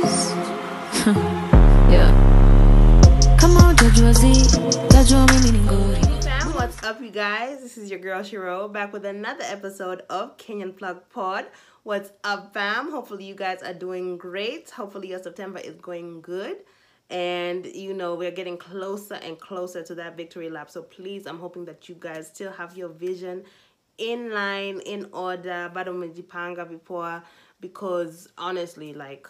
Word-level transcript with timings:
please. 0.00 0.30
yeah. 1.90 2.10
Come 3.38 3.56
on, 3.56 3.76
Jajua 3.76 4.14
Z. 4.14 4.32
Jajua 4.88 5.26
mimi 5.32 5.58
ngori. 5.58 6.22
Fam, 6.22 6.54
what's 6.54 6.82
up, 6.82 7.00
you 7.00 7.10
guys? 7.10 7.60
This 7.60 7.78
is 7.78 7.90
your 7.90 7.98
girl 7.98 8.22
Shiro 8.22 8.68
back 8.68 8.92
with 8.92 9.04
another 9.04 9.44
episode 9.44 10.02
of 10.10 10.36
Kenyan 10.36 10.76
Plug 10.76 11.08
Pod. 11.10 11.46
What's 11.82 12.10
up, 12.24 12.52
fam? 12.52 12.90
Hopefully, 12.90 13.24
you 13.24 13.34
guys 13.34 13.62
are 13.62 13.74
doing 13.74 14.18
great. 14.18 14.70
Hopefully, 14.70 15.08
your 15.08 15.22
September 15.22 15.58
is 15.58 15.76
going 15.76 16.20
good. 16.20 16.58
And 17.10 17.64
you 17.66 17.94
know, 17.94 18.14
we're 18.14 18.30
getting 18.30 18.58
closer 18.58 19.14
and 19.14 19.38
closer 19.38 19.82
to 19.82 19.94
that 19.94 20.16
victory 20.16 20.50
lap. 20.50 20.70
So, 20.70 20.82
please, 20.82 21.26
I'm 21.26 21.38
hoping 21.38 21.64
that 21.64 21.88
you 21.88 21.96
guys 21.98 22.28
still 22.28 22.52
have 22.52 22.76
your 22.76 22.90
vision 22.90 23.44
in 23.96 24.32
line, 24.32 24.80
in 24.80 25.08
order, 25.12 25.70
bado 25.74 25.92
mmejipanga 25.92 26.68
before, 26.68 27.22
because 27.60 28.28
honestly, 28.38 28.92
like, 28.94 29.26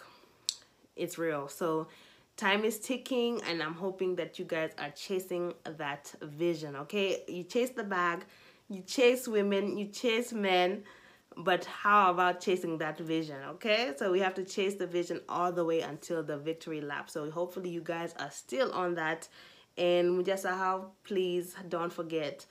it's 0.98 1.18
real. 1.18 1.48
So 1.48 1.88
time 2.36 2.64
is 2.64 2.78
ticking 2.78 3.40
and 3.48 3.62
I'm 3.62 3.74
hoping 3.74 4.16
that 4.16 4.38
you 4.38 4.44
guys 4.44 4.70
are 4.78 4.90
chasing 4.90 5.54
that 5.64 6.12
vision, 6.22 6.76
okay? 6.76 7.24
You 7.28 7.42
chase 7.42 7.70
the 7.70 7.84
bag, 7.84 8.24
you 8.68 8.82
chase 8.82 9.26
women, 9.26 9.76
you 9.76 9.86
chase 9.86 10.32
men, 10.32 10.84
but 11.36 11.64
how 11.64 12.10
about 12.10 12.40
chasing 12.40 12.78
that 12.78 12.98
vision, 12.98 13.36
okay? 13.50 13.92
So 13.96 14.12
we 14.12 14.20
have 14.20 14.34
to 14.34 14.44
chase 14.44 14.74
the 14.74 14.86
vision 14.86 15.20
all 15.28 15.52
the 15.52 15.64
way 15.64 15.80
until 15.80 16.22
the 16.22 16.38
victory 16.38 16.80
lap. 16.80 17.10
So 17.10 17.30
hopefully 17.30 17.70
you 17.70 17.80
guys 17.80 18.14
are 18.18 18.30
still 18.30 18.72
on 18.72 18.94
that. 18.94 19.28
And 19.76 20.18
Mujasahau, 20.18 20.86
please 21.04 21.54
don't 21.68 21.92
forget 21.92 22.46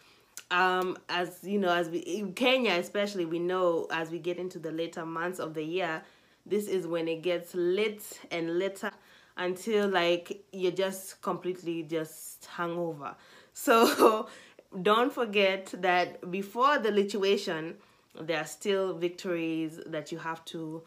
um 0.52 0.98
as 1.10 1.40
you 1.44 1.60
know 1.60 1.74
as 1.74 1.90
we 1.90 1.98
in 2.00 2.32
kenya 2.32 2.72
especially 2.74 3.26
we 3.26 3.38
know 3.38 3.86
as 3.92 4.10
we 4.12 4.18
get 4.18 4.38
into 4.38 4.60
the 4.60 4.72
later 4.72 5.06
months 5.06 5.40
of 5.40 5.54
the 5.54 5.64
year 5.64 6.02
this 6.50 6.68
is 6.68 6.88
when 6.88 7.08
it 7.08 7.22
gets 7.22 7.54
lit 7.54 8.04
and 8.32 8.58
later 8.58 8.92
until 9.38 9.88
like 9.88 10.44
you're 10.52 10.72
just 10.72 11.22
completely 11.22 11.84
just 11.84 12.48
hungover. 12.56 13.16
So 13.54 14.28
don't 14.82 15.14
forget 15.14 15.74
that 15.80 16.30
before 16.32 16.80
the 16.80 16.90
lituation 16.90 17.76
there 18.20 18.40
are 18.40 18.46
still 18.46 18.96
victories 18.96 19.80
that 19.86 20.12
you 20.12 20.18
have 20.18 20.44
to 20.46 20.84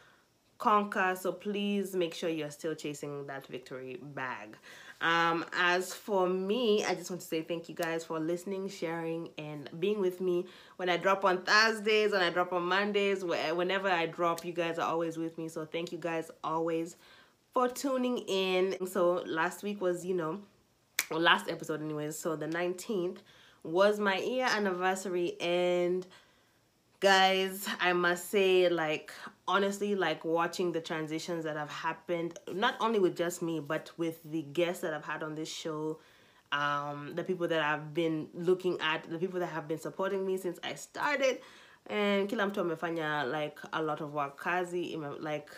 conquer. 0.59 1.17
So 1.19 1.33
please 1.33 1.95
make 1.95 2.15
sure 2.15 2.29
you're 2.29 2.51
still 2.51 2.75
chasing 2.75 3.27
that 3.27 3.47
victory 3.47 3.99
bag 4.03 4.57
um 5.03 5.45
as 5.55 5.95
for 5.95 6.29
me 6.29 6.85
i 6.85 6.95
just 6.95 7.11
want 7.11 7.21
to 7.21 7.27
say 7.27 7.41
thank 7.41 7.69
you 7.69 7.75
guys 7.75 8.05
for 8.05 8.21
listening 8.21 8.69
sharing 8.69 9.31
and 9.39 9.71
being 9.81 10.01
with 10.01 10.21
me. 10.21 10.47
When 10.77 10.89
i 10.89 10.97
drop 10.97 11.25
on 11.25 11.43
thursdays 11.43 12.13
when 12.13 12.21
i 12.23 12.31
drop 12.31 12.53
on 12.53 12.65
mondays 12.65 13.25
whenever 13.25 13.89
i 13.89 14.07
drop 14.07 14.45
you 14.45 14.53
guys 14.53 14.79
are 14.79 14.91
always 14.91 15.17
with 15.17 15.39
me. 15.39 15.49
So 15.49 15.65
thank 15.65 15.93
you 15.93 15.99
guys 15.99 16.31
always 16.45 16.97
for 17.55 17.69
tuning 17.69 18.19
in. 18.19 18.87
So 18.87 19.23
last 19.27 19.63
week 19.63 19.81
was 19.81 20.05
you 20.05 20.15
know 20.15 20.41
well, 21.11 21.21
last 21.21 21.51
episode 21.51 21.83
anyways. 21.83 22.17
So 22.17 22.37
the 22.37 22.47
19th 22.47 23.19
was 23.65 23.99
my 23.99 24.19
year 24.19 24.47
anniversary. 24.47 25.41
And 25.41 26.07
guys 27.01 27.67
i 27.81 27.95
must 27.95 28.31
say 28.31 28.69
like 28.69 29.11
honestly 29.51 29.97
like 29.97 30.25
watching 30.25 30.71
the 30.71 30.81
transitions 30.81 31.43
that 31.45 31.57
have 31.57 31.69
happened 31.71 32.39
not 32.55 32.77
only 32.79 33.01
with 33.01 33.17
just 33.17 33.43
me 33.43 33.59
but 33.59 33.91
with 33.97 34.23
the 34.31 34.43
guests 34.43 34.81
that 34.81 34.95
i've 34.95 35.05
had 35.05 35.25
on 35.25 35.35
this 35.35 35.49
show 35.49 35.99
um 36.53 37.13
the 37.17 37.25
people 37.25 37.49
that 37.49 37.61
i've 37.61 37.93
been 37.93 38.29
looking 38.33 38.81
at 38.81 39.03
the 39.11 39.19
people 39.19 39.41
that 39.41 39.49
have 39.49 39.67
been 39.67 39.79
supporting 39.79 40.25
me 40.27 40.37
since 40.37 40.59
i 40.63 40.75
started. 40.75 41.41
And 41.87 42.29
kila 42.29 42.47
mtu 42.47 42.61
amefanya 42.61 43.29
like 43.31 43.59
a 43.73 43.83
lot 43.83 44.01
of 44.01 44.13
work. 44.13 44.37
Kazi 44.37 44.97
like 45.19 45.51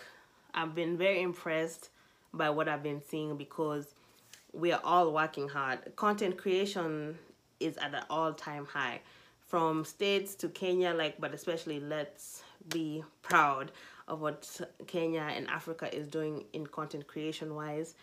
i've 0.54 0.74
been 0.74 0.96
very 0.96 1.20
impressed 1.20 1.90
by 2.32 2.48
what 2.48 2.68
i've 2.68 2.82
been 2.82 3.02
seeing 3.02 3.36
because 3.36 3.94
we 4.54 4.72
are 4.72 4.80
all 4.84 5.12
working 5.12 5.48
hard. 5.48 5.78
Content 5.96 6.38
creation 6.38 7.18
is 7.60 7.76
at 7.78 7.94
an 7.94 8.04
all-time 8.10 8.66
high. 8.66 9.00
From 9.46 9.84
states 9.84 10.34
to 10.36 10.48
Kenya, 10.48 10.94
like, 10.94 11.20
but 11.20 11.34
especially 11.34 11.80
let's 11.80 12.42
be 12.68 13.04
proud 13.22 13.72
of 14.08 14.20
what 14.20 14.60
Kenya 14.86 15.28
and 15.34 15.48
Africa 15.48 15.94
is 15.94 16.08
doing 16.08 16.44
in 16.52 16.66
content 16.66 17.06
creation 17.06 17.54
wise. 17.54 17.94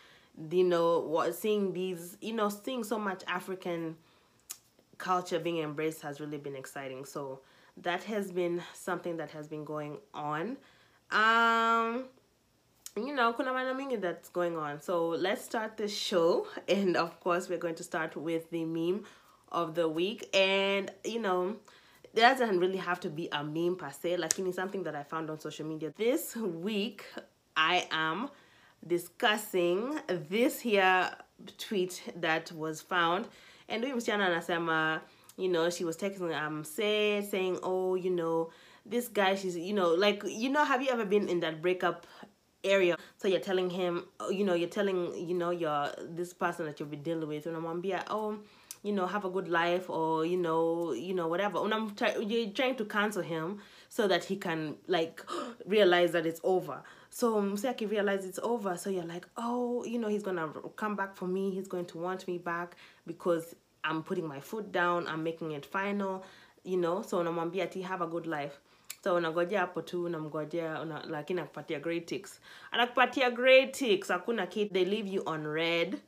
You 0.50 0.64
know, 0.64 1.00
what 1.00 1.34
seeing 1.34 1.72
these, 1.72 2.16
you 2.20 2.32
know, 2.32 2.48
seeing 2.48 2.84
so 2.84 2.98
much 2.98 3.22
African 3.26 3.96
culture 4.98 5.38
being 5.38 5.58
embraced 5.58 6.02
has 6.02 6.20
really 6.20 6.38
been 6.38 6.56
exciting. 6.56 7.04
So 7.04 7.40
that 7.78 8.04
has 8.04 8.30
been 8.30 8.62
something 8.74 9.16
that 9.16 9.30
has 9.30 9.48
been 9.48 9.64
going 9.64 9.98
on. 10.14 10.56
Um, 11.10 12.04
you 12.96 13.14
know, 13.14 13.32
kuna 13.32 13.52
mingi 13.52 14.00
that's 14.00 14.28
going 14.28 14.56
on. 14.56 14.80
So 14.80 15.08
let's 15.08 15.44
start 15.44 15.76
the 15.76 15.88
show, 15.88 16.46
and 16.68 16.96
of 16.96 17.18
course, 17.20 17.48
we're 17.48 17.58
going 17.58 17.76
to 17.76 17.84
start 17.84 18.16
with 18.16 18.50
the 18.50 18.64
meme 18.64 19.04
of 19.50 19.74
the 19.74 19.88
week. 19.88 20.28
And 20.34 20.90
you 21.04 21.20
know, 21.20 21.56
it 22.14 22.20
doesn't 22.20 22.58
really 22.58 22.78
have 22.78 23.00
to 23.00 23.10
be 23.10 23.28
a 23.32 23.44
meme 23.44 23.76
per 23.76 23.90
se, 23.90 24.16
like 24.16 24.38
it's 24.38 24.56
something 24.56 24.82
that 24.84 24.94
I 24.96 25.02
found 25.02 25.30
on 25.30 25.38
social 25.38 25.66
media. 25.66 25.92
This 25.96 26.36
week, 26.36 27.04
I 27.56 27.86
am 27.90 28.30
discussing 28.86 29.98
this 30.28 30.60
here 30.60 31.10
tweet 31.58 32.02
that 32.16 32.50
was 32.52 32.80
found, 32.80 33.28
and 33.68 33.84
huyu 33.84 33.96
msichana 33.96 34.26
anasema, 34.26 35.00
you 35.36 35.48
know, 35.48 35.70
she 35.70 35.84
was 35.84 35.96
texting 35.96 36.34
um 36.34 36.64
say 36.64 37.22
saying, 37.22 37.58
oh, 37.62 37.94
you 37.94 38.10
know, 38.10 38.50
this 38.84 39.08
guy, 39.08 39.34
she's, 39.36 39.56
you 39.56 39.74
know, 39.74 39.94
like, 39.94 40.22
you 40.26 40.48
know, 40.48 40.64
have 40.64 40.82
you 40.82 40.90
ever 40.90 41.04
been 41.04 41.28
in 41.28 41.40
that 41.40 41.62
breakup 41.62 42.06
area 42.64 42.96
so 43.16 43.28
you're 43.28 43.40
telling 43.40 43.70
him 43.70 44.04
you 44.30 44.44
know 44.44 44.54
you're 44.54 44.68
telling 44.68 45.14
you 45.16 45.34
know 45.34 45.50
your 45.50 45.88
this 46.10 46.34
person 46.34 46.66
that 46.66 46.78
you'll 46.78 46.88
be 46.88 46.96
dealing 46.96 47.26
with 47.28 47.46
unamwambia 47.46 48.04
oh 48.10 48.38
you 48.82 48.92
know 48.92 49.06
have 49.06 49.24
a 49.24 49.30
good 49.30 49.48
life 49.48 49.90
or 49.90 50.24
you 50.24 50.36
know 50.36 50.92
you 50.92 51.14
know 51.14 51.28
whatever. 51.28 51.58
Unam 51.58 51.94
try, 51.96 52.16
you're 52.16 52.50
trying 52.50 52.76
to 52.76 52.84
cancel 52.84 53.22
him 53.22 53.58
so 53.88 54.08
that 54.08 54.24
he 54.24 54.36
can 54.36 54.76
like 54.86 55.22
realize 55.66 56.12
that 56.12 56.26
it's 56.26 56.40
over. 56.44 56.82
So 57.10 57.38
um, 57.38 57.52
mseki 57.56 57.90
realize 57.90 58.24
it's 58.24 58.38
over. 58.42 58.76
So 58.76 58.90
you're 58.90 59.04
like 59.04 59.26
oh 59.36 59.84
you 59.84 59.98
know 59.98 60.08
he's 60.08 60.22
gonna 60.22 60.48
come 60.76 60.96
back 60.96 61.16
for 61.16 61.26
me. 61.28 61.50
He's 61.50 61.68
going 61.68 61.86
to 61.86 61.98
want 61.98 62.26
me 62.26 62.38
back 62.38 62.76
because 63.06 63.54
i'm 63.82 64.02
putting 64.02 64.26
my 64.26 64.40
foot 64.40 64.72
down. 64.72 65.06
I'm 65.08 65.22
making 65.22 65.52
it 65.52 65.66
final 65.66 66.24
you 66.64 66.76
know. 66.76 67.02
So 67.02 67.18
unamwambia 67.18 67.64
ati 67.64 67.82
have 67.82 68.02
a 68.02 68.06
good 68.06 68.26
life. 68.26 68.60
So 69.04 69.14
unangojea 69.14 69.60
hapo 69.60 69.82
tu 69.82 70.04
unamngojea 70.04 70.80
una, 70.82 71.02
lakini 71.08 71.40
akupatia 71.40 71.80
great 71.80 72.06
ticks. 72.06 72.40
Anakupatia 72.72 73.30
great 73.30 73.72
ticks. 73.72 74.08
Hakuna 74.08 74.46
kit 74.46 74.72
they 74.72 74.84
leave 74.84 75.08
you 75.08 75.22
on 75.26 75.46
red 75.46 75.98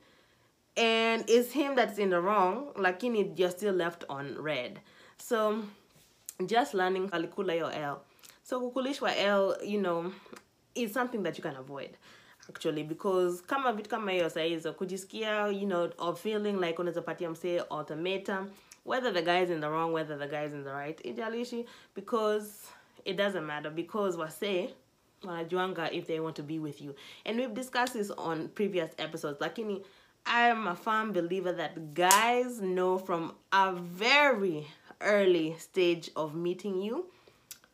and 0.76 1.24
it's 1.28 1.52
him 1.52 1.74
that's 1.74 1.98
in 1.98 2.10
the 2.10 2.20
wrong. 2.20 2.72
Lakini 2.76 3.38
you're 3.38 3.50
still 3.50 3.74
left 3.74 4.04
on 4.08 4.36
red. 4.38 4.80
So 5.18 5.62
just 6.46 6.74
learning 6.74 7.10
alikula 7.10 7.56
your 7.56 7.72
l. 7.72 8.02
So 8.42 8.60
kukulishwa 8.60 9.16
l 9.16 9.56
you 9.64 9.80
know 9.80 10.12
is 10.74 10.92
something 10.92 11.22
that 11.22 11.36
you 11.38 11.42
can 11.42 11.56
avoid 11.56 11.96
actually 12.48 12.82
because 12.82 13.42
kama 13.42 13.72
vitu 13.72 13.90
kama 13.90 14.12
hiyo 14.12 14.30
sahizo 14.30 14.72
kujisikia 14.72 15.46
you 15.48 15.66
know 15.66 15.90
or 15.98 16.16
feeling 16.16 16.52
like 16.52 16.78
unaweza 16.78 17.02
patia 17.02 17.30
msee 17.30 17.62
ultimatum 17.70 18.50
whether 18.84 19.12
the 19.14 19.22
guy 19.22 19.42
is 19.42 19.50
in 19.50 19.60
the 19.60 19.68
wrong 19.68 19.92
whether 19.92 20.18
the 20.18 20.26
guy 20.28 20.44
is 20.46 20.52
in 20.52 20.64
the 20.64 20.72
right 20.72 21.04
ijalishi 21.04 21.66
because 21.94 22.68
it 23.04 23.16
doesn't 23.16 23.44
matter 23.44 23.70
because 23.70 24.18
wase 24.18 24.74
wanajuanga 25.24 25.92
if 25.92 26.06
they 26.06 26.20
want 26.20 26.36
to 26.36 26.42
be 26.42 26.58
with 26.58 26.80
you. 26.80 26.94
And 27.24 27.38
we've 27.38 27.54
discussed 27.54 27.92
this 27.94 28.10
on 28.10 28.48
previous 28.48 28.90
episodes 28.98 29.40
lakini 29.40 29.82
i'm 30.26 30.66
a 30.66 30.74
firm 30.74 31.12
believer 31.12 31.52
that 31.52 31.94
guys 31.94 32.60
know 32.60 32.98
from 32.98 33.34
a 33.52 33.72
very 33.72 34.66
early 35.00 35.54
stage 35.58 36.10
of 36.16 36.34
meeting 36.34 36.80
you 36.80 37.06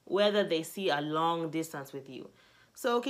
whether 0.09 0.43
they 0.43 0.63
see 0.63 0.89
a 0.91 1.01
long 1.01 1.51
distance 1.51 1.93
with 1.93 2.09
you. 2.09 2.29
So 2.75 3.03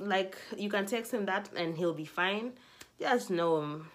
like 0.00 0.36
you 0.56 0.68
can 0.68 0.86
text 0.86 1.12
him 1.12 1.26
that 1.26 1.48
and 1.56 1.76
he'll 1.76 1.94
be 1.94 2.04
fine. 2.04 2.52
Just 3.00 3.30
know 3.30 3.60
him. 3.60 3.88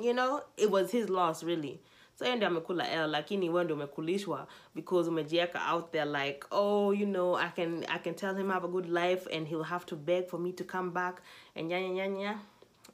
You 0.00 0.14
know 0.14 0.42
it 0.56 0.70
was 0.70 0.90
his 0.90 1.08
loss 1.08 1.42
really. 1.42 1.80
So 2.16 2.26
yeye 2.26 2.36
ndio 2.36 2.48
amekula 2.48 2.90
l 2.92 3.10
lakini 3.10 3.50
wewe 3.50 3.64
ndio 3.64 3.76
umekulishwa 3.76 4.46
because 4.74 5.08
umejieka 5.10 5.72
out 5.72 5.92
there 5.92 6.04
like 6.04 6.46
oh 6.50 6.92
you 6.92 7.06
know 7.06 7.36
i 7.36 7.48
can 7.48 7.84
i 7.88 7.98
can 7.98 8.14
tell 8.14 8.34
him 8.36 8.50
I 8.50 8.54
have 8.54 8.64
a 8.64 8.68
good 8.68 8.88
life 8.88 9.26
and 9.36 9.48
he'll 9.48 9.62
have 9.64 9.86
to 9.86 9.96
beg 9.96 10.28
for 10.28 10.40
me 10.40 10.52
to 10.52 10.64
come 10.64 10.90
back. 10.90 11.22
And 11.56 11.70
nyanya 11.70 11.90
nyanya 11.90 12.38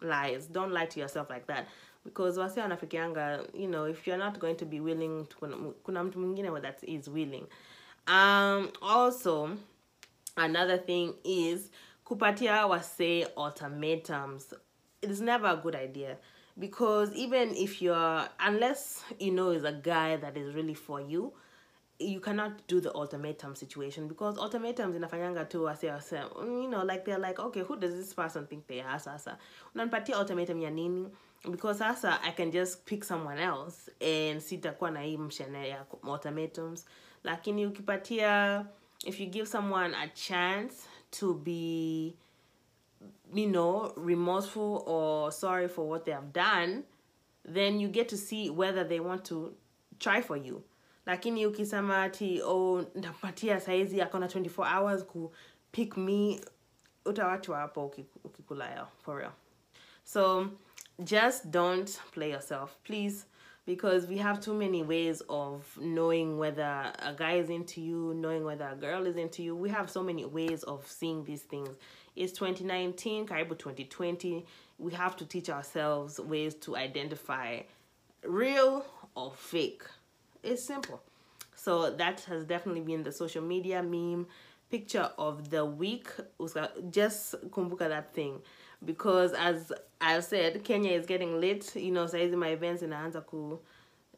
lies. 0.01 0.47
Don't 0.47 0.73
lie 0.73 0.87
to 0.87 1.01
yourself 1.01 1.31
like 1.31 1.47
that. 1.47 1.69
Because 2.05 2.39
wasi 2.39 2.61
wanafikianga 2.61 3.49
you 3.55 3.69
know 3.69 3.85
if 3.85 4.07
you're 4.07 4.19
not 4.19 4.39
going 4.39 4.57
to 4.57 4.65
be 4.65 4.81
willing 4.81 5.27
to, 5.27 5.75
kuna, 5.85 6.05
mtu 6.05 6.19
mwingine 6.19 6.61
that 6.63 6.83
is 6.85 7.09
willing. 7.09 7.47
Um 8.07 8.71
also 8.83 9.57
another 10.37 10.79
thing 10.79 11.15
is 11.25 11.71
kupatia 12.05 12.67
wase 12.67 13.27
ultimatums. 13.37 14.55
It's 15.03 15.21
never 15.21 15.49
a 15.49 15.57
good 15.57 15.75
idea. 15.75 16.17
Because 16.59 17.13
even 17.15 17.55
if 17.55 17.83
you're 17.83 18.29
unless 18.41 19.03
you 19.19 19.33
know 19.33 19.51
is 19.51 19.65
a 19.65 19.73
guy 19.73 20.17
that 20.17 20.37
is 20.37 20.55
really 20.55 20.75
for 20.75 21.01
you 21.01 21.33
you 21.99 22.21
cannot 22.21 22.67
do 22.67 22.81
the 22.81 22.95
ultimatum 22.95 23.55
situation 23.55 24.09
because 24.09 24.39
ultimatums 24.39 24.97
inafanyanga 24.97 25.45
tu 25.49 25.65
wase 25.65 25.91
wase 25.91 26.21
mm, 26.37 26.63
you 26.63 26.69
know 26.69 26.85
like 26.85 27.05
they're 27.05 27.19
like 27.19 27.39
okay 27.39 27.63
who 27.63 27.77
does 27.77 27.95
this 27.95 28.15
person 28.15 28.47
think 28.47 28.67
they 28.67 28.81
are 28.81 28.99
sasa? 28.99 29.39
Unanipatia 29.75 30.19
ultimatum 30.19 30.61
ya 30.61 30.71
nini? 30.71 31.09
Because 31.51 31.79
sasa 31.79 32.19
i 32.23 32.31
can 32.33 32.51
just 32.51 32.85
pick 32.87 33.05
someone 33.05 33.39
else 33.39 33.89
and 34.01 34.41
sitakuwa 34.41 34.91
na 34.91 35.01
hii 35.03 35.17
mshene 35.17 35.69
ya 35.69 35.85
ultimatums 36.03 36.87
lakini 37.25 37.67
ukipatia 37.67 38.67
if 39.05 39.21
you 39.21 39.27
give 39.27 39.47
someone 39.47 39.95
a 39.97 40.09
chance 40.09 40.89
to 41.11 41.35
be 41.35 42.15
you 43.35 43.47
know 43.51 43.93
remorseful 43.97 44.83
or 44.87 45.33
sorry 45.33 45.69
for 45.69 45.89
what 45.89 46.05
they 46.05 46.15
have 46.15 46.33
done 46.33 46.83
then 47.53 47.81
you 47.81 47.89
get 47.89 48.09
to 48.09 48.17
see 48.17 48.51
whether 48.51 48.89
they 48.89 49.01
want 49.01 49.25
to 49.25 49.53
try 49.99 50.21
for 50.23 50.37
you 50.37 50.63
lakini 51.07 51.47
ukisema 51.47 52.03
ati 52.03 52.43
oh 52.43 52.85
ntapatia 52.95 53.61
saizi 53.61 54.01
akona 54.03 54.27
24 54.27 54.79
hours 54.79 55.05
ku 55.05 55.33
pick 55.73 55.97
me 55.97 56.41
utawachwa 57.05 57.59
hapo 57.59 57.87
uki- 57.87 58.07
ukikula 58.25 58.71
yao 58.71 58.89
for 59.05 59.19
real. 59.19 59.33
So 60.05 60.47
just 61.05 61.45
don't 61.47 61.91
play 62.13 62.31
yourself 62.31 62.77
please 62.85 63.27
because 63.67 64.07
we 64.09 64.17
have 64.19 64.41
too 64.41 64.55
many 64.55 64.83
ways 64.83 65.23
of 65.29 65.77
knowing 65.79 66.39
whether 66.39 66.93
a 66.99 67.13
guy 67.13 67.39
is 67.41 67.51
into 67.51 67.81
you 67.81 68.15
knowing 68.15 68.45
whether 68.45 68.67
a 68.69 68.77
girl 68.77 69.07
is 69.07 69.17
into 69.17 69.43
you. 69.43 69.57
We 69.57 69.71
have 69.71 69.91
so 69.91 70.03
many 70.03 70.25
ways 70.25 70.63
of 70.65 70.87
seeing 70.87 71.25
these 71.25 71.43
things. 71.43 71.77
It's 72.17 72.33
2019 72.33 73.27
karibu 73.27 73.55
2020 73.55 74.45
we 74.79 74.93
have 74.93 75.17
to 75.17 75.25
teach 75.25 75.49
ourselves 75.51 76.19
ways 76.21 76.55
to 76.61 76.77
identify 76.77 77.61
real 78.23 78.85
or 79.15 79.33
fake 79.35 79.83
it's 80.47 80.65
simple. 80.65 81.03
So 81.55 81.91
that 81.91 82.21
has 82.23 82.45
definitely 82.45 82.83
been 82.83 83.03
the 83.03 83.13
social 83.13 83.43
media 83.43 83.83
meme 83.83 84.27
picture 84.71 85.11
of 85.19 85.51
the 85.51 85.65
week. 85.65 86.09
Just 86.91 87.35
kumbuka 87.51 87.89
that 87.89 88.15
thing. 88.15 88.41
Because 88.85 89.33
as 89.33 89.73
i've 90.01 90.23
said 90.23 90.63
kenya 90.63 90.93
is 90.93 91.07
getting 91.07 91.41
lit. 91.41 91.75
You 91.75 91.93
know 91.93 92.05
saizi 92.05 92.37
my 92.37 92.49
events 92.49 92.83
inaanza 92.83 93.27
ku 93.27 93.59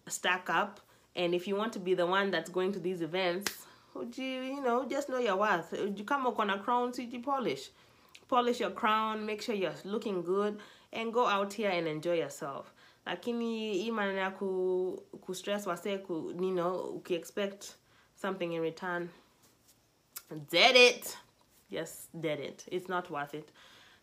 stack 0.09 0.51
up. 0.51 0.81
And 1.17 1.35
if 1.35 1.49
you 1.49 1.57
want 1.57 1.73
to 1.73 1.79
be 1.79 1.95
the 1.95 2.07
one 2.07 2.31
that's 2.31 2.51
going 2.51 2.73
to 2.73 2.81
these 2.81 3.01
events 3.01 3.67
uji, 3.97 4.23
you 4.23 4.63
know 4.63 4.87
just 4.89 5.09
know 5.09 5.19
your 5.19 5.37
worth. 5.37 5.73
You 5.73 6.05
come 6.05 6.27
up 6.27 6.39
on 6.39 6.51
a 6.51 6.59
crown 6.59 6.89
uji 6.89 7.19
polish? 7.19 7.71
Polish 8.29 8.61
your 8.61 8.71
crown 8.71 9.25
make 9.25 9.41
sure 9.41 9.55
you're 9.55 9.73
looking 9.85 10.23
good 10.23 10.59
and 10.93 11.13
go 11.13 11.27
out 11.27 11.53
here 11.53 11.71
and 11.71 11.87
enjoy 11.87 12.15
yourself 12.15 12.75
lakini 13.09 13.73
hii 13.75 13.91
maneno 13.91 14.19
ya 14.19 14.31
ku, 14.31 15.03
ku 15.21 15.35
stress 15.35 15.67
wase 15.67 15.99
ku, 15.99 16.33
you 16.41 16.51
know 16.53 17.01
ukiexpect 17.01 17.65
something 18.23 18.53
in 18.53 18.63
return. 18.63 19.09
Dead 20.51 20.77
it. 20.77 21.17
Yes 21.71 22.09
dead 22.21 22.41
it. 22.41 22.65
It's 22.71 22.89
not 22.89 23.11
worth 23.11 23.35
it. 23.35 23.49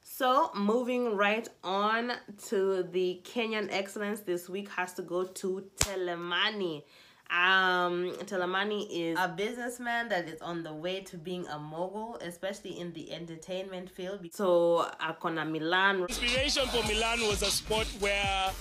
So 0.01 0.51
moving 0.55 1.15
right 1.17 1.47
on 1.63 2.11
to 2.49 2.83
the 2.83 3.21
kenyan 3.23 3.67
excellence 3.71 4.21
this 4.21 4.49
week 4.49 4.69
has 4.69 4.93
to 4.93 5.01
go 5.01 5.23
to 5.23 5.63
telemani. 5.77 6.83
Um 7.29 8.13
telemani 8.25 8.87
is 8.89 9.17
a 9.19 9.27
businessman 9.27 10.09
that 10.09 10.27
is 10.29 10.41
on 10.41 10.63
the 10.63 10.73
way 10.73 11.01
to 11.01 11.17
being 11.17 11.47
a 11.47 11.57
mogul 11.59 12.17
especially 12.21 12.79
in 12.79 12.93
the 12.93 13.11
entertainment 13.11 13.89
field. 13.89 14.19
So 14.31 14.85
akona 14.99 15.49
milan. 15.49 16.01
Inspiration 16.01 16.67
for 16.67 16.83
Milan 16.87 17.19
was 17.27 17.41
a 17.41 17.51
sport 17.51 17.87
where, 17.99 18.51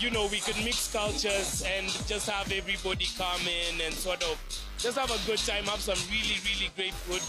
you 0.00 0.10
know, 0.10 0.26
we 0.28 0.40
could 0.40 0.56
mix 0.64 0.90
cultures 0.90 1.62
and 1.66 1.86
just 2.06 2.28
have 2.28 2.50
everybody 2.50 3.06
come 3.18 3.40
in 3.42 3.80
and 3.82 3.92
sort 3.92 4.22
of 4.22 4.38
just 4.78 4.98
have 4.98 5.10
a 5.10 5.26
good 5.26 5.38
time, 5.38 5.64
have 5.64 5.80
some 5.80 5.98
really, 6.10 6.36
really 6.44 6.70
great 6.74 6.94
food. 6.94 7.20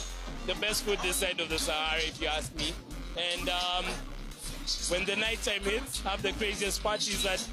The 0.47 0.59
best 0.61 0.83
food 0.83 0.97
this 1.03 1.17
side 1.17 1.39
of 1.41 1.49
the 1.49 1.59
Sahara, 1.59 1.99
if 1.99 2.21
you 2.21 2.27
ask 2.27 2.55
me. 2.55 2.73
And 3.17 3.49
um, 3.49 3.85
when 4.89 5.05
the 5.05 5.17
nighttime 5.17 5.63
hits, 5.63 6.01
have 6.01 6.21
the 6.21 6.31
craziest 6.33 6.81
parties 6.81 7.25
at 7.25 7.45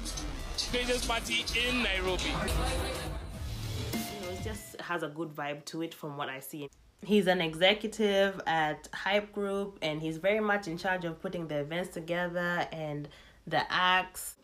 craziest 0.71 1.07
party 1.07 1.45
in 1.67 1.83
Nairobi. 1.83 2.23
you 2.23 4.21
know, 4.21 4.31
it 4.31 4.43
just 4.43 4.79
has 4.79 5.03
a 5.03 5.09
good 5.09 5.29
vibe 5.29 5.65
to 5.65 5.81
it 5.81 5.93
from 5.93 6.15
what 6.15 6.29
I 6.29 6.39
see. 6.39 6.69
He's 7.01 7.27
an 7.27 7.41
executive 7.41 8.41
at 8.45 8.87
Hype 8.93 9.33
Group 9.33 9.79
and 9.81 10.01
he's 10.01 10.17
very 10.17 10.39
much 10.39 10.67
in 10.67 10.77
charge 10.77 11.05
of 11.05 11.21
putting 11.21 11.47
the 11.47 11.59
events 11.59 11.93
together 11.93 12.67
and 12.71 13.07
the 13.47 13.69
acts. 13.71 14.35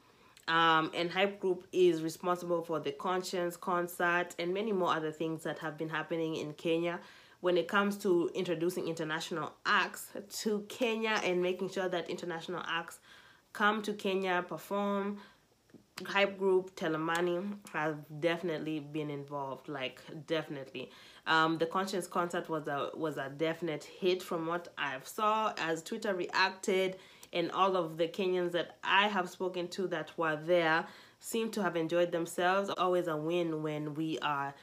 Um, 0.48 0.92
and 0.94 1.10
Hype 1.10 1.40
Group 1.40 1.68
is 1.72 2.04
responsible 2.04 2.62
for 2.62 2.80
the 2.80 2.92
Conscience 2.92 3.58
concert 3.58 4.36
and 4.38 4.54
many 4.54 4.72
more 4.72 4.94
other 4.94 5.12
things 5.12 5.44
that 5.44 5.60
have 5.60 5.78
been 5.78 5.90
happening 5.90 6.36
in 6.36 6.54
Kenya 6.54 7.00
when 7.42 7.58
it 7.58 7.68
comes 7.68 7.98
to 7.98 8.30
introducing 8.34 8.88
international 8.88 9.54
acts 9.66 10.10
to 10.32 10.66
Kenya 10.70 11.20
and 11.24 11.42
making 11.42 11.70
sure 11.70 11.90
that 11.90 12.10
international 12.10 12.62
acts 12.68 13.00
come 13.54 13.82
to 13.84 13.94
Kenya, 13.94 14.44
perform, 14.48 15.20
hype 16.04 16.38
group 16.38 16.76
telemani 16.76 17.56
have 17.72 17.98
definitely 18.20 18.80
been 18.80 19.10
involved 19.10 19.70
like 19.70 20.02
definitely. 20.28 20.92
Um 21.26 21.58
the 21.58 21.66
conscience 21.66 22.06
concert 22.06 22.50
was 22.50 22.68
a 22.68 22.90
was 22.96 23.18
a 23.18 23.30
definite 23.30 23.84
hit 23.84 24.22
from 24.22 24.46
what 24.46 24.68
i've 24.78 25.08
saw 25.08 25.54
as 25.58 25.82
twitter 25.82 26.14
reacted 26.14 26.98
and 27.36 27.52
all 27.52 27.78
of 27.78 27.98
the 27.98 28.08
kenyans 28.08 28.52
that 28.52 28.78
i 28.84 29.08
have 29.08 29.30
spoken 29.30 29.68
to 29.68 29.88
that 29.88 30.12
were 30.18 30.40
there 30.46 30.88
seem 31.26 31.50
to 31.50 31.64
have 31.64 31.76
enjoyed 31.76 32.12
themselves. 32.12 32.70
Always 32.78 33.08
a 33.08 33.18
win 33.18 33.64
when 33.64 33.96
we 33.96 34.20
are 34.20 34.54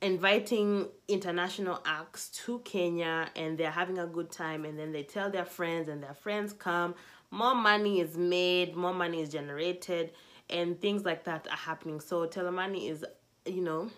inviting 0.00 0.88
international 1.06 1.80
acts 1.86 2.28
to 2.30 2.58
Kenya 2.60 3.28
and 3.36 3.56
they're 3.56 3.70
having 3.70 4.00
a 4.00 4.06
good 4.06 4.30
time 4.32 4.64
and 4.64 4.76
then 4.76 4.90
they 4.90 5.04
tell 5.04 5.30
their 5.30 5.44
friends 5.44 5.86
and 5.88 6.02
their 6.02 6.14
friends 6.14 6.52
come. 6.52 6.96
More 7.30 7.54
money 7.54 8.00
is 8.00 8.16
made 8.16 8.74
more 8.74 8.92
money 8.92 9.22
is 9.22 9.28
generated 9.28 10.10
and 10.50 10.80
things 10.80 11.04
like 11.04 11.22
that 11.24 11.46
are 11.48 11.56
happening. 11.56 12.00
So 12.00 12.26
Telemani 12.26 12.90
is 12.90 13.04
you 13.46 13.60
know 13.60 13.90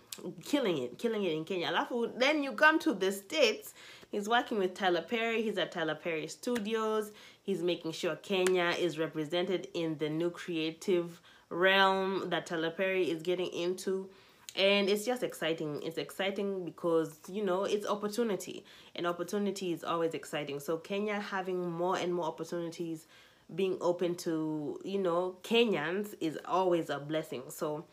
killing 0.42 0.78
it 0.78 0.98
killing 0.98 1.22
it 1.24 1.32
in 1.32 1.44
Kenya. 1.46 1.88
Then 2.18 2.42
you 2.42 2.52
come 2.52 2.78
to 2.80 2.92
the 2.92 3.12
states. 3.12 3.72
He's 4.10 4.28
working 4.28 4.58
with 4.58 4.74
Tyler 4.74 5.02
Perry. 5.02 5.40
He's 5.40 5.56
at 5.56 5.72
Tyler 5.72 5.94
Perry 5.96 6.26
Studios 6.28 7.12
he's 7.44 7.62
making 7.62 7.92
sure 7.92 8.16
Kenya 8.16 8.74
is 8.78 8.98
represented 8.98 9.68
in 9.74 9.98
the 9.98 10.08
new 10.08 10.30
creative 10.30 11.20
realm 11.50 12.30
that 12.30 12.46
Tyler 12.46 12.70
Perry 12.70 13.08
is 13.08 13.22
getting 13.22 13.48
into. 13.48 14.08
And 14.56 14.88
it's 14.88 15.04
just 15.04 15.22
exciting. 15.22 15.82
It's 15.82 15.98
exciting 15.98 16.64
because 16.64 17.18
you 17.28 17.44
know 17.44 17.64
it's 17.64 17.86
opportunity. 17.86 18.64
And 18.96 19.06
opportunity 19.06 19.72
is 19.72 19.84
always 19.84 20.14
exciting. 20.14 20.58
So 20.60 20.78
kenya 20.78 21.20
having 21.20 21.70
more 21.70 21.96
and 21.98 22.14
more 22.14 22.26
opportunities 22.26 23.06
being 23.54 23.76
open 23.80 24.14
to 24.14 24.80
you 24.84 24.98
know 24.98 25.36
kenyans 25.42 26.14
is 26.20 26.38
always 26.46 26.88
a 26.88 26.98
blessing. 26.98 27.42
So 27.48 27.84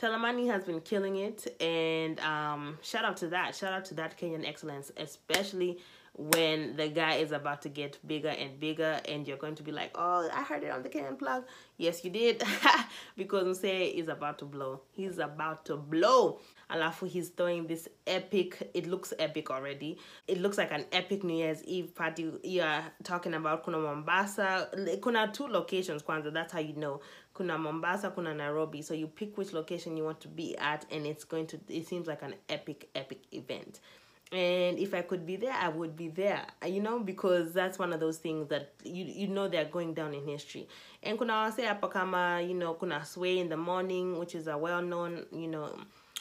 telemani 0.00 0.48
has 0.50 0.64
been 0.64 0.80
killing 0.80 1.16
it. 1.16 1.46
And 1.62 2.18
um 2.20 2.78
shout 2.82 3.04
out 3.04 3.16
to 3.18 3.28
that. 3.28 3.54
Shout 3.54 3.72
out 3.72 3.84
to 3.86 3.94
that 3.94 4.18
kenyan 4.18 4.46
excellence 4.46 4.90
especially 4.96 5.78
when 6.18 6.74
the 6.74 6.88
guy 6.88 7.14
is 7.14 7.30
about 7.30 7.62
to 7.62 7.68
get 7.68 7.96
bigger 8.06 8.28
and 8.28 8.58
bigger 8.58 9.00
and 9.08 9.28
you're 9.28 9.36
going 9.36 9.54
to 9.54 9.62
be 9.62 9.70
like 9.70 9.92
oh 9.94 10.28
i 10.34 10.42
heard 10.42 10.64
it 10.64 10.70
on 10.70 10.82
the 10.82 10.88
kenyan 10.88 11.16
plug. 11.16 11.44
Yes 11.76 12.04
you 12.04 12.10
did. 12.10 12.42
Because 13.16 13.58
Msee 13.58 13.94
is 13.94 14.08
about 14.08 14.38
to 14.40 14.44
blow. 14.44 14.80
He's 14.90 15.18
about 15.18 15.64
to 15.66 15.76
blow. 15.76 16.40
Alafu 16.70 17.08
he's 17.08 17.28
throwing 17.28 17.68
this 17.68 17.88
epic 18.06 18.70
it 18.74 18.86
looks 18.88 19.12
epic 19.18 19.48
already. 19.50 19.96
It 20.26 20.40
looks 20.40 20.58
like 20.58 20.72
an 20.72 20.86
epic 20.90 21.22
new 21.22 21.36
year's 21.36 21.62
eve 21.64 21.94
party. 21.94 22.32
You're 22.42 22.82
talking 23.04 23.34
about 23.34 23.64
kuna 23.64 23.78
mombasa. 23.78 24.68
Kuna 25.00 25.30
two 25.32 25.46
locations 25.46 26.02
kwanza 26.02 26.32
that's 26.32 26.52
how 26.52 26.58
you 26.58 26.74
know. 26.74 27.00
Kuna 27.32 27.56
mombasa 27.56 28.10
kuna 28.10 28.34
nairobi. 28.34 28.82
So 28.82 28.92
you 28.94 29.06
pick 29.06 29.38
which 29.38 29.52
location 29.52 29.96
you 29.96 30.02
want 30.04 30.20
to 30.22 30.28
be 30.28 30.56
at 30.58 30.84
and 30.90 31.06
it's 31.06 31.22
going 31.22 31.46
to 31.46 31.60
it 31.68 31.86
seems 31.86 32.08
like 32.08 32.22
an 32.22 32.34
epic 32.48 32.88
epic 32.96 33.20
event 33.30 33.78
and 34.30 34.78
if 34.78 34.92
I 34.92 35.02
could 35.02 35.26
be 35.26 35.36
there, 35.36 35.52
I 35.52 35.68
would 35.68 35.96
be 35.96 36.08
there. 36.08 36.44
You 36.66 36.82
know, 36.82 36.98
because 36.98 37.52
that's 37.52 37.78
one 37.78 37.92
of 37.92 38.00
those 38.00 38.18
things 38.18 38.48
that 38.48 38.72
you 38.84 39.04
you 39.04 39.28
know 39.28 39.48
they're 39.48 39.64
going 39.64 39.94
down 39.94 40.14
in 40.14 40.24
history. 40.26 40.68
And 41.02 41.18
kuna 41.18 41.32
wase 41.32 41.90
kama 41.90 42.42
you 42.46 42.54
know 42.54 42.74
kuna 42.74 43.04
Sway 43.04 43.38
in 43.38 43.48
the 43.48 43.56
morning, 43.56 44.18
which 44.18 44.34
is 44.34 44.46
a 44.46 44.58
well-known 44.58 45.24
you 45.32 45.48
know 45.48 45.74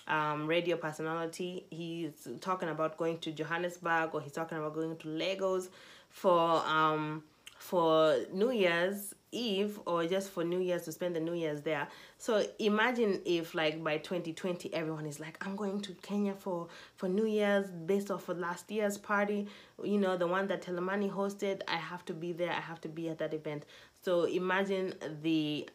um, 0.08 0.48
radio 0.48 0.78
personality. 0.78 1.66
He's 1.70 2.28
talking 2.40 2.70
about 2.70 2.98
going 2.98 3.18
to 3.20 3.32
Johannesburg, 3.32 4.14
or 4.14 4.22
he's 4.22 4.32
talking 4.32 4.58
about 4.58 4.74
going 4.74 4.96
to 4.98 5.08
Lagos 5.10 5.70
for 6.10 6.64
um 6.66 7.24
for 7.60 8.18
New 8.32 8.52
Year's 8.52 9.14
Eve 9.32 9.80
or 9.86 10.06
just 10.06 10.30
for 10.30 10.44
New 10.44 10.60
Year's 10.60 10.84
to 10.84 10.92
spend 10.92 11.16
the 11.16 11.20
New 11.20 11.34
Year's 11.34 11.62
there. 11.62 11.88
So 12.18 12.46
imagine 12.60 13.22
if 13.26 13.54
like 13.54 13.84
by 13.84 13.98
2020 13.98 14.74
everyone 14.74 15.06
is 15.06 15.20
like 15.20 15.38
I'm 15.46 15.56
going 15.56 15.82
to 15.82 15.94
Kenya 15.96 16.34
for 16.34 16.68
for 16.96 17.10
New 17.10 17.26
Year's 17.26 17.70
based 17.70 18.10
off 18.10 18.30
of 18.30 18.38
last 18.38 18.72
year's 18.72 18.98
party, 18.98 19.48
you 19.84 19.98
know, 19.98 20.18
the 20.18 20.28
one 20.28 20.48
that 20.48 20.62
Telemani 20.62 21.12
hosted, 21.12 21.62
I 21.68 21.78
have 21.78 22.06
to 22.06 22.14
be 22.14 22.32
there, 22.32 22.52
I 22.52 22.62
have 22.62 22.82
to 22.82 22.88
be 22.90 23.10
at 23.10 23.18
that 23.20 23.34
event. 23.34 23.66
So 24.02 24.24
imagine 24.24 24.94
the 25.22 25.70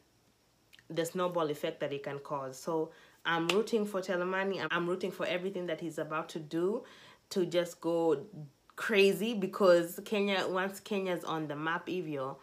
the 0.90 1.04
snowball 1.04 1.50
effect 1.50 1.80
that 1.80 1.92
it 1.92 2.02
can 2.02 2.18
cause. 2.18 2.58
So 2.58 2.90
I'm 3.24 3.48
rooting 3.48 3.86
for 3.86 4.00
Telemani. 4.00 4.66
I'm- 4.70 4.88
rooting 4.88 5.10
for 5.10 5.26
everything 5.26 5.66
that 5.66 5.80
he's 5.80 5.98
about 5.98 6.28
to 6.30 6.38
do 6.38 6.84
to 7.30 7.46
just 7.46 7.80
go 7.80 8.26
crazy 8.76 9.34
because 9.34 10.00
Kenya, 10.04 10.46
once 10.48 10.80
Kenya's 10.80 11.24
on 11.24 11.46
the 11.48 11.56
map, 11.56 11.86
Evio, 11.86 12.36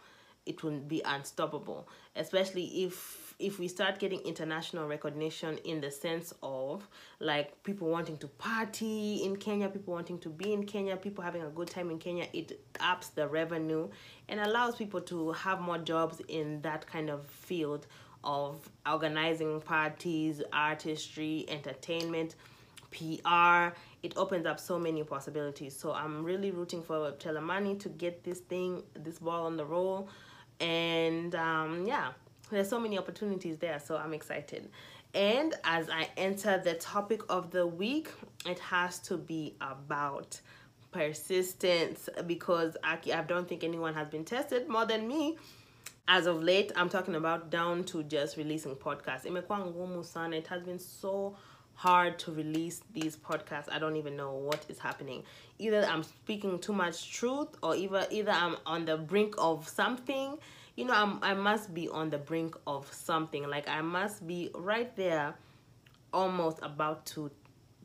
it 0.50 0.64
will 0.64 0.80
be 0.80 1.02
unstoppable. 1.06 1.88
Especially 2.16 2.84
if 2.84 3.30
if 3.40 3.58
we 3.58 3.70
start 3.70 4.00
getting 4.00 4.20
international 4.22 4.86
recognition 4.86 5.58
in 5.60 5.80
the 5.80 5.90
sense 5.90 6.34
of 6.44 6.86
like 7.22 7.64
people 7.64 7.88
wanting 7.88 8.18
to 8.18 8.28
party 8.28 9.22
in 9.24 9.38
Kenya, 9.38 9.70
people 9.70 9.94
wanting 9.94 10.20
to 10.20 10.28
be 10.28 10.52
in 10.52 10.66
Kenya, 10.66 10.98
people 10.98 11.24
having 11.24 11.44
a 11.44 11.50
good 11.50 11.70
time 11.70 11.90
in 11.90 11.98
Kenya, 12.00 12.28
it 12.34 12.60
ups 12.82 13.08
the 13.10 13.26
revenue 13.26 13.88
and 14.28 14.42
allows 14.42 14.76
people 14.76 15.00
to 15.00 15.32
have 15.32 15.62
more 15.62 15.78
jobs 15.78 16.22
in 16.28 16.62
that 16.64 16.86
kind 16.86 17.10
of 17.10 17.26
field 17.28 17.88
of 18.26 18.70
organizing 18.86 19.62
parties, 19.62 20.44
artistry, 20.52 21.46
entertainment, 21.48 22.36
PR. 22.92 23.74
It 24.04 24.18
opens 24.18 24.46
up 24.46 24.60
so 24.60 24.78
many 24.78 25.04
possibilities. 25.04 25.78
So 25.78 25.94
I'm 25.94 26.24
really 26.24 26.52
rooting 26.52 26.82
for 26.82 27.12
Telemani 27.14 27.80
to 27.80 27.90
get 27.90 28.24
this 28.24 28.40
thing, 28.40 28.84
this 28.96 29.20
ball 29.20 29.46
on 29.46 29.56
the 29.56 29.66
roll. 29.66 30.10
And 30.60 31.36
um, 31.36 31.86
yeah, 31.86 32.12
there's 32.50 32.70
so 32.70 32.80
many 32.80 32.98
opportunities 32.98 33.58
there. 33.58 33.80
So 33.80 33.98
I'm 33.98 34.14
excited. 34.14 34.70
And 35.14 35.56
as 35.64 35.90
I 35.90 36.10
enter 36.18 36.62
the 36.64 36.76
topic 36.76 37.22
of 37.30 37.52
the 37.52 37.66
week, 37.66 38.10
it 38.46 38.60
has 38.60 39.00
to 39.00 39.18
be 39.18 39.56
about 39.60 40.40
persistence 40.92 42.10
because 42.26 42.76
I, 42.84 42.98
I 43.14 43.22
don't 43.22 43.48
think 43.48 43.64
anyone 43.64 43.94
has 43.94 44.08
been 44.08 44.26
tested 44.26 44.68
more 44.68 44.86
than 44.86 45.08
me 45.08 45.38
as 46.08 46.26
of 46.26 46.42
late 46.42 46.72
i'm 46.76 46.90
talking 46.90 47.14
about 47.14 47.52
down 47.52 47.84
to 47.84 48.02
just 48.04 48.36
releasing 48.36 48.76
podcasts 48.76 49.26
it 50.34 50.48
has 50.48 50.64
been 50.64 50.80
so 50.80 51.36
hard 51.80 52.20
to 52.20 52.30
release 52.34 52.82
these 52.94 53.16
podcasts. 53.16 53.72
I 53.72 53.80
don't 53.80 53.96
even 53.96 54.18
know 54.18 54.34
what 54.34 54.66
is 54.68 54.80
happening. 54.80 55.24
Either 55.60 55.86
i'm 55.86 56.04
speaking 56.04 56.60
too 56.60 56.74
much 56.74 57.10
truth 57.10 57.48
or 57.64 57.74
either 57.74 58.06
either 58.12 58.32
i'm 58.32 58.58
on 58.66 58.84
the 58.84 58.98
brink 58.98 59.36
of 59.38 59.66
something. 59.66 60.38
You 60.76 60.86
know 60.86 60.94
i'm 60.94 61.20
i 61.22 61.34
must 61.34 61.74
be 61.74 61.88
on 61.88 62.10
the 62.10 62.18
brink 62.18 62.58
of 62.68 62.94
something. 62.94 63.48
Like 63.48 63.70
i 63.70 63.80
must 63.82 64.28
be 64.28 64.50
right 64.54 64.94
there 64.98 65.36
almost 66.14 66.60
about 66.62 67.06
to 67.14 67.32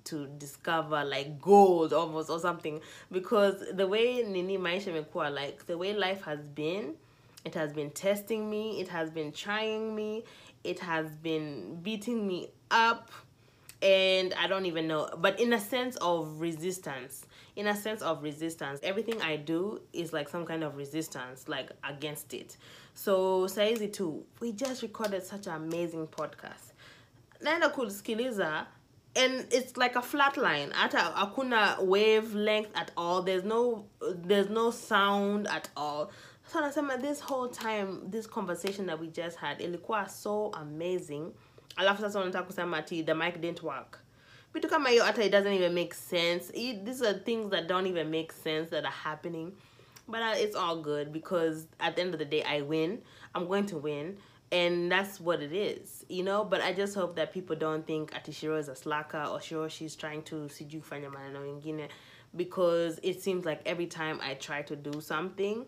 to 0.07 0.27
discover 0.39 1.05
like 1.05 1.41
gold 1.41 1.93
almost 1.93 2.31
or 2.31 2.41
something. 2.41 2.81
Because 3.13 3.63
the 3.75 3.87
way 3.87 4.25
nini 4.25 4.59
maisha 4.59 4.91
imekuwa 4.91 5.33
like 5.33 5.67
the 5.67 5.79
way 5.79 5.93
life 5.93 6.23
has 6.23 6.41
been 6.41 6.95
it 7.45 7.55
has 7.55 7.73
been 7.73 7.91
testing 7.91 8.51
me. 8.51 8.81
It 8.81 8.89
has 8.89 9.11
been 9.11 9.31
trying 9.31 9.95
me. 9.95 10.25
It 10.65 10.81
has 10.81 11.15
been 11.23 11.79
beating 11.83 12.27
me 12.27 12.49
up 12.73 13.11
and 13.85 14.33
i 14.35 14.47
don't 14.47 14.67
even 14.67 14.88
know. 14.88 15.09
But 15.19 15.38
in 15.38 15.53
a 15.53 15.61
sense 15.61 15.97
of 15.97 16.41
resistance 16.41 17.26
in 17.55 17.67
a 17.69 17.76
sense 17.76 18.03
of 18.03 18.23
resistance 18.23 18.81
everything 18.83 19.21
i 19.23 19.37
do 19.37 19.81
is 19.93 20.12
like 20.12 20.29
some 20.29 20.45
kind 20.47 20.64
of 20.64 20.76
resistance 20.76 21.49
like 21.49 21.71
against 21.85 22.35
it. 22.35 22.57
So 22.95 23.47
saizi 23.47 23.93
too 23.93 24.25
we 24.41 24.53
just 24.53 24.83
recorded 24.83 25.23
such 25.23 25.47
an 25.47 25.55
amazing 25.55 26.07
podcast. 26.07 26.73
Naenda 27.43 27.71
kusikiliza 27.73 28.67
and 29.17 29.47
it's 29.53 29.76
like 29.76 29.97
a 29.97 30.03
flat 30.03 30.37
line. 30.37 30.71
Hata 30.73 30.97
hakuna 31.14 31.79
wavelength 31.81 32.71
at 32.75 32.91
all. 32.97 33.23
There's 33.23 33.45
no 33.45 33.85
there's 34.00 34.49
no 34.49 34.71
sound 34.71 35.47
at 35.49 35.69
all. 35.76 36.11
So 36.47 36.61
nasema 36.61 37.00
this 37.00 37.21
whole 37.21 37.49
time 37.49 38.11
this 38.11 38.26
conversation 38.26 38.87
that 38.87 38.99
we 38.99 39.09
just 39.09 39.37
had 39.37 39.59
ilikuwa 39.61 40.09
so 40.11 40.50
amazing 40.55 41.33
alafu 41.76 42.00
sasa 42.00 42.21
unataka 42.21 42.45
kusema 42.45 42.76
ati 42.76 43.02
the 43.02 43.14
mic 43.14 43.38
didn't 43.40 43.62
work. 43.62 43.99
Vitu 44.54 44.69
kama 44.69 44.88
hiyo 44.88 45.04
hata 45.04 45.25
it 45.25 45.33
doesn't 45.33 45.52
even 45.54 45.73
make 45.73 45.95
sense. 45.95 46.52
It, 46.54 46.85
these 46.85 47.09
are 47.09 47.19
things 47.19 47.50
that 47.50 47.66
don't 47.66 47.87
even 47.87 48.09
make 48.09 48.33
sense 48.33 48.71
that 48.71 48.85
are 48.85 48.95
happening. 49.04 49.52
But 50.09 50.21
uh, 50.21 50.35
it's 50.37 50.57
all 50.57 50.76
good 50.83 51.12
because 51.12 51.66
at 51.81 51.97
the 51.97 52.02
end 52.02 52.14
of 52.14 52.19
the 52.19 52.25
day 52.26 52.43
i 52.43 52.62
win. 52.62 53.02
I'm 53.35 53.47
going 53.49 53.66
to 53.66 53.78
win. 53.78 54.19
And 54.52 54.93
that's 54.93 55.19
what 55.21 55.43
it 55.43 55.52
is 55.52 56.04
you 56.09 56.23
know? 56.23 56.45
But 56.45 56.61
i 56.61 56.73
just 56.73 56.95
hope 56.95 57.16
that 57.16 57.33
people 57.33 57.57
don't 57.57 57.87
think 57.87 58.12
atishiro 58.12 58.59
is 58.59 58.69
a 58.69 58.76
slacker 58.76 59.25
or 59.25 59.40
sure 59.40 59.69
she's 59.69 59.97
trying 59.97 60.23
to 60.23 60.49
sijui 60.49 60.81
kufanya 60.81 61.11
maneno 61.11 61.40
mengine. 61.40 61.88
Because 62.37 63.00
it 63.02 63.23
seems 63.23 63.45
like 63.45 63.61
every 63.66 63.87
time 63.87 64.21
i 64.23 64.35
try 64.35 64.62
to 64.62 64.76
do 64.76 65.00
something 65.00 65.64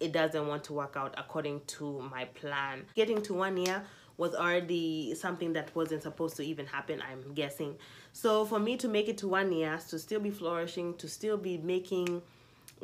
it 0.00 0.12
doesn't 0.12 0.46
want 0.46 0.64
to 0.64 0.72
work 0.72 0.96
out 0.96 1.14
according 1.18 1.60
to 1.66 2.00
my 2.12 2.24
plan. 2.26 2.84
Getting 2.94 3.20
to 3.22 3.34
one 3.34 3.56
year 3.56 3.82
was 4.18 4.34
already 4.34 5.14
something 5.14 5.54
that 5.54 5.74
wasn't 5.74 6.02
supposed 6.02 6.36
to 6.36 6.44
even 6.44 6.66
happen, 6.66 7.02
I'm 7.10 7.32
guessing. 7.34 7.76
So 8.12 8.44
for 8.44 8.58
me 8.58 8.76
to 8.78 8.88
make 8.88 9.08
it 9.08 9.16
to 9.18 9.28
one 9.28 9.52
year, 9.52 9.78
to 9.88 9.98
still 9.98 10.20
be 10.20 10.30
flourishing, 10.30 10.94
to 10.96 11.08
still 11.08 11.38
be 11.38 11.56
making 11.56 12.20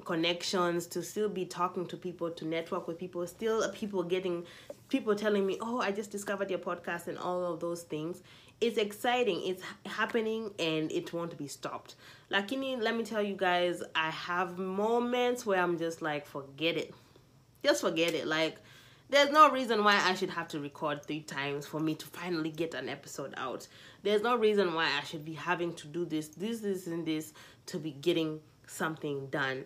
connections, 0.05 0.87
to 0.87 1.03
still 1.03 1.29
be 1.29 1.45
talking 1.45 1.87
to 1.87 1.97
people, 1.97 2.31
to 2.31 2.47
network 2.47 2.88
with 2.88 2.99
people, 2.99 3.26
still 3.26 3.69
people 3.73 4.03
getting 4.03 4.45
people 4.88 5.14
telling 5.14 5.47
me, 5.47 5.59
"Oh, 5.61 5.81
I 5.81 5.93
just 5.93 6.11
discovered 6.11 6.50
your 6.50 6.59
podcast" 6.59 7.09
and 7.09 7.19
all 7.19 7.45
of 7.45 7.61
those 7.61 7.83
things. 7.83 8.23
It's 8.61 8.79
exciting. 8.79 9.43
It's 9.45 9.62
happening 9.85 10.53
and 10.59 10.91
it 10.91 11.12
won't 11.12 11.37
be 11.37 11.49
stopped. 11.49 11.97
Lakini, 12.31 12.81
let 12.81 12.97
me 12.97 13.05
tell 13.05 13.23
you 13.23 13.35
guys, 13.35 13.83
I 13.95 14.11
have 14.11 14.59
moments 14.59 15.45
where 15.45 15.61
I'm 15.61 15.76
just 15.79 16.00
like, 16.00 16.26
forget 16.26 16.76
it 16.76 16.95
just 17.64 17.81
forget 17.81 18.14
it 18.14 18.26
like 18.26 18.59
there's 19.14 19.30
no 19.30 19.49
reason 19.49 19.85
why 19.85 20.00
i 20.04 20.14
should 20.14 20.30
have 20.30 20.49
to 20.49 20.59
record 20.59 21.04
three 21.04 21.21
times 21.21 21.66
for 21.66 21.78
me 21.78 21.94
to 21.94 22.04
finally 22.06 22.50
get 22.50 22.75
an 22.75 22.88
episode 22.88 23.33
out 23.37 23.66
there's 24.02 24.23
no 24.23 24.37
reason 24.37 24.75
why 24.75 24.90
i 25.00 25.04
should 25.04 25.25
be 25.25 25.35
having 25.35 25.73
to 25.73 25.87
do 25.87 26.04
this 26.04 26.28
this 26.28 26.61
this 26.61 26.88
and 26.88 27.06
this 27.06 27.33
to 27.64 27.78
be 27.78 27.92
getting 27.92 28.40
something 28.66 29.26
done 29.28 29.64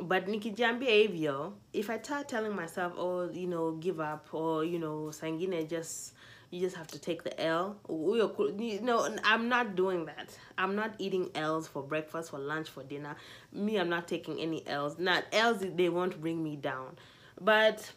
but 0.00 0.26
nikijambia 0.26 0.78
behavior, 0.80 1.50
if 1.72 1.88
i 1.90 1.98
start 1.98 2.28
telling 2.28 2.54
myself 2.54 2.92
oh 2.96 3.30
you 3.30 3.46
know 3.46 3.72
give 3.72 4.00
up 4.00 4.26
or 4.32 4.64
you 4.64 4.80
know 4.80 5.10
sangine 5.12 5.68
just 5.68 6.14
you 6.50 6.60
just 6.60 6.76
have 6.76 6.86
to 6.86 6.98
take 6.98 7.24
the 7.24 7.38
L. 7.42 7.76
You 7.90 8.80
know, 8.80 9.14
I'm 9.22 9.50
not 9.50 9.76
doing 9.76 10.06
that. 10.06 10.34
I'm 10.56 10.74
not 10.74 10.94
eating 10.96 11.28
L's 11.34 11.68
for 11.68 11.82
breakfast, 11.82 12.30
for 12.30 12.38
lunch, 12.38 12.70
for 12.70 12.82
dinner. 12.82 13.16
Me, 13.52 13.76
I'm 13.76 13.90
not 13.90 14.08
taking 14.08 14.40
any 14.40 14.66
L's. 14.66 14.98
Not 14.98 15.24
L's, 15.30 15.58
they 15.60 15.90
won't 15.90 16.18
bring 16.22 16.42
me 16.42 16.56
down 16.56 16.96
but 17.40 17.90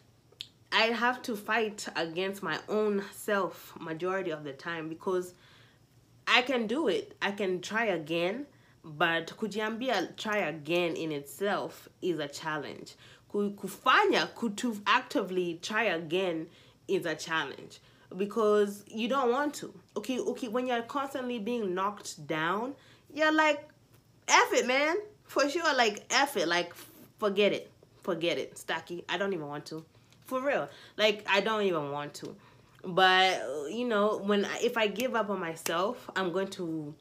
I 0.72 0.84
have 0.84 1.22
to 1.22 1.36
fight 1.36 1.86
against 1.96 2.42
my 2.42 2.58
own 2.68 3.04
self 3.12 3.74
majority 3.78 4.30
of 4.30 4.44
the 4.44 4.52
time 4.52 4.88
because 4.88 5.34
I 6.26 6.42
can 6.42 6.66
do 6.66 6.88
it. 6.88 7.16
I 7.20 7.32
can 7.32 7.60
try 7.60 7.86
again, 7.86 8.46
but 8.82 9.26
kujiambia 9.36 10.16
try 10.16 10.38
again 10.38 10.96
in 10.96 11.12
itself 11.12 11.88
is 12.00 12.18
a 12.18 12.28
challenge. 12.28 12.94
Kufanya 13.32 14.28
to 14.56 14.80
actively 14.86 15.58
try 15.62 15.84
again 15.84 16.48
is 16.88 17.06
a 17.06 17.14
challenge 17.14 17.80
because 18.16 18.84
you 18.86 19.08
don't 19.08 19.30
want 19.30 19.54
to. 19.54 19.72
Okay, 19.96 20.18
okay, 20.18 20.48
when 20.48 20.66
you're 20.66 20.82
constantly 20.82 21.38
being 21.38 21.74
knocked 21.74 22.26
down, 22.26 22.74
you're 23.12 23.32
like, 23.32 23.68
F 24.28 24.52
it, 24.52 24.66
man. 24.66 24.96
For 25.24 25.48
sure, 25.48 25.74
like 25.74 26.04
F 26.10 26.36
it, 26.36 26.46
like 26.46 26.74
forget 27.18 27.52
it 27.52 27.70
forget 28.02 28.36
it 28.36 28.54
stacky 28.54 29.04
i 29.08 29.16
don't 29.16 29.32
even 29.32 29.46
want 29.46 29.64
to 29.64 29.84
for 30.24 30.40
real 30.40 30.68
like 30.96 31.24
i 31.28 31.40
don't 31.40 31.62
even 31.62 31.90
want 31.90 32.14
to 32.14 32.34
but 32.84 33.42
you 33.70 33.86
know 33.86 34.18
when 34.18 34.46
if 34.62 34.76
i 34.76 34.86
give 34.86 35.14
up 35.14 35.30
on 35.30 35.40
myself 35.40 36.10
i'm 36.16 36.32
going 36.32 36.48
to 36.48 36.94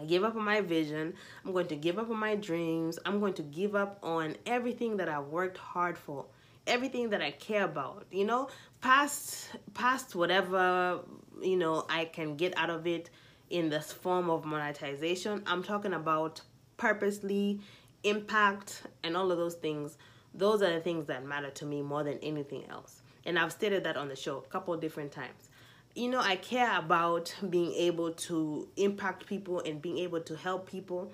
I 0.00 0.04
give 0.04 0.24
up 0.24 0.36
on 0.36 0.44
my 0.44 0.60
vision. 0.60 1.14
I'm 1.44 1.52
going 1.52 1.66
to 1.68 1.76
give 1.76 1.98
up 1.98 2.08
on 2.08 2.16
my 2.16 2.34
dreams. 2.34 2.98
I'm 3.04 3.20
going 3.20 3.34
to 3.34 3.42
give 3.42 3.74
up 3.74 3.98
on 4.02 4.36
everything 4.46 4.96
that 4.96 5.08
I 5.08 5.20
worked 5.20 5.58
hard 5.58 5.98
for, 5.98 6.24
everything 6.66 7.10
that 7.10 7.20
I 7.20 7.32
care 7.32 7.64
about. 7.64 8.06
You 8.10 8.24
know, 8.24 8.48
past 8.80 9.50
past 9.74 10.14
whatever 10.14 11.00
you 11.42 11.56
know 11.56 11.84
I 11.88 12.06
can 12.06 12.36
get 12.36 12.56
out 12.56 12.70
of 12.70 12.86
it 12.86 13.10
in 13.50 13.68
this 13.68 13.92
form 13.92 14.30
of 14.30 14.44
monetization. 14.44 15.42
I'm 15.46 15.62
talking 15.62 15.92
about 15.92 16.40
purposely 16.78 17.60
impact 18.02 18.82
and 19.04 19.16
all 19.16 19.30
of 19.30 19.38
those 19.38 19.54
things 19.54 19.98
those 20.34 20.62
are 20.62 20.72
the 20.72 20.80
things 20.80 21.06
that 21.06 21.24
matter 21.24 21.50
to 21.50 21.66
me 21.66 21.82
more 21.82 22.04
than 22.04 22.18
anything 22.22 22.64
else. 22.70 23.02
And 23.24 23.38
i've 23.38 23.52
stated 23.52 23.84
that 23.84 23.96
on 23.96 24.08
the 24.08 24.16
show 24.16 24.38
a 24.38 24.50
couple 24.50 24.76
different 24.76 25.12
times. 25.12 25.48
You 25.94 26.08
know 26.10 26.20
i 26.20 26.36
care 26.36 26.78
about 26.78 27.34
being 27.50 27.72
able 27.74 28.12
to 28.12 28.68
impact 28.76 29.26
people 29.26 29.60
and 29.60 29.80
being 29.82 29.98
able 29.98 30.20
to 30.20 30.36
help 30.36 30.70
people 30.70 31.12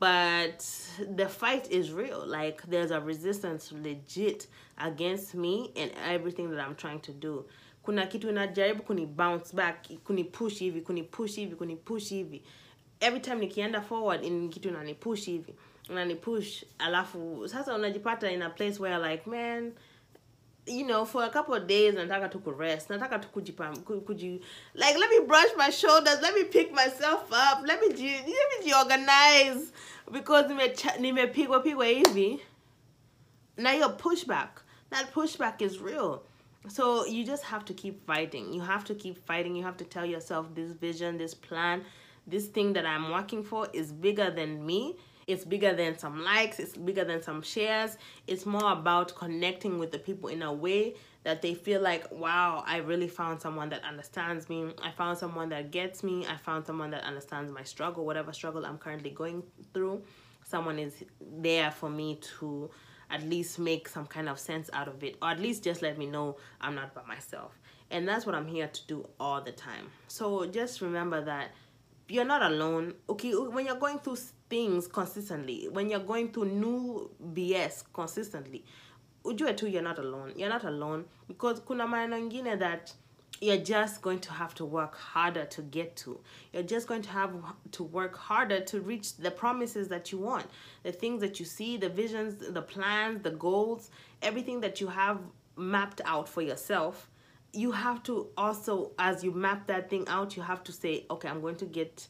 but 0.00 0.66
the 1.14 1.28
fight 1.28 1.70
is 1.70 1.92
real. 1.92 2.26
Like 2.26 2.62
there's 2.68 2.90
a 2.90 3.00
resistance 3.00 3.72
legit 3.72 4.46
against 4.78 5.34
me 5.34 5.72
and 5.76 5.90
everything 6.04 6.50
that 6.50 6.60
i'm 6.60 6.74
trying 6.74 7.00
to 7.00 7.12
do. 7.12 7.44
Kuna 7.84 8.06
kitu 8.06 8.28
inajaribu 8.28 8.82
kuni 8.82 9.06
bounce 9.06 9.52
back 9.52 9.86
kuni 10.04 10.24
push 10.24 10.58
hivi 10.58 10.80
kuni 10.80 11.02
push 11.02 11.36
hivi 11.36 11.54
kuni 11.56 11.76
push 11.76 12.08
hivi. 12.10 12.42
Every 13.00 13.20
time 13.20 13.40
nikienda 13.40 13.80
forward 13.80 14.24
in 14.24 14.50
kitu 14.50 14.68
inani 14.68 14.94
push 14.94 15.26
hivi 15.26 15.54
unani 15.88 16.14
push 16.14 16.64
alafu 16.78 17.48
sasa 17.48 17.74
unajipata 17.74 18.30
in 18.30 18.42
a 18.42 18.50
place 18.50 18.80
where 18.82 18.98
like 19.10 19.26
man 19.30 19.72
you 20.66 20.84
know 20.86 21.04
for 21.04 21.24
a 21.24 21.30
couple 21.30 21.54
of 21.54 21.66
days 21.66 21.94
nataka 21.94 22.28
tu 22.28 22.38
kurest 22.40 22.90
nataka 22.90 23.18
tu 23.18 23.28
kujipam 23.28 23.76
ku- 23.84 24.00
kuji 24.00 24.40
like 24.74 24.98
let 24.98 25.10
me 25.10 25.26
brush 25.26 25.50
my 25.56 25.70
shoulders 25.70 26.20
let 26.22 26.34
me 26.34 26.44
pick 26.44 26.72
myself 26.72 27.22
up 27.32 27.62
let 27.66 27.80
me 27.80 27.88
let 28.26 28.64
me 28.64 28.74
organize 28.74 29.72
because 30.12 30.46
nimepigwa 31.00 31.60
pigwa 31.62 31.86
hivi 31.86 32.40
now 33.56 33.72
your 33.72 33.90
pushback 33.96 34.62
that 34.90 35.12
pushback 35.12 35.60
is 35.62 35.80
real. 35.80 36.22
So 36.68 37.04
you 37.06 37.24
just 37.24 37.44
have 37.44 37.64
to 37.66 37.74
keep 37.74 38.04
fighting 38.06 38.52
you 38.52 38.60
have 38.60 38.84
to 38.84 38.94
keep 38.94 39.24
fighting 39.26 39.54
you 39.56 39.62
have 39.62 39.76
to 39.76 39.84
tell 39.84 40.04
yourself 40.04 40.46
this 40.54 40.72
vision 40.72 41.16
this 41.16 41.32
plan 41.34 41.84
this 42.26 42.46
thing 42.48 42.72
that 42.72 42.84
i'm 42.84 43.10
working 43.12 43.44
for 43.44 43.68
is 43.72 43.92
bigger 43.92 44.30
than 44.32 44.66
me 44.66 44.96
it's 45.26 45.44
bigger 45.44 45.74
than 45.74 45.98
some 45.98 46.22
likes 46.22 46.60
it's 46.60 46.76
bigger 46.76 47.04
than 47.04 47.22
some 47.22 47.42
shares. 47.42 47.98
It's 48.26 48.46
more 48.46 48.72
about 48.72 49.14
connecting 49.16 49.78
with 49.78 49.90
the 49.90 49.98
people 49.98 50.28
in 50.28 50.42
a 50.42 50.52
way 50.52 50.94
that 51.24 51.42
they 51.42 51.54
feel 51.54 51.80
like 51.80 52.06
wow 52.12 52.62
i 52.66 52.76
really 52.76 53.08
found 53.08 53.40
someone 53.40 53.68
that 53.70 53.82
understands 53.82 54.48
me. 54.48 54.72
I 54.82 54.92
found 54.92 55.18
someone 55.18 55.48
that 55.48 55.70
gets 55.72 56.04
me. 56.04 56.26
I 56.26 56.36
found 56.36 56.64
someone 56.66 56.90
that 56.92 57.02
understands 57.02 57.50
my 57.50 57.64
struggle 57.64 58.04
whatever 58.04 58.32
struggle 58.32 58.64
i'm 58.64 58.78
currently 58.78 59.10
going 59.10 59.42
through. 59.74 60.02
Someone 60.44 60.78
is 60.78 61.04
there 61.20 61.72
for 61.72 61.90
me 61.90 62.20
to 62.38 62.70
at 63.10 63.22
least 63.22 63.58
make 63.58 63.88
some 63.88 64.06
kind 64.06 64.28
of 64.28 64.38
sense 64.38 64.70
out 64.72 64.88
of 64.88 65.02
it 65.02 65.16
or 65.20 65.30
at 65.30 65.40
least 65.40 65.64
just 65.64 65.82
let 65.82 65.98
me 65.98 66.06
know 66.06 66.36
i'm 66.60 66.76
not 66.76 66.94
by 66.94 67.02
myself. 67.02 67.58
And 67.90 68.06
that's 68.06 68.26
what 68.26 68.36
i'm 68.36 68.46
here 68.46 68.68
to 68.68 68.86
do 68.86 69.08
all 69.18 69.40
the 69.40 69.52
time. 69.52 69.88
So 70.06 70.46
just 70.46 70.80
remember 70.80 71.24
that 71.24 71.50
you're 72.08 72.24
not 72.24 72.42
alone. 72.42 72.94
Okay 73.08 73.32
when 73.32 73.66
you're 73.66 73.74
going 73.74 73.98
through 73.98 74.18
things 74.48 74.86
consistently. 74.86 75.68
When 75.70 75.90
you're 75.90 76.00
going 76.00 76.32
through 76.32 76.46
new 76.46 77.10
bs 77.34 77.84
consistently 77.92 78.64
ujue 79.26 79.52
tu 79.56 79.66
you're 79.66 79.82
not 79.82 79.98
alone. 79.98 80.32
You're 80.36 80.48
not 80.48 80.64
alone 80.64 81.04
because 81.28 81.60
kuna 81.60 81.86
maneno 81.86 82.16
ingine 82.16 82.58
that 82.58 82.92
you're 83.40 83.58
just 83.58 84.00
going 84.00 84.20
to 84.20 84.32
have 84.32 84.54
to 84.54 84.64
work 84.64 84.96
harder 84.96 85.44
to 85.44 85.60
get 85.62 85.94
to. 85.96 86.18
You're 86.52 86.62
just 86.62 86.86
going 86.86 87.02
to 87.02 87.10
have 87.10 87.32
to 87.72 87.82
work 87.82 88.16
harder 88.16 88.60
to 88.60 88.80
reach 88.80 89.16
the 89.16 89.30
promises 89.30 89.88
that 89.88 90.10
you 90.10 90.18
want. 90.18 90.46
The 90.84 90.92
things 90.92 91.20
that 91.20 91.38
you 91.38 91.44
see 91.44 91.76
the 91.76 91.88
visions 91.88 92.52
the 92.52 92.62
plans 92.62 93.22
the 93.22 93.32
goals 93.32 93.90
everything 94.22 94.60
that 94.60 94.80
you 94.80 94.86
have 94.88 95.18
mapped 95.56 96.00
out 96.04 96.28
for 96.28 96.42
yourself. 96.42 97.10
You 97.52 97.72
have 97.72 98.02
to 98.04 98.28
also 98.36 98.92
as 98.98 99.24
you 99.24 99.32
map 99.32 99.66
that 99.66 99.90
thing 99.90 100.06
out 100.08 100.36
you 100.36 100.42
have 100.42 100.62
to 100.64 100.72
say 100.72 101.06
okay 101.10 101.28
i'm 101.28 101.40
going 101.40 101.56
to 101.56 101.64
get 101.64 102.06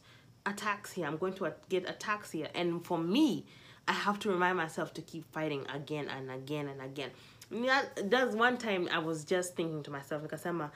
here 0.93 1.07
i'm 1.07 1.17
going 1.17 1.33
to 1.33 1.53
get 1.69 1.85
here 2.31 2.47
and 2.55 2.85
for 2.85 2.97
me 2.97 3.45
i 3.87 3.91
have 3.91 4.19
to 4.19 4.29
remind 4.29 4.57
myself 4.57 4.93
to 4.93 5.01
keep 5.01 5.25
fighting 5.31 5.65
again 5.73 6.07
and 6.09 6.29
again 6.29 6.67
and 6.67 6.81
again. 6.81 7.09
There's 8.03 8.35
one 8.35 8.57
time 8.57 8.89
i 8.91 8.99
was 8.99 9.23
just 9.23 9.55
thinking 9.55 9.83
to 9.83 9.91
myself 9.91 10.23
nikasema 10.23 10.71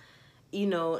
you 0.51 0.67
know 0.67 0.99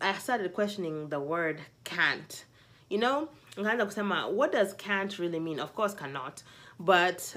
i 0.00 0.12
started 0.14 0.52
questioning 0.52 1.08
the 1.08 1.20
word 1.20 1.60
can't. 1.84 2.44
You 2.88 2.98
know 2.98 3.28
what 3.56 4.52
does 4.52 4.74
can't 4.74 5.18
really 5.18 5.40
mean? 5.40 5.60
Of 5.60 5.74
course 5.74 5.94
cannot. 5.94 6.42
But 6.78 7.36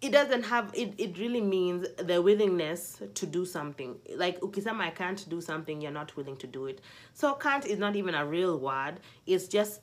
it 0.00 0.12
doesn't 0.12 0.44
have 0.44 0.70
it, 0.74 0.94
it 0.98 1.18
really 1.18 1.40
means 1.40 1.86
the 1.98 2.22
willingness 2.22 3.02
to 3.14 3.26
do 3.26 3.44
something. 3.44 3.96
Like 4.16 4.40
ukisema 4.40 4.84
i 4.84 4.90
can't 4.90 5.28
do 5.28 5.40
something 5.40 5.80
you're 5.80 5.92
not 5.92 6.16
willing 6.16 6.36
to 6.38 6.46
do 6.46 6.66
it. 6.66 6.80
So 7.12 7.34
can't 7.34 7.66
is 7.66 7.78
not 7.78 7.96
even 7.96 8.14
a 8.14 8.24
real 8.24 8.58
word. 8.58 9.00
It's 9.26 9.46
just 9.46 9.80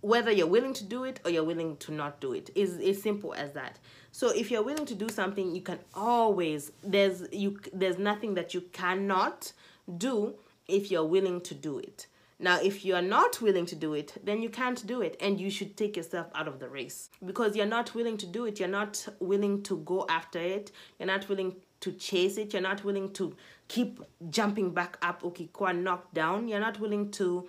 whether 0.00 0.32
you're 0.32 0.48
willing 0.48 0.72
to 0.74 0.84
do 0.84 1.04
it 1.04 1.20
or 1.24 1.30
you're 1.30 1.44
willing 1.44 1.76
to 1.76 1.92
not 1.92 2.20
do 2.20 2.32
it. 2.32 2.50
Is 2.56 2.78
as 2.78 3.00
simple 3.00 3.34
as 3.34 3.52
that. 3.52 3.78
So 4.10 4.30
if 4.30 4.50
you're 4.50 4.64
willing 4.64 4.86
to 4.86 4.94
do 4.94 5.08
something 5.08 5.54
you 5.54 5.62
can 5.62 5.78
always 5.94 6.72
there's 6.82 7.28
you 7.32 7.60
there's 7.72 7.98
nothing 7.98 8.34
that 8.34 8.54
you 8.54 8.62
cannot 8.72 9.52
do 9.96 10.34
if 10.66 10.90
you're 10.90 11.04
willing 11.06 11.40
to 11.42 11.54
do 11.54 11.78
it 11.78 12.06
now, 12.42 12.60
if 12.60 12.84
you're 12.84 13.00
not 13.00 13.40
willing 13.40 13.66
to 13.66 13.76
do 13.76 13.94
it, 13.94 14.14
then 14.24 14.42
you 14.42 14.48
can't 14.48 14.84
do 14.84 15.00
it, 15.00 15.16
and 15.20 15.40
you 15.40 15.48
should 15.48 15.76
take 15.76 15.96
yourself 15.96 16.26
out 16.34 16.48
of 16.48 16.58
the 16.58 16.68
race 16.68 17.08
because 17.24 17.54
you're 17.54 17.66
not 17.66 17.94
willing 17.94 18.16
to 18.18 18.26
do 18.26 18.46
it. 18.46 18.58
You're 18.58 18.68
not 18.68 19.06
willing 19.20 19.62
to 19.62 19.76
go 19.78 20.04
after 20.08 20.40
it. 20.40 20.72
You're 20.98 21.06
not 21.06 21.28
willing 21.28 21.54
to 21.80 21.92
chase 21.92 22.38
it. 22.38 22.52
You're 22.52 22.62
not 22.62 22.82
willing 22.84 23.12
to 23.12 23.36
keep 23.68 24.00
jumping 24.28 24.70
back 24.70 24.98
up 25.02 25.22
ukikuwa 25.22 25.72
knocked 25.72 26.14
down. 26.14 26.48
You're 26.48 26.58
not 26.60 26.80
willing 26.80 27.12
to 27.12 27.48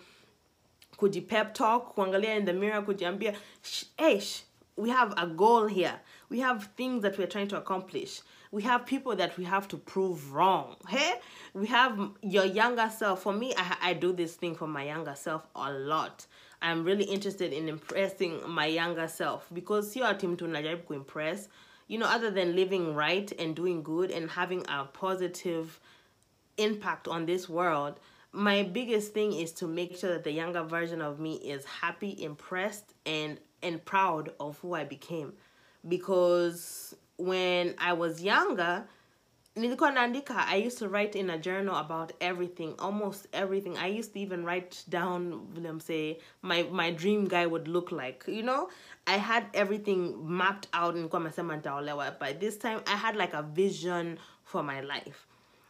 kujipep 0.97 1.55
talk, 1.55 1.95
kuangalia 1.95 2.37
in 2.37 2.45
the 2.45 2.53
mirror, 2.53 2.83
kujiambia, 2.83 3.35
"Sh- 3.63 3.85
hey, 3.97 4.21
we 4.75 4.89
have 4.89 5.13
a 5.17 5.25
goal 5.25 5.67
here. 5.67 5.99
We 6.29 6.39
have 6.39 6.69
things 6.77 7.01
that 7.01 7.17
we're 7.17 7.27
trying 7.27 7.47
to 7.47 7.57
accomplish. 7.57 8.21
We 8.53 8.61
have 8.61 8.85
people 8.85 9.15
that 9.15 9.35
we 9.35 9.45
have 9.45 9.67
to 9.69 9.77
prove 9.77 10.31
wrong. 10.31 10.75
Hey, 10.87 11.15
we 11.55 11.65
have 11.65 12.11
your 12.21 12.45
younger 12.45 12.87
self. 12.95 13.23
For 13.23 13.33
me, 13.33 13.51
I, 13.57 13.77
I 13.81 13.93
do 13.93 14.13
this 14.13 14.35
thing 14.35 14.53
for 14.53 14.67
my 14.67 14.83
younger 14.85 15.15
self 15.15 15.47
a 15.55 15.73
lot. 15.73 16.27
I'm 16.61 16.83
really 16.83 17.05
interested 17.05 17.51
in 17.51 17.67
impressing 17.67 18.47
my 18.47 18.67
younger 18.67 19.07
self 19.07 19.47
because 19.51 19.91
sio 19.91 20.05
ati 20.05 20.27
mtu 20.27 20.47
najaribu 20.47 20.83
kuimpress. 20.83 21.47
You 21.87 21.97
know, 21.97 22.05
other 22.05 22.29
than 22.29 22.55
living 22.55 22.93
right 22.93 23.31
and 23.39 23.55
doing 23.55 23.81
good 23.81 24.11
and 24.11 24.29
having 24.29 24.63
a 24.69 24.83
positive 24.83 25.79
impact 26.57 27.07
on 27.07 27.25
this 27.25 27.49
world, 27.49 27.99
my 28.31 28.61
biggest 28.61 29.15
thing 29.15 29.33
is 29.33 29.51
to 29.53 29.67
make 29.67 29.97
sure 29.97 30.11
that 30.13 30.23
the 30.23 30.31
younger 30.31 30.61
version 30.61 31.01
of 31.01 31.19
me 31.19 31.37
is 31.37 31.65
happy, 31.65 32.23
impressed, 32.23 32.93
and 33.07 33.39
and 33.63 33.83
proud 33.83 34.31
of 34.39 34.59
who 34.59 34.75
I 34.75 34.83
became. 34.83 35.33
Because 35.87 36.95
when 37.17 37.75
I 37.77 37.93
was 37.93 38.21
younger, 38.21 38.85
nilikuwa 39.55 39.91
naandika 39.91 40.47
I 40.47 40.65
used 40.67 40.79
to 40.79 40.89
write 40.89 41.19
in 41.19 41.29
a 41.29 41.37
journal 41.37 41.75
about 41.75 42.13
everything, 42.19 42.75
almost 42.79 43.27
everything. 43.33 43.77
I 43.77 43.87
used 43.99 44.13
to 44.13 44.19
even 44.19 44.45
write 44.45 44.83
down 44.89 45.47
them 45.53 45.79
say 45.79 46.19
my 46.41 46.63
my 46.63 46.91
dream 46.91 47.27
guy 47.27 47.45
would 47.45 47.67
look 47.67 47.91
like. 47.91 48.23
You 48.27 48.43
know, 48.43 48.69
I 49.05 49.17
had 49.17 49.45
everything 49.53 50.15
mapped 50.37 50.67
out 50.73 50.95
and 50.95 51.09
nasema 51.09 51.61
nitaolewa. 51.61 52.19
By 52.19 52.33
this 52.33 52.57
time, 52.57 52.81
I 52.87 52.95
had 52.95 53.15
like 53.15 53.33
a 53.33 53.43
vision 53.43 54.17
for 54.43 54.63
my 54.63 54.81
life. 54.81 55.27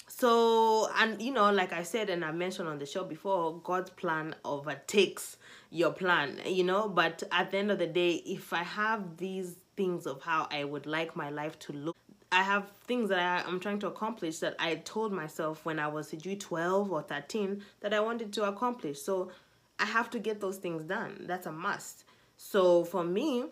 So, 0.07 0.89
and 0.99 1.21
you 1.21 1.33
know, 1.33 1.51
like 1.51 1.73
I 1.73 1.83
said, 1.83 2.09
and 2.09 2.23
I 2.23 2.31
mentioned 2.31 2.69
on 2.69 2.77
the 2.77 2.85
show 2.85 3.03
before, 3.03 3.59
God's 3.63 3.89
plan 3.89 4.35
overtakes 4.45 5.37
your 5.71 5.91
plan, 5.91 6.39
you 6.45 6.63
know. 6.63 6.87
But 6.87 7.23
at 7.31 7.51
the 7.51 7.57
end 7.57 7.71
of 7.71 7.79
the 7.79 7.87
day, 7.87 8.15
if 8.25 8.53
I 8.53 8.63
have 8.63 9.17
these 9.17 9.55
things 9.75 10.05
of 10.05 10.21
how 10.21 10.47
I 10.51 10.63
would 10.63 10.85
like 10.85 11.15
my 11.15 11.29
life 11.29 11.57
to 11.59 11.73
look, 11.73 11.97
I 12.31 12.41
have 12.41 12.71
things 12.87 13.09
that 13.09 13.19
I, 13.19 13.47
I'm 13.47 13.59
trying 13.59 13.79
to 13.79 13.87
accomplish 13.87 14.39
that 14.39 14.55
I 14.59 14.75
told 14.75 15.13
myself 15.13 15.65
when 15.65 15.79
I 15.79 15.87
was 15.87 16.11
sijui 16.11 16.39
12 16.39 16.91
or 16.91 17.01
13 17.01 17.63
that 17.81 17.93
I 17.93 17.99
wanted 17.99 18.33
to 18.33 18.45
accomplish. 18.45 19.01
So 19.01 19.31
I 19.79 19.85
have 19.85 20.09
to 20.11 20.19
get 20.19 20.41
those 20.41 20.57
things 20.57 20.83
done. 20.83 21.25
That's 21.27 21.45
a 21.45 21.51
must. 21.51 22.05
So 22.37 22.83
for 22.85 23.03
me, 23.03 23.45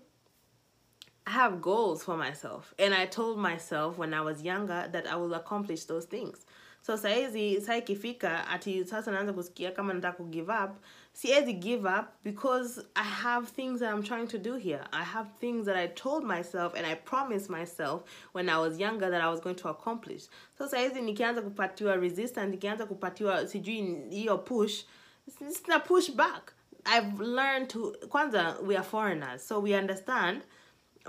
I 1.27 1.31
have 1.31 1.61
goals 1.61 2.03
for 2.03 2.17
myself. 2.17 2.73
And 2.79 2.93
I 2.93 3.05
told 3.05 3.37
myself 3.37 3.97
when 3.97 4.13
I 4.13 4.21
was 4.21 4.41
younger 4.41 4.89
that 4.91 5.05
I 5.07 5.15
will 5.15 5.33
accomplish 5.35 5.85
those 5.85 6.05
things. 6.05 6.45
So 6.81 6.97
saizi 6.97 7.61
saa 7.61 7.75
ikifika 7.77 8.47
ati 8.47 8.85
sasa 8.85 9.11
naanza 9.11 9.33
kusikia 9.33 9.71
kama 9.71 9.93
nataka 9.93 10.17
ku 10.17 10.23
give 10.23 10.51
up, 10.63 10.71
siwezi 11.13 11.53
give 11.53 11.89
up 11.89 12.05
because 12.23 12.81
I 12.95 13.03
have 13.03 13.47
things 13.47 13.79
that 13.79 13.93
I'm 13.93 14.03
trying 14.03 14.27
to 14.27 14.37
do 14.37 14.55
here. 14.55 14.83
I 14.91 15.03
have 15.03 15.27
things 15.39 15.65
that 15.65 15.75
I 15.75 15.87
told 15.87 16.23
myself 16.23 16.73
and 16.75 16.85
I 16.85 16.95
promised 16.95 17.49
myself 17.49 18.01
when 18.33 18.49
I 18.49 18.57
was 18.57 18.79
younger 18.79 19.09
that 19.11 19.21
I 19.21 19.29
was 19.29 19.39
going 19.39 19.55
to 19.57 19.69
accomplish. 19.69 20.23
So 20.57 20.67
saizi 20.67 21.01
nikianza 21.01 21.41
kupatiwa 21.41 21.95
resistance, 21.95 22.51
nikianza 22.51 22.85
kupatiwa 22.85 23.47
sijui 23.47 24.03
hiyo 24.09 24.37
push, 24.37 24.83
sina 25.49 25.79
push 25.79 26.11
back. 26.11 26.53
I've 26.85 27.19
learned 27.19 27.69
to 27.69 27.95
kwanza 28.09 28.57
we 28.63 28.75
are 28.75 28.83
foreigners 28.83 29.47
so 29.47 29.59
we 29.59 29.75
understand 29.75 30.41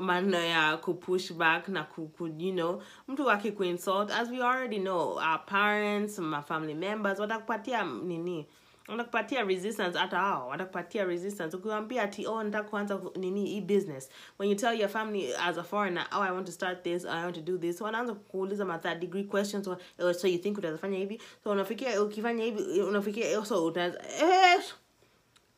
maneno 0.00 0.38
ya 0.40 0.76
kupush 0.76 1.32
back 1.32 1.68
na 1.68 1.84
ku, 1.84 2.08
ku, 2.08 2.26
you 2.26 2.52
know 2.52 2.82
mtu 3.08 3.30
akikuinsult 3.30 4.10
as 4.10 4.30
we 4.30 4.42
already 4.42 4.78
know 4.78 5.14
our 5.18 5.46
parents 5.46 6.18
my 6.18 6.42
family 6.42 6.74
members 6.74 7.18
watakupatia 7.20 7.82
nini? 7.84 8.46
Watakupatia 8.88 9.42
resistance 9.44 9.98
hata 9.98 10.16
hao 10.18 10.48
watakupatia 10.48 11.04
resistance. 11.04 11.56
Ukiwambia 11.56 12.02
ati 12.02 12.26
oh 12.26 12.42
nataka 12.42 12.68
kuanza 12.68 12.96
ku- 12.96 13.18
nini 13.18 13.46
hii 13.46 13.60
business. 13.60 14.10
When 14.38 14.50
you 14.50 14.56
tell 14.56 14.80
your 14.80 14.88
family 14.88 15.34
as 15.34 15.58
a 15.58 15.62
foreigner 15.62 16.06
oh 16.12 16.22
i 16.22 16.30
want 16.32 16.46
to 16.46 16.52
start 16.52 16.82
this 16.82 17.04
i 17.04 17.22
want 17.24 17.34
to 17.34 17.40
do 17.40 17.58
this. 17.58 17.80
Wanaanza 17.80 18.14
kuuliza 18.14 18.64
ma 18.64 18.78
third 18.78 19.00
degree 19.00 19.24
questions 19.24 19.68
or, 19.68 19.76
oh, 19.98 20.12
so 20.12 20.28
you 20.28 20.38
think 20.38 20.58
utazafanya 20.58 20.98
hivi? 20.98 21.20
So 21.44 21.50
unafikia 21.50 22.02
ukifanya 22.02 22.44
hivi 22.44 22.80
unafikia 22.82 23.44
so 23.44 23.64
utaanza 23.64 23.98
eh, 24.22 24.62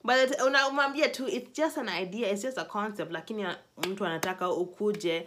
but 0.04 0.40
unamwambia 0.46 1.08
tu 1.08 1.28
it's 1.28 1.52
just 1.52 1.78
an 1.78 1.88
idea 1.88 2.32
it's 2.32 2.42
just 2.42 2.58
a 2.58 2.64
concept 2.64 3.12
lakini 3.12 3.46
mtu 3.76 4.06
anataka 4.06 4.50
ukuje 4.52 5.26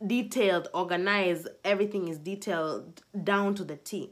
detailed 0.00 0.68
organized 0.72 1.48
everything 1.62 2.08
is 2.08 2.18
detailed 2.18 3.02
down 3.14 3.54
to 3.54 3.64
the 3.64 3.76
t. 3.76 4.10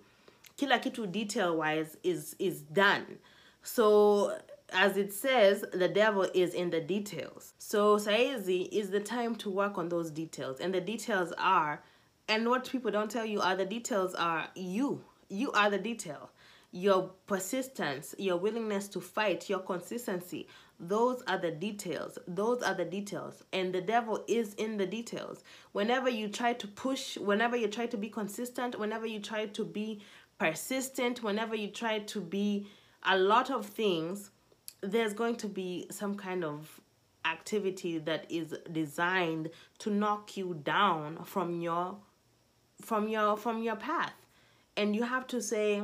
Kila 0.57 0.79
kitu 0.79 1.07
detail 1.07 1.57
wise 1.59 1.99
is 2.03 2.37
is 2.39 2.63
done. 2.73 3.19
So 3.63 4.33
as 4.73 4.97
it 4.97 5.13
says 5.13 5.65
the 5.73 5.89
devil 5.89 6.29
is 6.35 6.55
in 6.55 6.71
the 6.71 6.81
details. 6.81 7.55
So 7.59 7.99
saizi 7.99 8.69
is 8.71 8.91
the 8.91 9.01
time 9.01 9.37
to 9.37 9.51
work 9.51 9.79
on 9.79 9.89
those 9.89 10.11
details. 10.11 10.61
And 10.61 10.75
the 10.75 10.81
details 10.81 11.33
are 11.39 11.83
and 12.29 12.49
what 12.49 12.71
people 12.71 12.91
don't 12.91 13.11
tell 13.11 13.27
you 13.27 13.41
are 13.41 13.57
the 13.57 13.67
details 13.67 14.15
are 14.15 14.49
you. 14.55 15.01
You 15.29 15.53
are 15.53 15.71
the 15.71 15.79
detail 15.79 16.31
your 16.73 17.11
persistence 17.27 18.15
your 18.19 18.39
willingness 18.39 18.89
to 18.89 19.01
fight 19.01 19.49
your 19.49 19.61
consistency 19.61 20.49
those 20.83 21.23
are 21.29 21.39
the 21.39 21.53
details. 21.53 22.19
Those 22.27 22.61
are 22.63 22.75
the 22.75 22.85
details. 22.85 23.45
And 23.53 23.73
the 23.73 23.81
devil 23.81 24.25
is 24.27 24.55
in 24.55 24.79
the 24.79 24.87
details. 24.87 25.45
Whenever 25.71 26.11
you 26.11 26.29
try 26.29 26.55
to 26.55 26.67
push 26.67 27.17
whenever 27.17 27.57
you 27.57 27.69
try 27.69 27.87
to 27.87 27.97
be 27.97 28.09
consistent 28.09 28.79
whenever 28.79 29.07
you 29.07 29.21
try 29.21 29.47
to 29.47 29.65
be 29.65 30.03
persistent 30.39 31.23
whenever 31.23 31.55
you 31.55 31.69
try 31.69 32.01
to 32.01 32.21
be 32.21 32.67
a 33.05 33.17
lot 33.17 33.49
of 33.49 33.65
things 33.65 34.33
there's 34.81 35.15
going 35.15 35.37
to 35.37 35.47
be 35.47 35.87
some 35.91 36.17
kind 36.17 36.43
of 36.43 36.81
activity 37.25 37.99
that 37.99 38.27
is 38.29 38.53
designed 38.73 39.51
to 39.79 39.89
knock 39.89 40.37
you 40.37 40.61
down 40.65 41.23
from 41.25 41.61
your 41.61 41.97
from 42.81 43.09
your 43.09 43.37
from 43.37 43.63
your 43.63 43.77
path. 43.77 44.15
And 44.77 44.97
you 44.97 45.05
have 45.05 45.29
to 45.29 45.41
say 45.41 45.83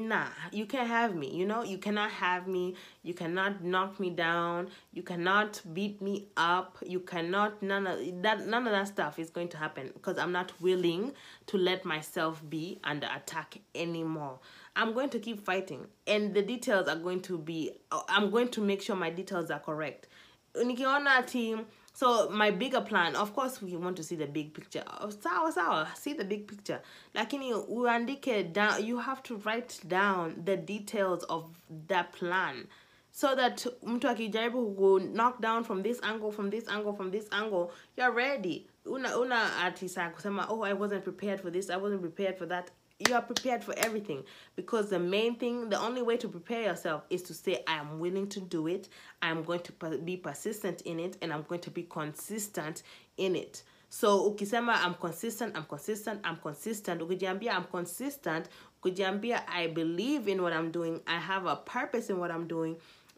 nah 0.00 0.26
you 0.52 0.66
can't 0.66 0.88
have 0.88 1.14
me 1.14 1.34
you 1.34 1.44
know? 1.44 1.62
You 1.62 1.78
cannot 1.78 2.10
have 2.10 2.46
me. 2.46 2.74
You 3.02 3.14
cannot 3.14 3.62
knock 3.62 3.98
me 4.00 4.10
down. 4.10 4.68
You 4.92 5.02
cannot 5.02 5.60
beat 5.72 6.00
me 6.00 6.28
up. 6.36 6.78
You 6.86 7.00
cannot 7.00 7.62
none 7.62 7.86
of 7.86 7.98
that 8.22 8.46
none 8.46 8.66
of 8.66 8.72
that 8.72 8.88
stuff 8.88 9.18
is 9.18 9.30
going 9.30 9.48
to 9.48 9.56
happen 9.56 9.90
because 9.94 10.18
i'm 10.18 10.32
not 10.32 10.52
willing 10.60 11.12
to 11.46 11.56
let 11.58 11.84
myself 11.84 12.42
be 12.48 12.78
under 12.84 13.08
attack 13.14 13.58
anymore. 13.74 14.38
I'm 14.76 14.92
going 14.92 15.10
to 15.10 15.18
keep 15.18 15.44
fighting 15.44 15.86
and 16.06 16.34
the 16.34 16.42
details 16.42 16.88
are 16.88 16.96
going 16.96 17.20
to 17.22 17.38
be 17.38 17.72
uh, 17.92 18.02
i'm 18.08 18.30
going 18.30 18.48
to 18.50 18.60
make 18.60 18.82
sure 18.82 18.96
my 18.96 19.10
details 19.10 19.50
are 19.50 19.60
correct. 19.60 20.08
Nikiona 20.56 21.26
team 21.26 21.66
so 21.94 22.28
my 22.30 22.50
bigger 22.50 22.80
plan 22.80 23.14
of 23.16 23.32
course 23.34 23.62
we 23.62 23.76
want 23.76 23.96
to 23.96 24.02
see 24.02 24.16
the 24.16 24.26
big 24.26 24.52
picture. 24.52 24.82
Oh, 25.00 25.10
sawa 25.10 25.52
sawa 25.52 25.88
see 25.94 26.12
the 26.12 26.24
big 26.24 26.46
picture. 26.48 26.80
Lakini 27.14 27.54
uandike 27.54 28.52
down 28.52 28.84
you 28.84 28.98
have 28.98 29.22
to 29.22 29.36
write 29.36 29.80
down 29.88 30.34
the 30.44 30.56
details 30.56 31.22
of 31.24 31.44
that 31.88 32.12
plan 32.12 32.66
so 33.12 33.34
that 33.36 33.66
mtu 33.82 34.08
akijaribu 34.08 34.74
ku 34.76 34.98
knock 35.00 35.40
down 35.40 35.62
from 35.64 35.82
this 35.82 36.00
angle 36.02 36.32
from 36.32 36.50
this 36.50 36.68
angle 36.68 36.92
from 36.92 37.10
this 37.10 37.28
angle 37.32 37.70
you're 37.96 38.10
ready. 38.12 38.66
Una 38.86 39.16
una 39.18 39.56
atisa 39.64 40.10
kusema 40.10 40.46
oh 40.50 40.62
i 40.64 40.72
wasn't 40.72 41.04
prepared 41.04 41.40
for 41.40 41.50
this 41.52 41.70
i 41.70 41.76
wasn't 41.76 42.00
prepared 42.00 42.36
for 42.36 42.46
that 42.48 42.70
you 42.98 43.14
are 43.14 43.22
prepared 43.22 43.64
for 43.64 43.74
everything. 43.76 44.22
Because 44.56 44.90
the 44.90 44.98
main 44.98 45.34
thing 45.36 45.68
the 45.68 45.80
only 45.80 46.02
way 46.02 46.16
to 46.16 46.28
prepare 46.28 46.62
yourself 46.62 47.02
is 47.10 47.22
to 47.24 47.34
say 47.34 47.62
i 47.66 47.74
am 47.76 47.98
willing 47.98 48.28
to 48.28 48.40
do 48.40 48.66
it. 48.68 48.88
I'm 49.22 49.42
going 49.42 49.60
to 49.60 49.72
be 49.98 50.16
persistent 50.16 50.82
in 50.82 51.00
it 51.00 51.16
and 51.22 51.32
i'm 51.32 51.42
going 51.48 51.60
to 51.62 51.70
be 51.70 51.82
consistent 51.84 52.82
in 53.16 53.36
it. 53.36 53.62
So 53.90 54.30
ukisema 54.30 54.74
i'm 54.84 54.94
consistent 54.94 55.56
i'm 55.56 55.64
consistent 55.64 56.20
i'm 56.24 56.36
consistent 56.36 57.00
ukijiambia 57.02 57.52
i'm 57.56 57.64
consistent 57.64 58.48
ukijiambia 58.82 59.48
i 59.48 59.68
believe 59.68 60.28
in 60.32 60.40
what 60.40 60.52
i'm 60.52 60.70
doing 60.72 61.00
i 61.06 61.18
have 61.18 61.46
a 61.50 61.56
purpose 61.56 62.10
in 62.12 62.18
what 62.18 62.30
i'm 62.30 62.46
doing 62.48 62.76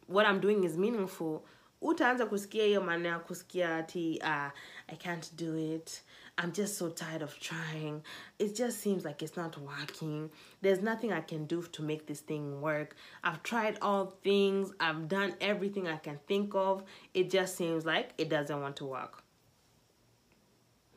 what 0.08 0.26
i'm 0.26 0.40
doing 0.40 0.64
is 0.64 0.76
meaningful 0.76 1.40
utaanza 1.82 2.26
kusikia 2.26 2.64
hiyo 2.64 2.80
maana 2.80 3.08
ya 3.08 3.18
kusikia 3.18 3.76
ati 3.76 4.18
uh, 4.22 4.50
i 4.86 4.96
can't 4.96 5.32
do 5.36 5.56
it 5.58 6.02
i'm 6.38 6.52
just 6.52 6.76
so 6.76 6.88
tired 6.88 7.22
of 7.22 7.38
trying. 7.38 8.02
It 8.38 8.54
just 8.54 8.80
seems 8.80 9.04
like 9.04 9.22
it's 9.22 9.36
not 9.36 9.56
working. 9.58 10.30
There's 10.60 10.80
nothing 10.80 11.12
i 11.12 11.20
can 11.20 11.46
do 11.46 11.62
to 11.62 11.82
make 11.82 12.06
this 12.06 12.20
thing 12.20 12.60
work. 12.60 12.94
I've 13.24 13.42
tried 13.42 13.78
all 13.80 14.14
things. 14.22 14.72
I've 14.80 15.08
done 15.08 15.34
everything 15.40 15.88
i 15.88 15.96
can 15.96 16.18
think 16.26 16.54
of. 16.54 16.82
It 17.14 17.30
just 17.30 17.56
seems 17.56 17.84
like 17.86 18.10
it 18.18 18.28
doesn't 18.28 18.60
want 18.60 18.76
to 18.76 18.84
work. 18.84 19.22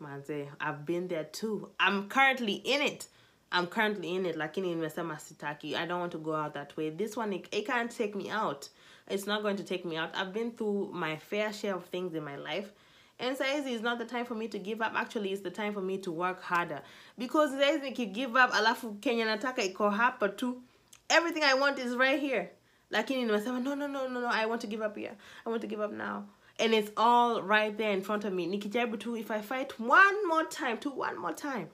Manze 0.01 0.47
i've 0.59 0.85
been 0.85 1.07
there 1.07 1.25
too. 1.25 1.69
I'm 1.79 2.09
currently 2.09 2.53
in 2.53 2.81
it. 2.81 3.07
I'm 3.51 3.67
currently 3.67 4.15
in 4.15 4.25
it. 4.25 4.35
Lakini 4.35 4.75
nimesema 4.75 5.19
sitaki. 5.19 5.75
I 5.75 5.85
don't 5.85 5.99
want 5.99 6.11
to 6.11 6.19
go 6.19 6.35
out 6.35 6.53
that 6.53 6.75
way. 6.77 6.89
This 6.89 7.15
one 7.15 7.33
it, 7.33 7.47
it 7.51 7.65
can't 7.65 7.89
take 7.89 8.15
me 8.15 8.29
out. 8.29 8.69
It's 9.07 9.25
not 9.25 9.41
going 9.41 9.55
to 9.55 9.63
take 9.63 9.85
me 9.85 9.97
out. 9.97 10.11
I've 10.15 10.33
been 10.33 10.51
through 10.51 10.91
my 10.93 11.17
fair 11.17 11.51
share 11.51 11.75
of 11.75 11.85
things 11.85 12.13
in 12.13 12.23
my 12.23 12.35
life 12.35 12.71
and 13.19 13.35
says 13.35 13.65
it's 13.65 13.83
not 13.83 13.99
the 13.99 14.05
time 14.05 14.25
for 14.25 14.35
me 14.35 14.47
to 14.47 14.57
give 14.57 14.81
up. 14.81 14.93
Actually 14.95 15.31
it's 15.31 15.41
the 15.41 15.49
time 15.49 15.73
for 15.73 15.81
me 15.81 15.97
to 15.97 16.11
work 16.11 16.41
harder. 16.41 16.81
Because 17.17 17.51
says 17.51 17.81
give 18.13 18.35
up 18.35 18.51
alafu 18.51 19.01
kenya 19.01 19.25
nataka 19.25 19.63
iko 19.73 19.89
hapa 19.89 20.29
tu. 20.29 20.61
Everything 21.09 21.43
i 21.43 21.53
want 21.53 21.79
is 21.79 21.95
right 21.95 22.19
here. 22.19 22.51
Like 22.89 23.07
lakini 23.07 23.25
nimesema 23.25 23.59
no 23.63 23.75
no 23.75 23.87
no 23.87 24.07
no 24.07 24.21
no 24.21 24.27
i 24.27 24.45
want 24.45 24.61
to 24.61 24.67
give 24.67 24.81
up 24.81 24.95
here. 24.95 25.15
I 25.45 25.49
want 25.49 25.61
to 25.61 25.67
give 25.67 25.81
up 25.81 25.91
now. 25.91 26.25
And 26.59 26.73
it's 26.73 26.91
all 26.97 27.41
right 27.41 27.77
there 27.77 27.91
in 27.91 28.01
front 28.01 28.25
of 28.25 28.33
me. 28.33 28.47
Nikijaribu 28.47 28.99
tu 28.99 29.15
if 29.15 29.31
i 29.31 29.41
fight 29.41 29.79
one 29.79 30.27
more 30.27 30.45
time 30.45 30.77
to 30.79 30.89
one 30.89 31.17
more 31.17 31.33
time 31.33 31.69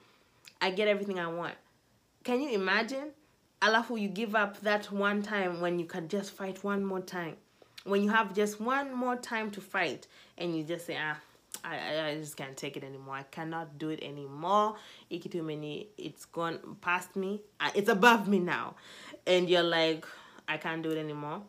i 0.62 0.71
get 0.71 0.88
everything 0.88 1.19
i 1.19 1.27
want. 1.27 1.55
Can 2.23 2.41
you 2.41 2.49
imagine? 2.49 3.12
Alafu 3.62 3.99
you 3.99 4.08
give 4.08 4.36
up 4.36 4.60
that 4.62 4.91
one 4.91 5.21
time 5.21 5.62
when 5.62 5.77
you 5.79 5.86
can 5.86 6.08
just 6.08 6.31
fight 6.31 6.63
one 6.63 6.84
more 6.84 7.01
time. 7.01 7.36
When 7.84 8.03
you 8.03 8.10
have 8.10 8.34
just 8.34 8.60
one 8.60 8.93
more 8.95 9.15
time 9.15 9.51
to 9.51 9.62
fight 9.62 10.08
and 10.39 10.58
you 10.58 10.63
just 10.63 10.88
say 10.88 10.97
ah 10.99 11.17
I, 11.63 12.10
I, 12.10 12.15
just 12.15 12.38
can't 12.38 12.56
take 12.56 12.78
it 12.78 12.84
anymore. 12.84 13.15
I 13.15 13.24
cannot 13.24 13.78
do 13.78 13.89
it 13.89 14.04
anymore. 14.04 14.76
Ikitu 15.12 15.44
many, 15.44 15.88
it's 15.98 16.26
gone 16.26 16.60
past 16.82 17.15
me. 17.15 17.41
It's 17.74 17.89
above 17.89 18.28
me 18.28 18.39
now. 18.39 18.76
And 19.26 19.50
you're 19.50 19.63
like, 19.63 20.06
I 20.48 20.58
can't 20.58 20.84
do 20.84 20.91
it 20.91 20.98
anymore. 20.98 21.41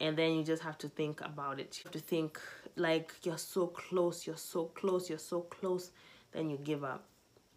And 0.00 0.16
then 0.16 0.34
you 0.34 0.44
just 0.44 0.62
have 0.62 0.78
to 0.78 0.88
think 0.88 1.20
about 1.20 1.60
it. 1.60 1.78
You 1.78 1.84
have 1.84 1.92
to 1.92 1.98
think 1.98 2.40
like 2.76 3.14
you're 3.22 3.38
so 3.38 3.68
close, 3.68 4.26
you're 4.26 4.36
so 4.36 4.66
close, 4.66 5.08
you're 5.08 5.18
so 5.18 5.42
close. 5.42 5.90
Then 6.32 6.50
you 6.50 6.58
give 6.58 6.84
up. 6.84 7.04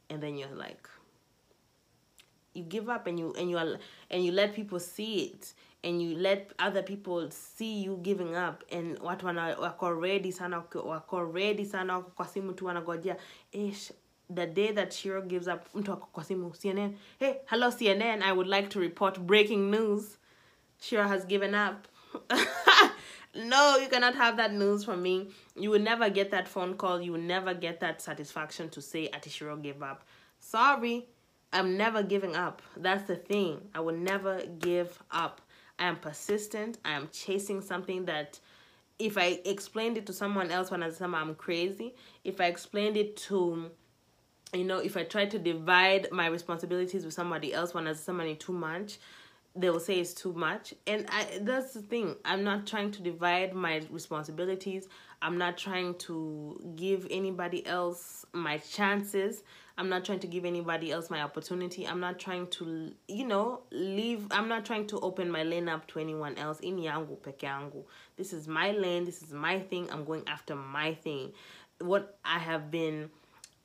And 0.10 0.22
then 0.22 0.38
you're 0.38 0.56
like, 0.56 0.88
you 2.54 2.64
give 2.64 2.90
up 2.90 3.08
and 3.08 3.20
you 3.20 3.34
and 3.38 3.50
you 3.50 3.58
are, 3.58 3.78
and 4.10 4.26
you 4.26 4.32
let 4.32 4.56
people 4.56 4.80
see 4.80 5.26
it 5.26 5.54
and 5.88 6.02
you 6.02 6.18
let 6.18 6.52
other 6.60 6.84
people 6.84 7.32
see 7.32 7.82
you 7.84 7.98
giving 8.04 8.36
up 8.36 8.64
and 8.72 9.00
watu 9.00 9.26
wana 9.26 9.60
wako 9.60 9.92
ready 10.02 10.32
sana 10.32 10.64
wako 10.86 11.24
ready 11.24 11.66
sana 11.66 11.94
wako 11.94 12.12
kwa 12.16 12.28
simu 12.28 12.54
tu 12.54 12.66
wanagojea 12.66 13.18
ish 13.52 13.94
the 14.34 14.46
day 14.48 14.74
that 14.74 14.94
Shiro 14.94 15.22
gives 15.22 15.48
up 15.48 15.76
mtu 15.76 15.92
wako 15.92 16.08
kwa 16.12 16.24
simu 16.24 16.50
CNN 16.52 16.98
hey 17.20 17.34
hello 17.46 17.72
CNN 17.72 18.22
I 18.22 18.32
would 18.32 18.48
like 18.48 18.68
to 18.68 18.80
report 18.80 19.20
breaking 19.20 19.72
news 19.72 20.18
Shiro 20.80 21.08
has 21.08 21.26
given 21.26 21.56
up 21.56 21.88
no 23.36 23.78
you 23.78 23.90
cannot 23.90 24.16
have 24.16 24.38
that 24.38 24.52
news 24.52 24.86
from 24.86 25.02
me 25.02 25.28
you 25.56 25.72
will 25.72 25.84
never 25.84 26.10
get 26.10 26.32
that 26.32 26.48
phone 26.48 26.74
call 26.74 27.02
you 27.02 27.14
will 27.14 27.28
never 27.28 27.54
get 27.54 27.80
that 27.80 28.02
satisfaction 28.02 28.70
to 28.70 28.82
say 28.82 29.10
Atishiro 29.10 29.62
gave 29.62 29.82
up 29.82 30.04
sorry 30.40 31.08
I'm 31.54 31.78
never 31.78 32.04
giving 32.04 32.36
up. 32.36 32.62
That's 32.76 33.08
the 33.08 33.16
thing. 33.16 33.62
I 33.74 33.80
will 33.80 33.96
never 33.96 34.42
give 34.60 35.02
up. 35.12 35.42
I 35.80 35.88
am 35.88 35.98
persistent. 35.98 36.78
I 36.84 36.92
am 36.92 37.10
chasing 37.12 37.62
something 37.62 38.06
that 38.06 38.40
if 39.00 39.18
I 39.18 39.40
explained 39.46 39.98
it 39.98 40.06
to 40.08 40.14
someone 40.14 40.50
else 40.52 40.72
when 40.72 40.82
I 40.82 40.90
said 40.90 41.14
I'm 41.14 41.36
crazy, 41.36 41.94
if 42.24 42.42
I 42.42 42.46
explained 42.46 42.98
it 42.98 43.16
to 43.28 43.72
you 44.54 44.64
know, 44.64 44.80
if 44.80 44.96
I 44.96 45.04
try 45.04 45.26
to 45.26 45.38
divide 45.38 46.08
my 46.12 46.28
responsibilities 46.28 47.04
with 47.04 47.14
somebody 47.14 47.54
else 47.54 47.74
when 47.74 47.86
I 47.86 47.94
say 47.94 48.04
somebody 48.04 48.36
too 48.36 48.54
much, 48.54 48.98
they 49.56 49.70
will 49.70 49.80
say 49.80 50.00
it's 50.00 50.14
too 50.14 50.34
much. 50.34 50.74
And 50.86 51.06
I 51.10 51.40
that's 51.42 51.74
the 51.74 51.82
thing. 51.82 52.16
I'm 52.24 52.44
not 52.44 52.66
trying 52.68 52.92
to 52.92 53.02
divide 53.02 53.54
my 53.54 53.82
responsibilities. 53.92 54.88
I'm 55.22 55.38
not 55.38 55.58
trying 55.58 55.96
to 56.00 56.74
give 56.76 57.08
anybody 57.10 57.66
else 57.66 58.26
my 58.34 58.58
chances. 58.60 59.44
I'm 59.78 59.90
not 59.90 60.06
trying 60.06 60.20
to 60.20 60.28
give 60.28 60.46
anybody 60.46 60.92
else 60.92 61.10
my 61.10 61.22
opportunity. 61.22 61.88
I'm 61.88 62.00
not 62.00 62.20
trying 62.20 62.48
to, 62.48 62.94
you 63.08 63.26
know, 63.26 63.62
leave. 63.72 64.28
I'm 64.32 64.48
not 64.48 64.66
trying 64.66 64.88
to 64.88 65.00
open 65.00 65.30
my 65.30 65.44
lane 65.44 65.70
up 65.70 65.88
to 65.90 66.00
anyone 66.00 66.36
else. 66.38 66.60
In 66.60 66.78
yangu 66.78 67.18
peke 67.20 67.42
yangu. 67.42 67.84
This 68.16 68.34
is 68.34 68.48
my 68.48 68.72
lane. 68.72 69.06
This 69.06 69.22
is 69.22 69.32
my 69.32 69.60
thing. 69.60 69.90
I'm 69.92 70.04
going 70.06 70.24
after 70.28 70.56
my 70.56 70.94
thing. 70.96 71.34
What 71.80 72.18
I 72.26 72.40
have 72.40 72.72
been, 72.72 73.10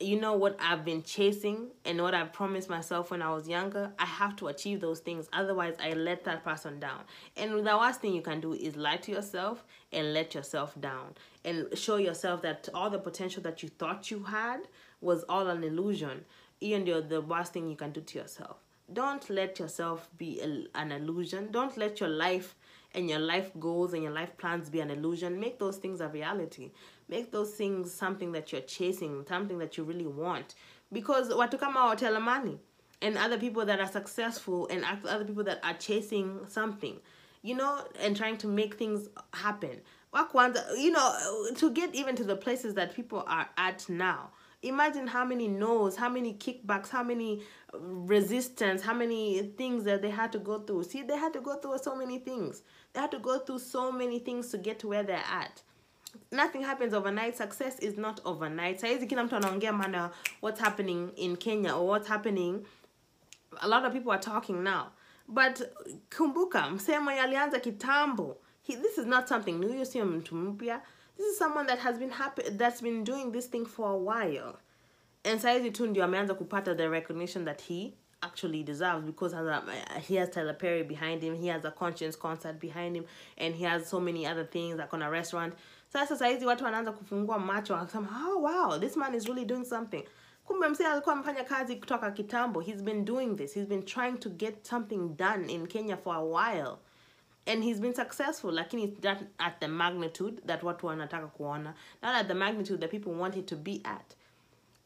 you 0.03 0.19
know, 0.19 0.33
what 0.33 0.57
I've 0.59 0.83
been 0.83 1.03
chasing 1.03 1.67
and 1.85 2.01
what 2.01 2.13
I 2.13 2.23
promised 2.25 2.69
myself 2.69 3.11
when 3.11 3.21
I 3.21 3.33
was 3.33 3.47
younger, 3.47 3.91
I 3.97 4.05
have 4.05 4.35
to 4.37 4.47
achieve 4.47 4.81
those 4.81 4.99
things. 4.99 5.27
Otherwise, 5.33 5.75
I 5.81 5.93
let 5.93 6.23
that 6.25 6.43
person 6.43 6.79
down. 6.79 7.01
And 7.37 7.65
the 7.65 7.77
worst 7.77 8.01
thing 8.01 8.13
you 8.13 8.21
can 8.21 8.41
do 8.41 8.53
is 8.53 8.75
lie 8.75 8.97
to 8.97 9.11
yourself 9.11 9.63
and 9.91 10.13
let 10.13 10.35
yourself 10.35 10.79
down 10.79 11.15
and 11.45 11.67
show 11.77 11.97
yourself 11.97 12.41
that 12.43 12.69
all 12.73 12.89
the 12.89 12.99
potential 12.99 13.41
that 13.43 13.63
you 13.63 13.69
thought 13.69 14.11
you 14.11 14.23
had 14.23 14.61
was 15.01 15.23
all 15.29 15.47
an 15.47 15.63
illusion. 15.63 16.25
Even 16.61 16.85
the, 16.85 17.01
the 17.01 17.21
worst 17.21 17.53
thing 17.53 17.69
you 17.69 17.75
can 17.75 17.91
do 17.91 18.01
to 18.01 18.19
yourself. 18.19 18.57
Don't 18.91 19.29
let 19.29 19.59
yourself 19.59 20.09
be 20.17 20.41
an 20.75 20.91
illusion. 20.91 21.49
Don't 21.51 21.75
let 21.77 21.99
your 21.99 22.09
life 22.09 22.55
and 22.93 23.09
your 23.09 23.19
life 23.19 23.51
goals 23.59 23.93
and 23.93 24.03
your 24.03 24.11
life 24.11 24.37
plans 24.37 24.69
be 24.69 24.79
an 24.79 24.91
illusion. 24.91 25.39
Make 25.39 25.57
those 25.59 25.77
things 25.77 26.01
a 26.01 26.07
reality. 26.07 26.71
Make 27.09 27.31
those 27.31 27.51
things 27.51 27.91
something 27.91 28.31
that 28.31 28.51
you're 28.51 28.61
chasing, 28.61 29.25
something 29.27 29.59
that 29.59 29.77
you 29.77 29.83
really 29.83 30.07
want. 30.07 30.55
Because 30.91 31.29
watu 31.29 31.59
kama 31.59 31.79
Watelamani 31.79 32.57
and 33.01 33.17
other 33.17 33.37
people 33.37 33.65
that 33.65 33.79
are 33.79 33.91
successful 33.91 34.67
and 34.69 34.85
other 35.05 35.25
people 35.25 35.43
that 35.43 35.59
are 35.63 35.73
chasing 35.73 36.39
something, 36.47 36.99
you 37.41 37.55
know, 37.55 37.81
and 37.99 38.15
trying 38.15 38.37
to 38.37 38.47
make 38.47 38.75
things 38.75 39.09
happen. 39.33 39.81
You 40.77 40.91
know, 40.91 41.15
to 41.55 41.71
get 41.71 41.95
even 41.95 42.15
to 42.15 42.23
the 42.23 42.35
places 42.35 42.75
that 42.75 42.95
people 42.95 43.23
are 43.27 43.49
at 43.57 43.89
now, 43.89 44.29
imagine 44.63 45.07
how 45.07 45.25
many 45.25 45.47
no's 45.47 45.95
how 45.95 46.09
many 46.09 46.33
kickbacks 46.33 46.89
how 46.89 47.03
many 47.03 47.41
resistance 47.73 48.81
how 48.81 48.93
many 48.93 49.41
things 49.57 49.83
that 49.83 50.01
they 50.01 50.09
had 50.09 50.31
to 50.31 50.39
go 50.39 50.59
through 50.59 50.83
see 50.83 51.03
they 51.03 51.17
had 51.17 51.33
to 51.33 51.41
go 51.41 51.55
through 51.57 51.77
so 51.77 51.95
many 51.95 52.17
things 52.17 52.63
they 52.93 53.01
had 53.01 53.11
to 53.11 53.19
go 53.19 53.39
through 53.39 53.59
so 53.59 53.91
many 53.91 54.19
things 54.19 54.49
to 54.49 54.57
get 54.57 54.79
to 54.79 54.87
where 54.87 55.03
they're 55.03 55.17
at 55.29 55.61
nothing 56.31 56.63
happens 56.63 56.93
overnight. 56.93 57.37
Success 57.37 57.79
is 57.79 57.97
not 57.97 58.21
overnight. 58.25 58.79
Saizi 58.79 59.07
kila 59.07 59.23
mtu 59.23 59.35
anaongea 59.35 59.73
mana 59.73 60.11
what's 60.41 60.59
happening 60.59 61.11
in 61.15 61.35
kenya 61.35 61.75
or 61.75 61.87
what's 61.87 62.07
happening 62.07 62.65
a 63.61 63.67
lot 63.67 63.85
of 63.85 63.93
people 63.93 64.11
are 64.11 64.21
talking 64.21 64.63
now. 64.63 64.87
But 65.27 65.61
kumbuka 66.09 66.69
msee 66.69 66.99
mwenye 66.99 67.21
alianza 67.21 67.59
kitambo 67.59 68.37
this 68.67 68.97
is 68.97 69.05
not 69.05 69.27
something 69.27 69.59
new. 69.59 69.73
You 69.73 69.85
sio 69.85 70.05
mtu 70.05 70.35
mpya. 70.35 70.81
This 71.17 71.25
is 71.25 71.37
someone 71.37 71.67
that 71.67 71.79
has 71.79 71.97
been 71.97 72.09
happy 72.09 72.41
that's 72.49 72.81
been 72.81 73.03
doing 73.03 73.31
this 73.31 73.49
thing 73.49 73.65
for 73.65 73.89
a 73.89 73.97
while. 73.97 74.57
And 75.23 75.39
saizi 75.39 75.71
tu 75.71 75.87
ndio 75.87 76.03
ameanza 76.03 76.33
kupata 76.33 76.75
the 76.75 76.89
recognition 76.89 77.45
that 77.45 77.61
he 77.61 77.93
actually 78.23 78.63
deserves 78.63 79.05
because 79.05 79.35
he 80.01 80.15
has 80.15 80.29
Tyler 80.29 80.53
Perry 80.53 80.83
behind 80.83 81.21
him 81.21 81.35
he 81.35 81.47
has 81.47 81.65
a 81.65 81.71
conscience 81.71 82.15
concert 82.15 82.59
behind 82.59 82.95
him 82.95 83.05
and 83.37 83.53
he 83.53 83.65
has 83.65 83.85
so 83.85 83.99
many 83.99 84.25
other 84.25 84.45
things 84.45 84.77
like 84.77 84.93
on 84.93 85.01
a 85.01 85.09
restaurant 85.09 85.53
sasa 85.93 86.17
saizi 86.17 86.45
watu 86.45 86.63
wanaanza 86.65 86.91
kufungua 86.91 87.39
macho 87.39 87.73
wakasema 87.73 88.07
oh 88.27 88.41
wow 88.41 88.79
this 88.79 88.97
man 88.97 89.15
is 89.15 89.25
really 89.25 89.45
doing 89.45 89.65
something. 89.65 90.03
Kumbe 90.45 90.69
msee 90.69 90.87
alikuwa 90.87 91.15
amefanya 91.15 91.43
kazi 91.43 91.75
kutoka 91.75 92.11
kitambo. 92.11 92.61
He's 92.61 92.83
been 92.83 93.05
doing 93.05 93.35
this. 93.35 93.53
He's 93.53 93.67
been 93.67 93.83
trying 93.83 94.17
to 94.17 94.29
get 94.29 94.67
something 94.67 95.15
done 95.17 95.53
in 95.53 95.67
Kenya 95.67 95.97
for 95.97 96.15
a 96.15 96.23
while. 96.23 96.77
And 97.45 97.63
he's 97.63 97.79
been 97.79 97.93
successful 97.93 98.51
lakini 98.51 98.83
it's 98.83 99.07
at 99.39 99.59
the 99.59 99.67
magnitude 99.67 100.41
that 100.47 100.63
watu 100.63 100.87
wanataka 100.87 101.27
kuona. 101.27 101.73
Not 102.01 102.15
at 102.15 102.27
the 102.27 102.33
magnitude 102.33 102.79
that 102.81 102.91
people 102.91 103.13
want 103.13 103.35
it 103.37 103.47
to 103.47 103.55
be 103.55 103.81
at. 103.85 104.15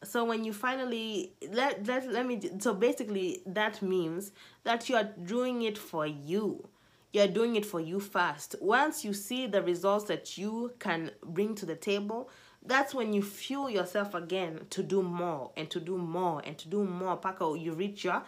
So 0.04 0.24
when 0.24 0.44
you 0.44 0.52
finally 0.52 1.32
let, 1.52 1.86
let 1.86 2.06
let 2.06 2.26
me 2.26 2.40
so 2.58 2.74
basically 2.74 3.42
that 3.46 3.82
means 3.82 4.32
that 4.64 4.88
you 4.88 4.96
are 4.96 5.08
doing 5.24 5.62
it 5.62 5.78
for 5.78 6.06
you 6.06 6.68
you're 7.12 7.28
doing 7.28 7.56
it 7.56 7.66
for 7.66 7.80
you 7.80 8.00
first. 8.00 8.56
Once 8.60 9.04
you 9.04 9.12
see 9.12 9.46
the 9.46 9.62
results 9.62 10.04
that 10.06 10.36
you 10.36 10.72
can 10.78 11.10
bring 11.22 11.54
to 11.54 11.66
the 11.66 11.76
table 11.76 12.28
that's 12.64 12.94
when 12.94 13.12
you 13.12 13.22
fuel 13.22 13.70
yourself 13.70 14.14
again 14.14 14.60
to 14.70 14.82
do 14.82 15.02
more 15.02 15.52
and 15.56 15.70
to 15.70 15.80
do 15.80 15.96
more 15.96 16.42
and 16.44 16.58
to 16.58 16.68
do 16.68 16.84
more 16.84 17.16
paka 17.16 17.56
you 17.58 17.72
reach 17.72 18.04
your 18.04 18.22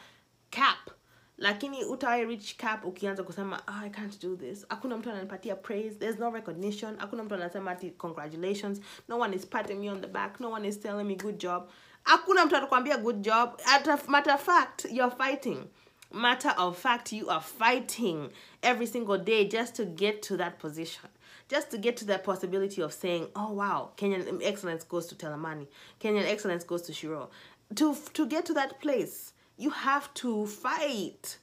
cap. 0.51 0.91
Lakini 1.39 1.85
utawai 1.85 2.25
reach 2.25 2.57
cap 2.57 2.85
ukianza 2.85 3.23
kusema 3.23 3.63
oh, 3.69 3.85
i 3.85 3.91
can't 3.91 4.21
do 4.21 4.37
this. 4.37 4.67
Hakuna 4.69 4.97
mtu 4.97 5.11
ananipatia 5.11 5.57
praise. 5.57 5.95
There's 5.99 6.19
no 6.19 6.31
recognition. 6.31 6.97
Hakuna 6.97 7.25
mtu 7.25 7.35
anasema 7.35 7.71
ati 7.71 7.91
congratulations. 7.91 8.81
No 9.09 9.19
one 9.19 9.37
is 9.37 9.47
patting 9.47 9.81
me 9.81 9.91
on 9.91 10.01
the 10.01 10.07
back. 10.07 10.41
No 10.41 10.51
one 10.51 10.69
is 10.69 10.81
telling 10.81 11.05
me 11.05 11.17
good 11.17 11.39
job. 11.39 11.69
Hakuna 12.03 12.47
mtu 12.47 13.03
good 13.03 13.23
job. 13.23 13.61
At 13.67 13.89
a 13.89 13.99
matter 14.09 14.35
of 14.35 14.43
fact 14.43 14.85
you're 14.91 15.17
fighting 15.17 15.69
matter 16.13 16.51
of 16.59 16.77
fact 16.77 17.13
you 17.13 17.29
are 17.29 17.41
fighting 17.41 18.31
every 18.63 18.87
single 18.87 19.19
day 19.19 19.47
just 19.47 19.75
to 19.77 19.85
get 19.85 20.23
to 20.23 20.37
that 20.37 20.59
position. 20.59 21.09
Just 21.49 21.71
to 21.73 21.79
get 21.79 21.97
to 21.99 22.05
that 22.07 22.25
possibility 22.25 22.81
of 22.83 22.93
saying 22.93 23.29
oh 23.35 23.53
wow 23.53 23.91
kenyan 23.97 24.41
excellence 24.43 24.85
goes 24.85 25.07
to 25.07 25.15
telemani. 25.15 25.67
Kenyan 26.01 26.27
excellence 26.27 26.65
goes 26.65 26.83
to 26.83 26.93
shiro. 26.93 27.31
To 27.77 27.97
to 28.15 28.27
get 28.27 28.45
to 28.47 28.55
that 28.55 28.81
place 28.81 29.33
you 29.57 29.71
have 29.71 30.13
to 30.15 30.47
fight. 30.47 31.39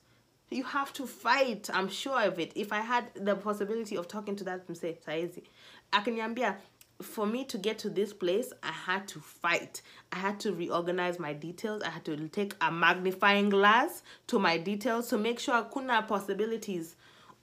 You 0.49 0.63
have 0.63 0.93
to 0.93 1.06
fight 1.06 1.69
i'm 1.73 1.89
sure 1.89 2.21
of 2.23 2.39
it. 2.39 2.51
If 2.56 2.71
i 2.73 2.80
had 2.80 3.06
the 3.15 3.36
possibility 3.36 3.97
of 3.97 4.08
talking 4.08 4.36
to 4.38 4.43
that 4.45 4.67
mse 4.67 4.97
saizi 5.06 5.43
akaniambia 5.91 6.56
for 7.02 7.26
me 7.26 7.46
to 7.46 7.58
get 7.58 7.78
to 7.80 7.90
this 7.90 8.12
place 8.12 8.52
i 8.64 8.72
had 8.72 9.08
to 9.08 9.20
fight. 9.20 9.82
I 10.12 10.18
had 10.18 10.40
to 10.42 10.54
reorganize 10.54 11.20
my 11.20 11.34
details. 11.34 11.84
I 11.84 11.90
had 11.90 12.06
to 12.06 12.28
take 12.30 12.56
a 12.62 12.72
magnifying 12.72 13.50
glass 13.50 14.02
to 14.28 14.40
my 14.40 14.58
details 14.58 15.10
to 15.10 15.18
make 15.18 15.40
sure 15.40 15.56
I 15.56 15.62
could 15.64 15.74
kuna 15.86 16.02
possibilities 16.04 16.96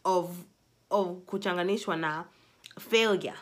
of 0.04 0.44
of 0.90 1.24
kuchanganishwa 1.26 1.98
na 2.00 2.24
failure. 2.78 3.34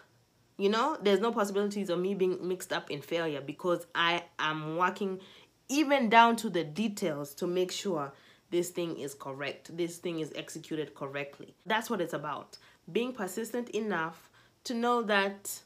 You 0.58 0.68
know 0.70 0.98
there's 1.02 1.20
no 1.20 1.32
possibilities 1.32 1.90
of 1.90 1.98
me 1.98 2.14
being 2.14 2.46
mixed 2.46 2.72
up 2.72 2.90
in 2.90 3.00
failure 3.00 3.40
because 3.40 3.86
i 3.94 4.22
am 4.38 4.76
working 4.76 5.20
even 5.68 6.08
down 6.10 6.36
to 6.36 6.50
the 6.50 6.62
details 6.64 7.34
to 7.36 7.46
make 7.46 7.72
sure 7.72 8.12
this 8.50 8.68
thing 8.70 8.98
is 8.98 9.14
correct 9.14 9.74
this 9.76 9.96
thing 9.98 10.20
is 10.20 10.32
executed 10.36 10.94
correctly. 10.94 11.54
That's 11.64 11.88
what 11.88 12.00
it's 12.00 12.12
about. 12.12 12.58
Being 12.90 13.12
persistent 13.12 13.70
enough 13.70 14.28
to 14.64 14.74
know 14.74 15.02
that 15.02 15.60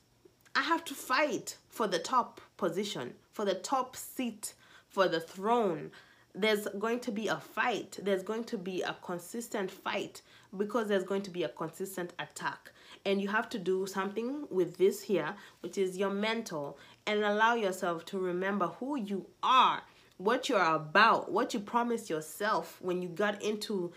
i 0.56 0.62
have 0.62 0.84
to 0.84 0.94
fight 0.94 1.56
for 1.68 1.86
the 1.86 1.98
top 1.98 2.40
position 2.56 3.14
for 3.32 3.44
the 3.44 3.54
top 3.54 3.94
seat 3.94 4.54
for 4.96 5.08
the 5.08 5.20
throne. 5.20 5.90
There's 6.34 6.66
going 6.78 7.00
to 7.00 7.12
be 7.12 7.28
a 7.28 7.36
fight. 7.36 7.98
There's 8.02 8.22
going 8.22 8.44
to 8.44 8.56
be 8.56 8.80
a 8.80 8.96
consistent 9.02 9.70
fight 9.70 10.22
because 10.56 10.88
there's 10.88 11.04
going 11.04 11.20
to 11.24 11.30
be 11.30 11.42
a 11.42 11.50
consistent 11.50 12.14
attack. 12.18 12.72
And 13.04 13.20
you 13.20 13.28
have 13.28 13.50
to 13.50 13.58
do 13.58 13.86
something 13.86 14.46
with 14.50 14.78
this 14.78 15.02
here 15.02 15.34
which 15.60 15.76
is 15.76 15.98
your 15.98 16.08
mental 16.08 16.78
and 17.06 17.22
allow 17.22 17.56
yourself 17.56 18.06
to 18.06 18.18
remember 18.18 18.68
who 18.78 18.96
you 18.96 19.26
are 19.42 19.82
what 20.16 20.48
you're 20.48 20.74
about 20.74 21.30
what 21.30 21.52
you 21.52 21.60
promised 21.60 22.08
yourself 22.08 22.78
when 22.80 23.02
you 23.02 23.08
got 23.08 23.42
into 23.42 23.92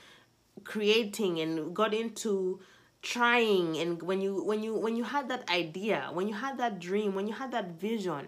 creating 0.66 1.40
and 1.40 1.74
got 1.74 1.94
into 1.94 2.60
trying 3.02 3.78
and 3.78 4.02
when 4.04 4.22
you 4.22 4.44
when 4.44 4.62
you 4.62 4.76
when 4.76 4.96
you 4.96 5.04
had 5.04 5.30
that 5.30 5.50
idea 5.50 6.10
when 6.14 6.28
you 6.28 6.34
had 6.34 6.58
that 6.58 6.80
dream 6.80 7.16
when 7.16 7.28
you 7.28 7.34
had 7.34 7.52
that 7.52 7.72
vision 7.80 8.28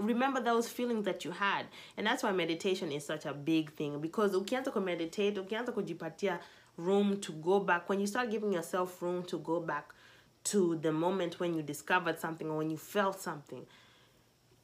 remember 0.00 0.40
those 0.40 0.68
feelings 0.68 1.04
that 1.04 1.24
you 1.24 1.30
had. 1.30 1.66
And 1.96 2.06
that's 2.06 2.22
why 2.22 2.32
meditation 2.32 2.92
is 2.92 3.04
such 3.04 3.26
a 3.26 3.34
big 3.34 3.72
thing 3.72 4.00
because 4.00 4.32
ukianza 4.32 4.72
ku 4.72 4.80
meditate 4.80 5.36
ukianza 5.36 5.72
kujipatia 5.72 6.38
room 6.76 7.20
to 7.20 7.32
go 7.32 7.60
back 7.60 7.88
when 7.88 8.00
you 8.00 8.06
start 8.06 8.30
giving 8.30 8.52
yourself 8.52 9.02
room 9.02 9.22
to 9.24 9.38
go 9.38 9.60
back 9.60 9.94
to 10.44 10.76
the 10.76 10.92
moment 10.92 11.40
when 11.40 11.54
you 11.54 11.62
discovered 11.62 12.18
something 12.18 12.48
or 12.48 12.58
when 12.58 12.70
you 12.70 12.76
felt 12.76 13.20
something 13.20 13.66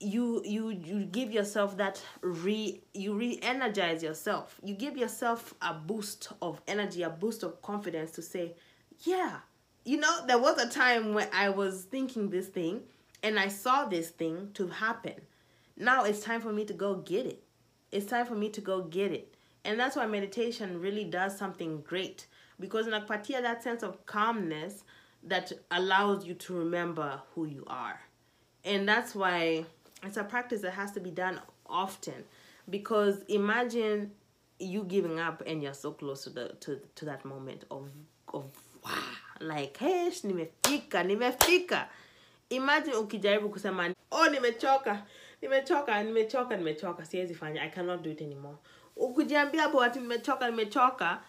you 0.01 0.43
you 0.45 0.71
you 0.71 1.05
give 1.05 1.33
yourself 1.33 1.77
that 1.77 2.01
re 2.21 2.81
you 2.93 3.15
re-energize 3.15 4.03
yourself. 4.03 4.61
You 4.63 4.75
give 4.75 4.97
yourself 4.97 5.55
a 5.63 5.73
boost 5.73 6.33
of 6.43 6.61
energy 6.69 7.03
a 7.03 7.11
boost 7.11 7.43
of 7.43 7.63
confidence 7.63 8.11
to 8.13 8.23
say 8.23 8.55
yeah. 9.01 9.39
You 9.85 9.99
know 9.99 10.27
there 10.27 10.39
was 10.39 10.59
a 10.59 10.69
time 10.69 11.13
when 11.13 11.29
i 11.33 11.51
was 11.51 11.83
thinking 11.83 12.31
this 12.31 12.49
thing 12.49 12.83
and 13.23 13.39
i 13.39 13.49
saw 13.49 13.85
this 13.85 14.11
thing 14.11 14.51
to 14.55 14.69
happen. 14.69 15.15
Now 15.77 16.05
it's 16.05 16.21
time 16.21 16.41
for 16.41 16.53
me 16.53 16.65
to 16.67 16.73
go 16.73 16.97
get 16.97 17.27
it. 17.27 17.43
It's 17.93 18.07
time 18.07 18.27
for 18.27 18.35
me 18.35 18.49
to 18.51 18.61
go 18.61 18.83
get 18.83 19.13
it. 19.13 19.35
And 19.65 19.79
that's 19.79 19.97
why 19.97 20.07
meditation 20.07 20.81
really 20.81 21.05
does 21.05 21.37
something 21.37 21.81
great 21.83 22.27
because 22.61 22.87
inakupatia 22.87 23.43
that 23.43 23.63
sense 23.63 23.83
of 23.83 24.05
calmness 24.07 24.85
that 25.23 25.53
allows 25.71 26.27
you 26.27 26.35
to 26.35 26.55
remember 26.55 27.21
who 27.35 27.47
you 27.47 27.65
are. 27.67 28.01
And 28.65 28.89
that's 28.89 29.15
why 29.15 29.65
it's 30.03 30.17
a 30.17 30.25
practice 30.25 30.61
that 30.63 30.73
has 30.73 30.93
to 30.93 31.01
be 31.01 31.11
done 31.11 31.41
often 31.67 32.25
because 32.71 33.23
imagine 33.29 34.13
you 34.59 34.85
giving 34.85 35.19
up 35.19 35.43
and 35.47 35.63
you're 35.63 35.75
so 35.75 35.93
close 35.93 36.25
to 36.25 36.31
the 36.31 36.49
to, 36.61 36.81
to 36.95 37.05
that 37.05 37.25
moment 37.25 37.65
of 37.71 37.91
of 38.33 38.45
wow 38.85 38.93
like 39.41 39.85
hesh, 39.85 40.25
nimefika 40.25 41.03
nimefika. 41.03 41.89
Imagine 42.49 42.97
ukijaribu 42.97 43.49
kusema 43.51 43.95
oh 44.11 44.27
nimechoka 44.29 45.03
nimechoka 45.43 46.03
nimechoka 46.03 46.57
nimechoka 46.57 47.05
siwezi 47.05 47.35
fanya 47.35 47.63
i 47.63 47.71
cannot 47.71 48.03
do 48.03 48.11
it 48.11 48.23
anymore. 48.23 48.57
Ukijiambia 48.97 49.63
hapo 49.63 49.83
ati 49.83 50.01
nimechoka 50.01 50.51
nimechoka 50.51 51.23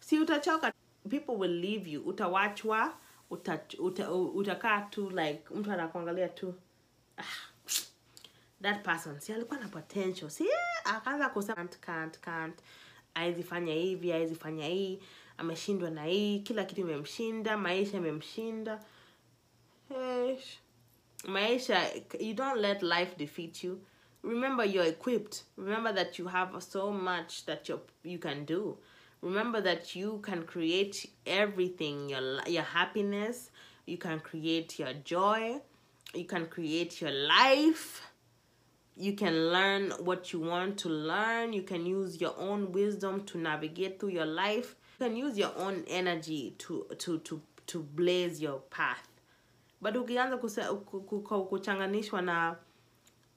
si 0.00 0.18
utachoka? 0.18 0.72
People 1.10 1.32
will 1.32 1.60
leave 1.60 1.90
you. 1.90 2.02
Utawachwa 2.02 2.94
uta, 3.30 3.60
uta, 3.78 4.12
utakaa 4.12 4.80
tu 4.80 5.10
like 5.10 5.42
mtu 5.54 5.72
anakuangalia 5.72 6.28
tu. 6.28 6.54
Ah, 7.18 7.22
that 8.62 8.84
person 8.84 9.20
si 9.20 9.32
alikuwa 9.32 9.60
na 9.60 9.68
potential. 9.68 10.30
Si 10.30 10.44
akaanza 10.84 11.28
kusema 11.28 11.54
can't, 11.56 11.78
can't, 11.80 12.18
can't. 12.20 12.58
aezi 13.14 13.42
fanya 13.42 13.72
hivi 13.74 14.12
aezi 14.12 14.34
fanya 14.34 14.66
hii 14.66 15.02
ameshindwa 15.42 15.90
na 15.90 16.04
hii 16.04 16.38
kila 16.38 16.64
kitu 16.64 16.80
imemshinda 16.80 17.58
maisha 17.58 17.96
imemshinda. 17.96 18.84
Eish. 19.90 20.58
maisha 21.24 21.90
you 22.20 22.34
don't 22.34 22.60
let 22.60 22.82
life 22.82 23.16
defeat 23.16 23.64
you. 23.64 23.80
Remember 24.22 24.64
you're 24.64 24.88
equipped. 24.88 25.44
Remember 25.56 25.94
that 25.94 26.18
you 26.18 26.28
have 26.28 26.60
so 26.60 26.92
much 26.92 27.44
that 27.46 27.68
you 27.68 27.80
you 28.04 28.18
can 28.18 28.44
do. 28.46 28.78
Remember 29.22 29.60
that 29.62 29.96
you 29.96 30.18
can 30.22 30.44
create 30.44 31.10
everything 31.26 32.08
your 32.10 32.40
your 32.48 32.64
happiness. 32.64 33.50
You 33.86 33.98
can 33.98 34.20
create 34.20 34.78
your 34.78 34.94
joy. 35.04 35.60
You 36.14 36.24
can 36.24 36.46
create 36.46 37.00
your 37.00 37.10
life. 37.10 38.02
You 38.96 39.14
can 39.14 39.34
learn 39.52 39.90
what 40.04 40.32
you 40.32 40.40
want 40.40 40.78
to 40.78 40.88
learn. 40.88 41.52
You 41.52 41.62
can 41.62 41.86
use 41.86 42.20
your 42.20 42.34
own 42.38 42.72
wisdom 42.72 43.24
to 43.24 43.38
navigate 43.38 43.98
through 43.98 44.10
your 44.10 44.26
life 44.26 44.76
can 45.02 45.16
use 45.16 45.36
your 45.40 45.50
own 45.58 45.82
energy 45.88 46.54
to 46.58 46.84
to 46.98 47.18
to 47.18 47.40
to 47.66 47.82
blaze 47.82 48.40
your 48.44 48.60
path. 48.70 49.08
But 49.80 49.94
ukianza 49.94 50.36
kuchanganishwa 51.48 52.22
na 52.22 52.56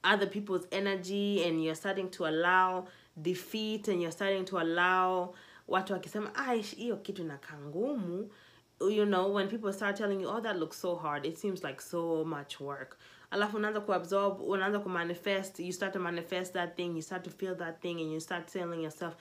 other 0.04 0.26
people's 0.26 0.66
energy 0.70 1.42
and 1.44 1.62
you're 1.64 1.74
starting 1.74 2.08
to 2.10 2.26
allow 2.26 2.86
defeat 3.20 3.88
and 3.88 4.00
you're 4.00 4.12
starting 4.12 4.44
to 4.44 4.58
allow 4.58 5.34
watu 5.68 5.92
wakisema 5.92 6.34
"Ah, 6.34 6.52
hiyo 6.54 6.96
kitu 6.96 7.22
inakaa 7.22 7.58
ngumu. 7.58 8.30
You 8.80 9.04
know 9.06 9.34
when 9.34 9.48
people 9.48 9.72
start 9.72 9.96
telling 9.96 10.22
you 10.22 10.28
oh 10.28 10.40
that 10.40 10.56
looks 10.56 10.80
so 10.80 10.94
hard. 10.96 11.24
It 11.26 11.36
seems 11.38 11.64
like 11.64 11.80
so 11.80 12.24
much 12.24 12.60
work. 12.60 12.98
Alafu 13.30 13.56
unaanza 13.56 13.80
kuabsorb 13.80 14.40
unaanza 14.40 14.78
kumanifest 14.78 15.60
you 15.60 15.72
start 15.72 15.92
to 15.92 15.98
manifest 15.98 16.52
that 16.52 16.76
thing 16.76 16.96
you 16.96 17.02
start 17.02 17.24
to 17.24 17.30
feel 17.30 17.56
that 17.56 17.80
thing 17.80 18.00
and 18.02 18.12
you 18.12 18.20
start 18.20 18.52
telling 18.52 18.82
yourself 18.82 19.14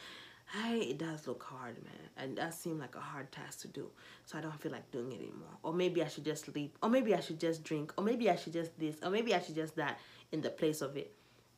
hey 0.52 0.80
it 0.80 0.98
does 0.98 1.28
look 1.28 1.44
hard 1.44 1.76
man. 1.84 1.94
And 2.18 2.38
that 2.38 2.52
does 2.52 2.56
seem 2.56 2.80
like 2.80 2.96
a 2.96 3.00
hard 3.00 3.32
task 3.32 3.62
to 3.62 3.68
do. 3.68 3.90
So 4.26 4.38
i 4.38 4.42
don't 4.42 4.60
feel 4.60 4.72
like 4.72 4.92
doing 4.92 5.12
it 5.12 5.20
anymore. 5.20 5.58
Or 5.64 5.74
maybe 5.74 6.04
i 6.04 6.08
should 6.08 6.26
just 6.26 6.46
sleep 6.46 6.78
or 6.82 6.90
maybe 6.90 7.14
i 7.16 7.20
should 7.20 7.40
just 7.40 7.64
drink. 7.64 7.94
Or 7.98 8.04
maybe 8.04 8.30
i 8.30 8.36
should 8.36 8.54
just 8.54 8.78
this. 8.80 8.98
Or 9.04 9.10
maybe 9.10 9.34
i 9.34 9.40
should 9.42 9.56
just 9.56 9.76
that 9.76 10.00
in 10.32 10.42
the 10.42 10.50
place 10.50 10.82
of 10.82 10.98
it. 10.98 11.14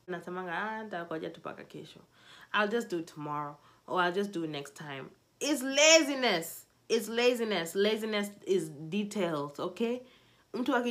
Ah 0.09 0.83
i'll 2.53 2.67
just 2.67 2.89
do 2.89 3.01
tomorrow. 3.01 3.57
Or 3.87 4.01
i'll 4.01 4.11
just 4.13 4.31
do 4.31 4.47
next 4.47 4.75
time. 4.75 5.09
It's 5.39 5.61
laziness. 5.61 6.65
It's 6.89 7.09
laziness. 7.09 7.75
Laziness 7.75 8.29
is 8.45 8.69
details 8.69 9.59
okay? 9.59 10.01
You 10.53 10.63
have 10.63 10.83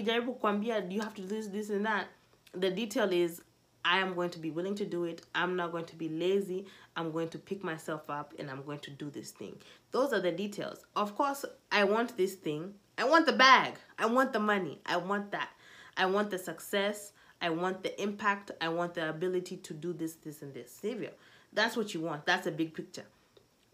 to 1.14 1.22
do 1.22 1.26
this 1.26 1.48
this 1.48 1.70
and 1.70 1.86
that. 1.86 2.08
The 2.52 2.70
detail 2.70 3.12
is 3.12 3.42
i 3.86 3.98
am 3.98 4.14
going 4.14 4.30
to 4.30 4.38
be 4.38 4.50
willing 4.50 4.74
to 4.74 4.84
do 4.84 5.04
it. 5.04 5.22
I'm 5.34 5.54
not 5.56 5.70
going 5.72 5.86
to 5.86 5.96
be 5.96 6.08
lazy. 6.08 6.66
I'm 6.96 7.12
going 7.12 7.28
to 7.30 7.38
pick 7.38 7.62
myself 7.62 8.10
up 8.10 8.34
and 8.38 8.50
i'm 8.50 8.62
going 8.64 8.80
to 8.80 8.90
do 8.90 9.08
this 9.10 9.30
thing. 9.30 9.56
Those 9.92 10.12
are 10.12 10.20
the 10.20 10.32
details. 10.32 10.84
Of 10.94 11.14
course 11.16 11.44
i 11.72 11.84
want 11.84 12.16
this 12.16 12.34
thing. 12.34 12.74
I 12.98 13.04
want 13.04 13.26
the 13.26 13.32
bag. 13.32 13.74
I 13.98 14.06
want 14.06 14.32
the 14.32 14.40
money. 14.40 14.80
I 14.84 14.96
want 14.96 15.30
that. 15.32 15.50
I 15.96 16.06
want 16.06 16.30
the 16.30 16.38
success. 16.38 17.12
I 17.40 17.50
want 17.50 17.82
the 17.82 18.02
impact. 18.02 18.50
I 18.60 18.68
want 18.68 18.94
the 18.94 19.08
ability 19.08 19.58
to 19.58 19.74
do 19.74 19.92
this 19.92 20.14
this 20.14 20.42
and 20.42 20.52
this. 20.52 20.70
Savior 20.70 21.12
that's 21.56 21.76
what 21.76 21.94
you 21.94 22.00
want. 22.00 22.26
That's 22.26 22.46
a 22.46 22.52
big 22.52 22.74
picture. 22.74 23.04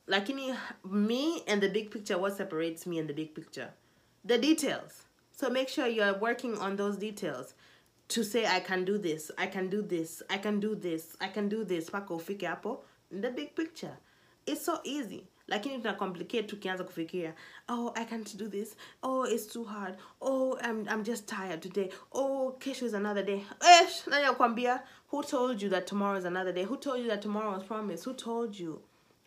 Lakini 0.08 0.56
me 0.88 1.42
and 1.46 1.60
the 1.60 1.68
big 1.68 1.90
picture 1.90 2.16
what 2.16 2.36
separates 2.36 2.86
me 2.86 2.98
and 2.98 3.08
the 3.08 3.14
big 3.14 3.34
picture? 3.34 3.70
The 4.24 4.38
details. 4.38 5.02
So 5.32 5.50
make 5.50 5.68
sure 5.68 5.86
you're 5.86 6.14
working 6.14 6.56
on 6.58 6.76
those 6.76 6.96
details 6.96 7.54
to 8.08 8.24
say 8.24 8.46
i 8.46 8.60
can 8.60 8.84
do 8.84 8.98
this 8.98 9.30
i 9.38 9.46
can 9.46 9.68
do 9.68 9.82
this 9.82 10.22
i 10.30 10.38
can 10.38 10.60
do 10.60 10.74
this 10.74 11.16
i 11.20 11.28
can 11.28 11.48
do 11.48 11.64
this 11.64 11.88
mpaka 11.88 12.14
ufike 12.14 12.46
hapo 12.46 12.84
the 13.20 13.30
big 13.30 13.54
picture. 13.54 13.96
It's 14.46 14.64
so 14.64 14.80
easy. 14.84 15.26
Lakini 15.48 15.78
tuna 15.78 15.94
complicate 15.94 16.42
tukianza 16.48 16.84
kufikiria 16.84 17.34
oh 17.68 17.92
i 17.94 18.04
can't 18.04 18.36
do 18.36 18.48
this. 18.48 18.74
Oh 19.02 19.24
it's 19.24 19.46
too 19.46 19.64
hard. 19.64 19.96
Oh 20.20 20.58
i'm, 20.62 20.86
I'm 20.88 21.04
just 21.04 21.26
tired 21.28 21.60
today. 21.62 21.90
Oh 22.12 22.56
kesho 22.58 22.84
is 22.84 22.94
another 22.94 23.22
day. 23.22 23.44
Esh, 23.60 24.06
nani 24.06 24.26
akwambia? 24.26 24.80
Who 25.08 25.22
told 25.22 25.60
you 25.60 25.68
that 25.68 25.86
tomorrow 25.86 26.16
is 26.18 26.24
another 26.24 26.52
day? 26.52 26.64
Who 26.64 26.76
told 26.76 27.00
you 27.00 27.08
that 27.08 27.22
tomorrow 27.22 27.52
was 27.52 27.64
promised 27.64 28.04
who 28.04 28.14
told 28.14 28.58
you? 28.58 28.80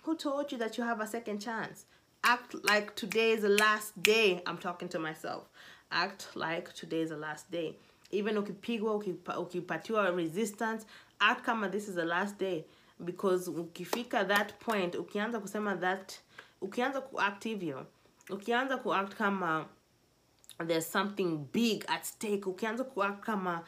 Who 0.03 0.15
told 0.15 0.51
you 0.51 0.57
that 0.57 0.77
you 0.77 0.83
have 0.83 0.99
a 1.01 1.07
second 1.07 1.39
chance? 1.39 1.85
Act 2.23 2.55
like 2.63 2.95
today 2.95 3.31
is 3.31 3.41
the 3.43 3.49
last 3.49 4.01
day. 4.01 4.41
I'm 4.47 4.57
talking 4.57 4.89
to 4.89 4.99
myself. 4.99 5.47
Act 5.91 6.27
like 6.35 6.73
today 6.73 7.01
is 7.01 7.09
the 7.09 7.17
last 7.17 7.51
day. 7.51 7.77
Even 8.17 8.37
ukipigwa, 8.37 8.93
ukipa- 8.95 9.39
ukipatiwa 9.39 10.09
resistance, 10.11 10.85
act 11.19 11.41
kama 11.45 11.69
this 11.69 11.87
is 11.87 11.95
the 11.95 12.05
last 12.05 12.39
day. 12.39 12.65
Because 12.99 13.47
ukifika 13.51 14.25
that 14.27 14.53
point, 14.59 14.95
ukianza 14.95 15.39
kusema 15.39 15.75
that, 15.75 16.13
ukianza 16.61 17.01
kuact 17.01 17.43
hivyo, 17.43 17.85
ukianza 18.29 18.77
kuact 18.77 19.15
kama 19.15 19.65
there's 20.67 20.91
something 20.91 21.37
big 21.53 21.83
at 21.87 22.03
stake 22.05 22.45
ukianza 22.45 22.83
kuact 22.83 23.19
kama 23.25 23.63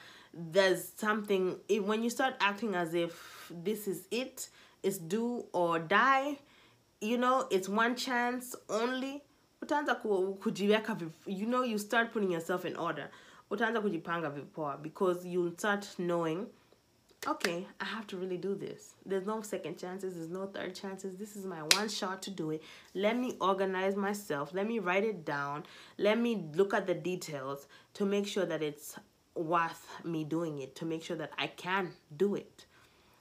there's 0.52 0.94
something 0.98 1.56
when 1.86 2.04
you 2.04 2.10
start 2.10 2.36
acting 2.40 2.76
as 2.76 2.94
if 2.94 3.52
this 3.64 3.88
is 3.88 4.08
it 4.12 4.50
it's 4.84 5.00
do 5.02 5.46
or 5.54 5.80
die 5.80 6.40
you 7.02 7.18
know 7.18 7.46
it's 7.50 7.70
one 7.70 7.96
chance 7.96 8.58
only 8.70 9.22
utaanza 9.62 9.96
ku, 9.96 10.36
kujiweka 10.36 10.98
you 11.26 11.46
know 11.46 11.64
you 11.66 11.78
start 11.80 12.12
putting 12.14 12.32
yourself 12.32 12.66
in 12.66 12.78
order 12.78 13.10
utaanza 13.50 13.82
kujipanga 13.82 14.30
vipoa 14.30 14.78
because 14.78 15.28
you'll 15.28 15.54
start 15.54 16.00
knowing 16.00 16.48
okay, 17.26 17.68
I 17.82 17.86
have 17.86 18.08
to 18.08 18.18
really 18.18 18.38
do 18.38 18.56
this. 18.56 18.94
There's 19.06 19.26
no 19.26 19.42
second 19.42 19.78
chances, 19.78 20.16
there's 20.16 20.30
no 20.30 20.46
third 20.46 20.76
chances. 20.76 21.16
This 21.16 21.36
is 21.36 21.46
my 21.46 21.62
one 21.76 21.90
shot 21.90 22.22
to 22.24 22.32
do 22.32 22.52
it. 22.52 22.62
Let 22.94 23.18
me 23.18 23.36
organize 23.42 23.96
myself. 23.96 24.54
Let 24.54 24.68
me 24.68 24.80
write 24.80 25.04
it 25.04 25.26
down. 25.26 25.64
Let 25.98 26.20
me 26.20 26.46
look 26.56 26.74
at 26.74 26.88
the 26.88 26.94
details 26.94 27.68
to 27.96 28.06
make 28.06 28.28
sure 28.28 28.46
that 28.46 28.62
it's 28.62 28.96
worth 29.36 29.88
me 30.04 30.24
doing 30.24 30.60
it, 30.60 30.76
to 30.76 30.86
make 30.86 31.04
sure 31.04 31.18
that 31.18 31.32
I 31.38 31.48
can 31.48 31.92
do 32.16 32.36
it. 32.36 32.66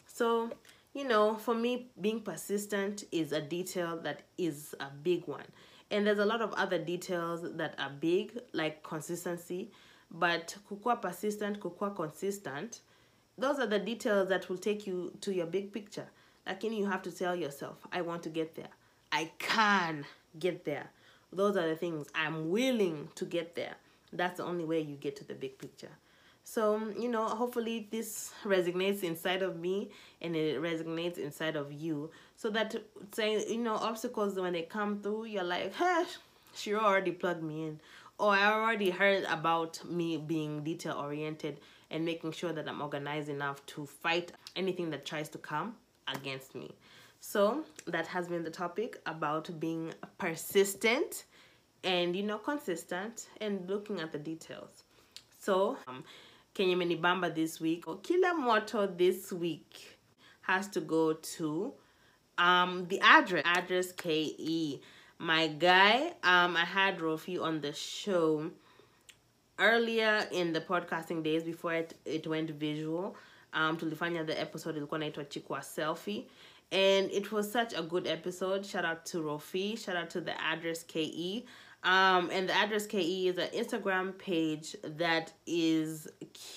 So, 0.07 0.51
you 0.95 1.07
know, 1.07 1.37
for 1.37 1.55
me, 1.55 1.91
being 2.01 2.21
persistent 2.21 3.05
is 3.13 3.33
a 3.33 3.41
detail 3.41 3.99
that 4.03 4.23
is 4.39 4.75
a 4.81 4.87
big 5.03 5.27
one. 5.27 5.45
And 5.91 6.07
there's 6.07 6.19
a 6.19 6.25
lot 6.25 6.43
of 6.43 6.53
other 6.55 6.79
details 6.79 7.43
that 7.57 7.75
are 7.79 7.91
big, 8.01 8.39
like 8.53 8.83
consistency. 8.83 9.71
But 10.11 10.57
kukua 10.71 11.01
persistent, 11.01 11.61
kukua 11.61 11.95
consistent, 11.95 12.81
those 13.39 13.59
are 13.59 13.67
the 13.67 13.79
details 13.79 14.29
that 14.29 14.49
will 14.49 14.59
take 14.59 14.87
you 14.87 15.13
to 15.21 15.35
your 15.35 15.47
big 15.47 15.73
picture. 15.73 16.07
Lakini 16.47 16.79
you 16.79 16.87
have 16.87 17.03
to 17.03 17.11
tell 17.11 17.35
yourself, 17.35 17.87
I 17.93 18.03
want 18.03 18.23
to 18.23 18.29
get 18.29 18.55
there. 18.55 18.69
I 19.13 19.31
can 19.39 20.05
get 20.39 20.65
there. 20.65 20.91
Those 21.33 21.57
are 21.57 21.69
the 21.69 21.77
things 21.77 22.07
I'm 22.15 22.51
willing 22.51 23.09
to 23.17 23.25
get 23.25 23.55
there. 23.55 23.75
That's 24.13 24.39
the 24.39 24.45
only 24.45 24.65
way 24.65 24.81
you 24.81 24.97
get 24.97 25.17
to 25.17 25.25
the 25.25 25.35
big 25.35 25.59
picture. 25.59 25.91
So, 26.45 26.81
you 26.97 27.09
know, 27.09 27.27
hopefully 27.27 27.89
this 27.91 28.33
resonates 28.45 29.03
inside 29.03 29.43
of 29.43 29.59
me 29.59 29.91
and 30.23 30.37
it 30.37 30.63
resonates 30.63 31.19
inside 31.19 31.57
of 31.57 31.73
you. 31.73 32.11
So 32.37 32.51
that, 32.51 32.77
say, 33.13 33.45
you 33.53 33.59
know, 33.59 33.75
obstacles, 33.75 34.39
when 34.39 34.53
they 34.53 34.63
come 34.63 35.03
through, 35.03 35.25
you're 35.25 35.43
like, 35.43 35.75
hey, 35.75 36.05
she 36.55 36.73
already 36.75 37.11
plugged 37.11 37.43
me 37.43 37.67
in. 37.67 37.81
Or 38.19 38.33
I 38.33 38.51
already 38.53 38.91
heard 38.91 39.25
about 39.25 39.85
me 39.85 40.17
being 40.17 40.65
detail 40.65 40.95
oriented 40.99 41.61
and 41.91 42.05
making 42.05 42.33
sure 42.33 42.53
that 42.53 42.69
I'm 42.69 42.81
organized 42.81 43.29
enough 43.29 43.65
to 43.67 43.87
fight 43.87 44.33
anything 44.57 44.91
that 44.91 45.05
tries 45.05 45.29
to 45.31 45.39
come 45.39 45.77
against 46.09 46.55
me. 46.55 46.71
So 47.21 47.65
that 47.87 48.07
has 48.07 48.29
been 48.29 48.43
the 48.43 48.51
topic 48.51 48.99
about 49.07 49.59
being 49.61 49.93
persistent 50.19 51.25
and, 51.85 52.17
you 52.17 52.23
know, 52.23 52.39
consistent 52.39 53.29
and 53.41 53.69
looking 53.69 54.01
at 54.01 54.13
the 54.13 54.19
details. 54.19 54.85
So, 55.39 55.77
um, 55.87 56.05
Kenya 56.55 56.77
Menibamba 56.77 57.35
this 57.35 57.61
week, 57.61 57.87
or 57.87 57.99
Kila 57.99 58.35
Moto 58.35 58.87
this 58.87 59.31
week 59.31 59.99
has 60.41 60.69
to 60.69 60.81
go 60.81 61.13
to 61.13 61.75
um 62.39 62.87
the 62.89 63.01
address 63.01 63.43
address 63.45 63.93
KE. 63.93 64.81
My 65.19 65.47
guy, 65.47 66.13
um 66.23 66.57
I 66.57 66.65
had 66.65 66.99
Rofi 66.99 67.41
on 67.41 67.61
the 67.61 67.73
show 67.73 68.51
earlier 69.59 70.27
in 70.31 70.53
the 70.53 70.61
podcasting 70.61 71.23
days 71.23 71.43
before 71.43 71.75
it, 71.75 71.95
it 72.05 72.27
went 72.27 72.51
visual. 72.51 73.17
Um 73.55 73.79
tulifanya 73.79 74.27
the 74.27 74.39
episode 74.39 74.77
is 74.77 74.83
inaitwa 74.85 75.25
Chukua 75.27 75.61
Selfie. 75.61 76.25
And 76.71 77.11
it 77.11 77.33
was 77.33 77.51
such 77.51 77.73
a 77.73 77.83
good 77.83 78.07
episode. 78.07 78.67
Shout 78.67 78.85
out 78.85 79.07
to 79.07 79.19
Rofi. 79.19 79.79
Shout 79.79 79.97
out 79.97 80.11
to 80.11 80.21
the 80.21 80.39
address 80.41 80.83
KE. 80.83 81.47
Um, 81.85 82.31
and 82.33 82.49
the 82.49 82.55
address 82.55 82.87
KE 82.87 83.29
is 83.29 83.39
an 83.39 83.49
Instagram 83.55 84.19
page 84.19 84.75
that 84.83 85.33
is 85.47 86.09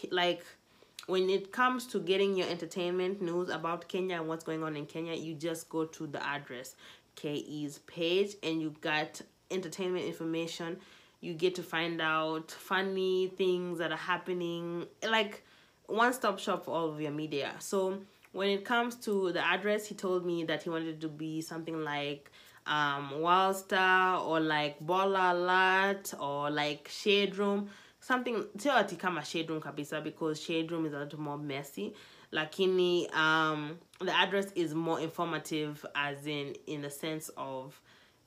like 0.10 0.44
when 1.06 1.30
it 1.30 1.52
comes 1.52 1.86
to 1.88 2.00
getting 2.00 2.36
your 2.36 2.48
entertainment 2.48 3.22
news 3.22 3.50
about 3.50 3.88
Kenya 3.88 4.18
and 4.18 4.28
what's 4.28 4.44
going 4.44 4.64
on 4.64 4.76
in 4.76 4.86
Kenya, 4.86 5.14
you 5.14 5.34
just 5.34 5.70
go 5.70 5.86
to 5.86 6.08
the 6.08 6.24
address 6.26 6.76
KE's 7.22 7.80
page 7.80 8.36
and 8.44 8.62
you 8.62 8.76
got 8.82 9.22
entertainment 9.52 10.06
information. 10.06 10.78
You 11.22 11.34
get 11.34 11.56
to 11.56 11.64
find 11.64 12.02
out 12.02 12.52
funny 12.52 13.28
things 13.38 13.80
that 13.80 13.92
are 13.92 13.98
happening, 13.98 14.86
like 15.08 15.44
one 15.88 16.14
stop 16.14 16.40
shop 16.40 16.66
for 16.66 16.72
all 16.72 16.90
of 16.90 17.02
your 17.02 17.12
media. 17.12 17.56
So 17.60 18.00
when 18.32 18.50
it 18.50 18.64
comes 18.64 18.96
to 18.98 19.32
the 19.32 19.46
address, 19.46 19.88
he 19.88 19.96
told 19.96 20.26
me 20.26 20.44
that 20.46 20.64
he 20.64 20.70
wanted 20.70 21.02
to 21.02 21.08
be 21.08 21.42
something 21.42 21.84
like 21.84 22.32
um 22.68 23.12
Wildstar 23.16 24.26
or 24.26 24.40
like 24.40 24.80
Bola 24.80 25.34
Alert 25.34 26.14
or 26.20 26.50
like 26.50 26.88
Shade 26.88 27.36
Room. 27.38 27.70
Something 28.00 28.46
sio 28.58 28.74
ati 28.74 28.96
kama 28.96 29.26
Shade 29.26 29.50
Room 29.50 29.62
kabisa 29.62 30.02
because 30.04 30.42
Shade 30.42 30.72
Room 30.72 30.86
is 30.86 30.94
a 30.94 31.00
little 31.00 31.20
more 31.20 31.38
messy. 31.38 31.94
Lakini 32.34 33.14
um 33.14 33.80
the 34.00 34.16
address 34.16 34.52
is 34.56 34.74
more 34.74 35.00
informative 35.00 35.86
as 35.96 36.26
in 36.26 36.56
in 36.68 36.82
the 36.82 36.90
sense 36.90 37.30
of 37.38 37.80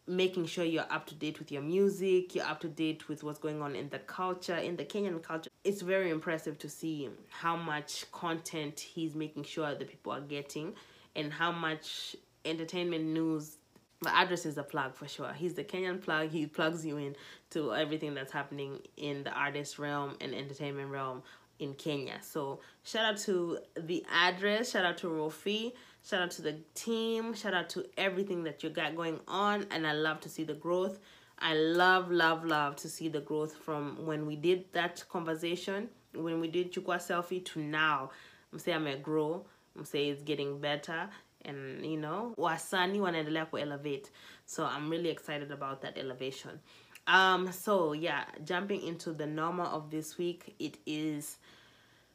making 0.07 0.47
sure 0.47 0.65
you're 0.65 0.91
up 0.91 1.07
to 1.07 1.15
date 1.15 1.39
with 1.39 1.53
your 1.53 1.63
music, 1.63 2.35
you're 2.35 2.45
up 2.45 2.61
to 2.61 2.69
date 2.69 3.09
with 3.09 3.23
what's 3.23 3.39
going 3.39 3.63
on 3.63 3.77
in 3.77 3.89
the 3.91 4.01
culture, 4.01 4.57
in 4.57 4.77
the 4.77 4.85
Kenyan 4.85 5.23
culture. 5.23 5.49
It's 5.63 5.81
very 5.81 6.11
impressive 6.11 6.59
to 6.59 6.69
see 6.69 7.09
how 7.29 7.57
much 7.57 8.11
content 8.11 8.81
he's 8.81 9.15
making 9.15 9.45
sure 9.45 9.75
the 9.75 9.85
people 9.85 10.13
are 10.13 10.21
getting 10.21 10.75
and 11.15 11.33
how 11.33 11.53
much 11.53 12.17
entertainment 12.45 13.05
news 13.05 13.59
the 14.01 14.13
address 14.17 14.45
is 14.45 14.59
a 14.59 14.65
plug 14.65 14.97
for 14.97 15.07
sure. 15.07 15.33
He's 15.33 15.55
the 15.55 15.63
Kenyan 15.63 16.03
plug. 16.03 16.31
He 16.31 16.47
plugs 16.47 16.85
you 16.85 16.97
in 16.97 17.15
to 17.51 17.73
everything 17.73 18.15
that's 18.15 18.33
happening 18.33 18.81
in 18.97 19.23
the 19.23 19.31
artist 19.31 19.79
realm 19.79 20.17
and 20.21 20.35
entertainment 20.35 20.91
realm 20.91 21.23
in 21.63 21.75
Kenya. 21.75 22.19
So 22.23 22.61
shout 22.83 23.05
out 23.05 23.17
to 23.19 23.59
the 23.77 24.05
address, 24.13 24.73
shout 24.73 24.85
out 24.85 24.99
to 24.99 25.07
Rofi, 25.09 25.73
shout 26.03 26.23
out 26.23 26.31
to 26.33 26.43
the 26.43 26.57
team, 26.75 27.35
shout 27.35 27.55
out 27.55 27.71
to 27.71 27.85
everything 27.97 28.43
that 28.45 28.63
you 28.63 28.71
got 28.71 28.97
going 28.97 29.21
on, 29.29 29.67
and 29.71 29.87
I 29.87 29.93
love 29.93 30.21
to 30.21 30.29
see 30.29 30.45
the 30.45 30.55
growth. 30.55 30.99
I 31.39 31.55
love, 31.55 32.11
love, 32.11 32.45
love 32.45 32.77
to 32.77 32.89
see 32.89 33.09
the 33.09 33.21
growth 33.21 33.55
from 33.57 34.07
when 34.07 34.27
we 34.27 34.37
did 34.37 34.73
that 34.73 35.05
conversation, 35.09 35.89
when 36.15 36.41
we 36.41 36.49
did 36.49 36.73
chukua 36.73 36.97
selfie 36.99 37.45
to 37.47 37.61
now. 37.61 38.11
I'm 38.53 38.59
saying 38.59 38.77
I'm 38.77 38.87
a 38.87 38.97
grow. 38.97 39.45
I'm 39.77 39.85
saying 39.85 40.13
it's 40.13 40.23
getting 40.23 40.61
better 40.61 41.09
and 41.45 41.85
you 41.85 41.97
know 41.97 42.35
wasani 42.39 43.01
wanaendelea 43.01 43.51
ku 43.51 43.59
elevate 43.59 44.11
so 44.47 44.65
i'm 44.65 44.89
really 44.91 45.09
excited 45.09 45.51
about 45.51 45.83
that 45.83 45.99
elevation 45.99 46.61
um 47.07 47.51
so 47.51 47.93
yeah 47.93 48.25
jumping 48.45 48.81
into 48.83 49.13
the 49.13 49.27
normal 49.27 49.67
of 49.67 49.91
this 49.91 50.19
week 50.19 50.55
it 50.59 50.79
is 50.87 51.39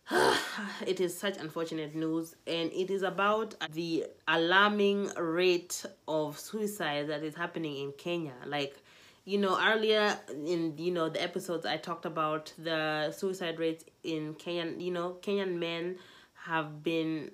it 0.88 1.01
is 1.01 1.17
such 1.17 1.38
unfortunate 1.38 1.93
news 1.93 2.35
and 2.45 2.71
it 2.71 2.89
is 2.89 3.03
about 3.03 3.53
the 3.73 4.05
alarming 4.27 5.09
rate 5.17 5.85
of 6.07 6.39
suicide 6.39 7.07
that 7.09 7.23
is 7.23 7.35
happening 7.35 7.77
in 7.77 7.91
kenya. 7.93 8.33
Like 8.45 8.81
you 9.27 9.38
know 9.38 9.59
earlier 9.61 10.17
in 10.29 10.73
you 10.77 10.89
know 10.89 11.09
the 11.09 11.21
episodes 11.21 11.65
i 11.65 11.75
talked 11.75 12.05
about 12.05 12.53
the 12.57 13.11
suicide 13.11 13.59
rates 13.59 13.83
in 14.05 14.33
kenyan 14.35 14.79
you 14.79 14.89
know 14.89 15.17
kenyan 15.21 15.59
men 15.59 15.97
have 16.33 16.81
been 16.81 17.29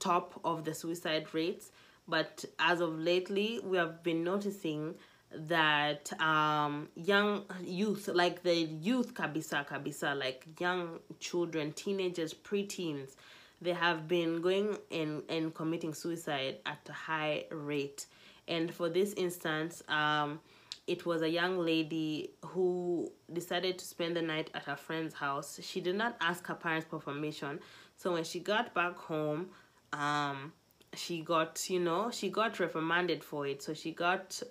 top 0.00 0.40
of 0.44 0.64
the 0.64 0.74
suicide 0.74 1.32
rates 1.32 1.70
but 2.08 2.44
as 2.58 2.80
of 2.80 2.98
lately 2.98 3.60
we 3.62 3.76
have 3.76 4.02
been 4.02 4.24
noticing 4.24 4.96
that 5.34 6.12
um 6.20 6.88
young 6.94 7.44
youth 7.64 8.08
like 8.08 8.42
the 8.42 8.54
youth 8.54 9.14
kabisa 9.14 9.66
kabisa 9.66 10.14
like 10.14 10.46
young 10.58 10.98
children 11.20 11.72
teenagers 11.72 12.34
preteens 12.34 13.16
they 13.62 13.72
have 13.72 14.08
been 14.08 14.42
going 14.42 14.76
and 14.90 15.22
and 15.28 15.54
committing 15.54 15.94
suicide 15.94 16.56
at 16.66 16.80
a 16.88 16.92
high 16.92 17.44
rate. 17.50 18.06
And 18.48 18.74
for 18.74 18.88
this 18.88 19.14
instance 19.14 19.82
um 19.88 20.40
it 20.88 21.06
was 21.06 21.22
a 21.22 21.28
young 21.28 21.58
lady 21.58 22.32
who 22.44 23.10
decided 23.32 23.78
to 23.78 23.84
spend 23.84 24.16
the 24.16 24.22
night 24.22 24.50
at 24.52 24.64
her 24.64 24.74
friend's 24.74 25.14
house. 25.14 25.60
She 25.62 25.80
did 25.80 25.94
not 25.94 26.16
ask 26.20 26.44
her 26.48 26.56
parents 26.56 26.88
for 26.90 26.98
permission. 26.98 27.60
So 27.96 28.12
when 28.12 28.24
she 28.24 28.40
got 28.40 28.74
back 28.74 28.96
home 28.96 29.50
um 29.92 30.52
she 30.94 31.22
got 31.22 31.70
you 31.70 31.80
know 31.80 32.10
she 32.10 32.28
got 32.30 32.58
reprimanded 32.60 33.24
for 33.24 33.46
it. 33.46 33.62
So 33.62 33.74
she 33.74 33.92
got 33.92 34.42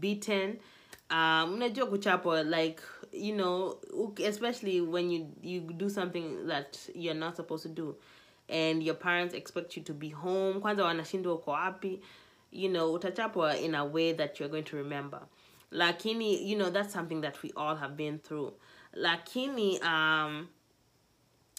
beaten. 0.00 0.58
Um 1.10 1.54
unajua 1.54 1.86
kuchapwa 1.86 2.42
like 2.42 2.80
you 3.12 3.34
know 3.36 3.78
especially 4.24 4.80
when 4.80 5.10
you 5.10 5.26
you 5.42 5.60
do 5.60 5.88
something 5.88 6.46
that 6.46 6.78
you're 6.94 7.14
not 7.18 7.36
supposed 7.36 7.62
to 7.62 7.68
do. 7.68 7.96
And 8.48 8.82
your 8.82 8.94
parents 8.94 9.34
expect 9.34 9.76
you 9.76 9.82
to 9.84 9.92
be 9.94 10.10
home. 10.10 10.60
Kwanza 10.60 10.84
wanashindwa 10.84 11.34
uko 11.34 11.50
wapi. 11.50 12.00
You 12.52 12.68
know 12.70 12.92
utachapwa 12.92 13.60
in 13.60 13.74
a 13.74 13.84
way 13.84 14.12
that 14.12 14.40
you're 14.40 14.50
going 14.50 14.64
to 14.64 14.76
remember. 14.76 15.20
Lakini 15.72 16.46
you 16.48 16.56
know 16.56 16.70
that's 16.70 16.92
something 16.92 17.20
that 17.20 17.42
we 17.42 17.52
all 17.56 17.76
have 17.76 17.96
been 17.96 18.18
through. 18.18 18.52
Lakini 18.96 19.82
um 19.82 20.48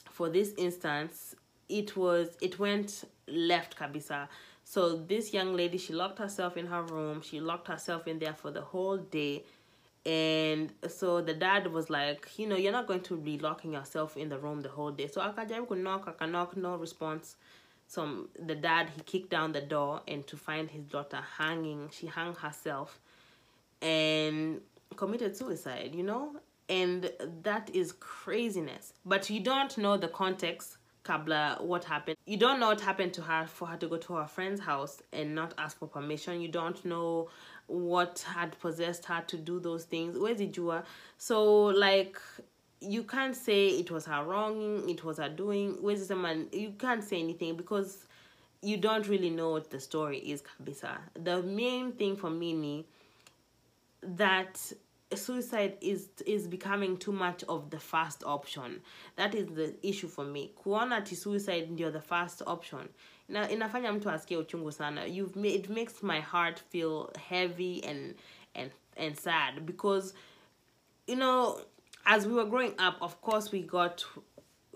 for 0.09 0.29
this 0.29 0.53
instance 0.57 1.35
it 1.67 1.97
was 1.97 2.37
it 2.41 2.57
went 2.59 3.03
left 3.27 3.75
kabisa. 3.75 4.27
So 4.63 4.97
this 4.97 5.33
young 5.33 5.55
lady 5.55 5.77
she 5.77 5.93
locked 5.93 6.19
herself 6.19 6.57
in 6.57 6.67
her 6.67 6.81
room. 6.83 7.21
She 7.21 7.39
locked 7.39 7.67
herself 7.67 8.07
in 8.07 8.19
there 8.19 8.33
for 8.33 8.51
the 8.51 8.61
whole 8.61 8.97
day. 8.97 9.43
And 10.05 10.71
so 10.87 11.21
the 11.21 11.33
dad 11.33 11.71
was 11.71 11.89
like 11.89 12.29
you 12.37 12.47
know 12.47 12.55
you're 12.55 12.71
not 12.71 12.87
going 12.87 13.01
to 13.01 13.17
be 13.17 13.37
locking 13.37 13.73
yourself 13.73 14.17
in 14.17 14.29
the 14.29 14.37
room 14.37 14.61
the 14.61 14.69
whole 14.69 14.91
day. 14.91 15.07
So 15.07 15.21
akajaribu 15.21 15.77
knock 15.77 16.07
I 16.07 16.11
can 16.11 16.31
knock, 16.31 16.57
no 16.57 16.75
response. 16.75 17.35
So 17.87 18.27
the 18.43 18.55
dad 18.55 18.89
he 18.95 19.01
kicked 19.01 19.29
down 19.29 19.51
the 19.51 19.61
door 19.61 20.01
and 20.07 20.25
to 20.27 20.37
find 20.37 20.69
his 20.69 20.83
daughter 20.85 21.19
hanging. 21.37 21.89
She 21.91 22.07
hung 22.07 22.35
herself. 22.35 22.99
And 23.81 24.61
committed 24.95 25.35
suicide 25.35 25.93
you 25.93 26.03
know? 26.03 26.35
And 26.67 27.11
that 27.43 27.69
is 27.75 27.91
craziness. 27.91 28.93
But 29.05 29.29
you 29.29 29.39
don't 29.39 29.77
know 29.77 29.97
the 29.97 30.07
context 30.07 30.77
kabla 31.05 31.61
what 31.61 31.83
happened? 31.83 32.17
You 32.25 32.37
don't 32.37 32.59
know 32.59 32.67
what 32.67 32.81
happened 32.81 33.13
to 33.13 33.21
her 33.21 33.45
for 33.47 33.67
her 33.67 33.77
to 33.77 33.87
go 33.87 33.97
to 33.97 34.13
her 34.15 34.27
friend's 34.27 34.61
house 34.61 35.01
and 35.13 35.35
not 35.35 35.53
ask 35.57 35.77
for 35.77 35.87
permission. 35.87 36.41
You 36.41 36.47
don't 36.49 36.83
know 36.83 37.29
what 37.67 38.25
had 38.27 38.59
possessed 38.59 39.05
her 39.05 39.23
to 39.27 39.37
do 39.37 39.59
those 39.59 39.85
things. 39.85 40.17
Where's 40.17 40.39
jua 40.41 40.83
so 41.17 41.65
like 41.65 42.19
you 42.81 43.03
can't 43.03 43.35
say 43.35 43.67
it 43.67 43.89
was 43.89 44.05
her 44.05 44.23
wronging 44.23 44.89
it 44.89 45.03
was 45.03 45.17
her 45.17 45.29
doing. 45.29 45.77
Where's 45.81 46.07
the 46.07 46.15
man? 46.15 46.47
you 46.51 46.73
can't 46.77 47.03
say 47.03 47.19
anything 47.19 47.55
because 47.55 48.05
you 48.61 48.77
don't 48.77 49.07
really 49.07 49.29
know 49.29 49.51
what 49.51 49.69
the 49.69 49.79
story 49.79 50.17
is 50.17 50.41
kabisa. 50.41 50.97
The 51.23 51.41
main 51.43 51.91
thing 51.91 52.15
for 52.15 52.29
me 52.29 52.85
that 54.01 54.59
suicide 55.13 55.77
is 55.81 56.09
is 56.25 56.47
becoming 56.47 56.97
too 56.97 57.11
much 57.11 57.43
of 57.47 57.69
the 57.69 57.79
first 57.79 58.23
option. 58.25 58.81
That 59.15 59.35
is 59.35 59.47
the 59.47 59.75
issue 59.83 60.07
for 60.07 60.25
me. 60.25 60.51
Kuona 60.63 60.95
ati 60.97 61.15
suicide 61.15 61.67
ndio 61.71 61.91
the 61.91 62.01
first 62.01 62.41
option 62.45 62.87
na 63.29 63.49
inafanya 63.49 63.93
mtu 63.93 64.09
asikie 64.09 64.37
uchungu 64.37 64.71
sana. 64.71 65.05
You've 65.05 65.35
made, 65.39 65.55
it 65.55 65.69
makes 65.69 66.03
my 66.03 66.21
heart 66.21 66.59
feel 66.69 67.09
heavy 67.29 67.83
and 67.87 68.15
and 68.55 68.71
and 68.97 69.15
sad 69.15 69.65
because 69.65 70.13
you 71.07 71.15
know 71.15 71.59
as 72.05 72.25
we 72.27 72.33
were 72.33 72.49
growing 72.49 72.73
up 72.87 73.01
of 73.01 73.21
course 73.21 73.51
we 73.51 73.61
got 73.61 74.05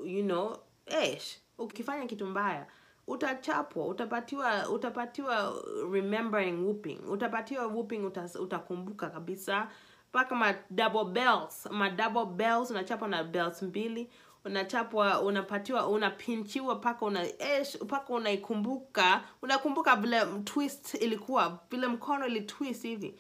you 0.06 0.24
know 0.24 0.58
esh 0.88 1.38
ukifanya 1.58 2.06
kitu 2.06 2.26
mbaya 2.26 2.68
utachapwa 3.08 3.88
utapatiwa 3.88 4.70
utapatiwa 4.70 5.64
remembering 5.92 6.64
whooping 6.66 7.00
utapatiwa 7.08 7.66
whooping 7.68 8.00
utas, 8.06 8.36
utakumbuka 8.36 9.10
kabisa 9.10 9.70
mpaka 10.10 10.36
ma 10.36 10.54
double 10.70 11.06
bells 11.06 11.68
ma 11.72 11.90
double 11.90 12.26
bells 12.26 12.72
unachapwa 12.72 13.08
na 13.08 13.24
bells 13.24 13.62
mbili 13.62 14.10
unachapwa 14.46 15.22
unapatiwa 15.22 15.88
unapinchiwa 15.88 16.76
mpaka 16.76 17.06
una 17.06 17.24
eh, 17.24 17.36
esh 17.62 17.82
mpaka 17.82 18.14
unaikumbuka 18.14 19.24
unakumbuka 19.42 19.96
vile 19.96 20.26
twist 20.44 20.94
ilikuwa 20.94 21.60
vile 21.72 21.88
mkono 21.88 22.28
ili 22.28 22.42
twist 22.42 22.84
hivi. 22.84 23.16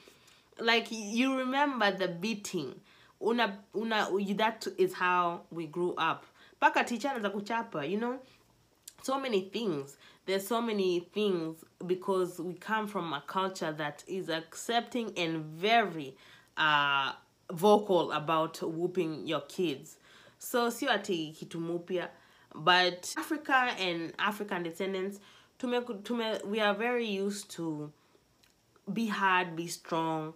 Like 0.59 0.95
you 0.95 1.37
remember 1.37 1.97
the 1.97 2.07
beating. 2.07 2.73
Una 3.21 3.57
una 3.73 4.07
that 4.37 4.67
is 4.77 4.95
how 4.95 5.39
we 5.51 5.67
grew 5.67 5.89
up. 5.89 6.23
Mpaka 6.57 6.83
teacher 6.83 7.09
anaanza 7.11 7.29
kuchapa 7.29 7.85
you 7.85 7.97
know? 7.97 8.19
So 9.03 9.19
many 9.19 9.41
things. 9.41 9.97
There's 10.25 10.47
so 10.47 10.61
many 10.61 10.99
things 11.01 11.65
because 11.85 12.41
we 12.41 12.53
come 12.53 12.87
from 12.87 13.13
a 13.13 13.21
culture 13.21 13.71
that 13.73 14.03
is 14.07 14.29
accepting 14.29 15.17
and 15.17 15.43
very 15.45 16.17
uh, 16.59 17.13
vocal 17.51 18.11
about 18.11 18.61
whooping 18.61 19.25
your 19.25 19.41
kids. 19.41 19.97
So 20.37 20.69
sio 20.69 20.89
ati 20.89 21.35
but 22.55 23.13
africa 23.17 23.75
and 23.77 24.13
african 24.17 24.63
descendants 24.63 25.19
tume, 25.59 25.81
tume, 26.03 26.43
we 26.45 26.59
are 26.59 26.73
very 26.73 27.05
used 27.05 27.49
to 27.51 27.91
be 28.91 29.07
hard 29.07 29.55
be 29.55 29.67
strong. 29.67 30.33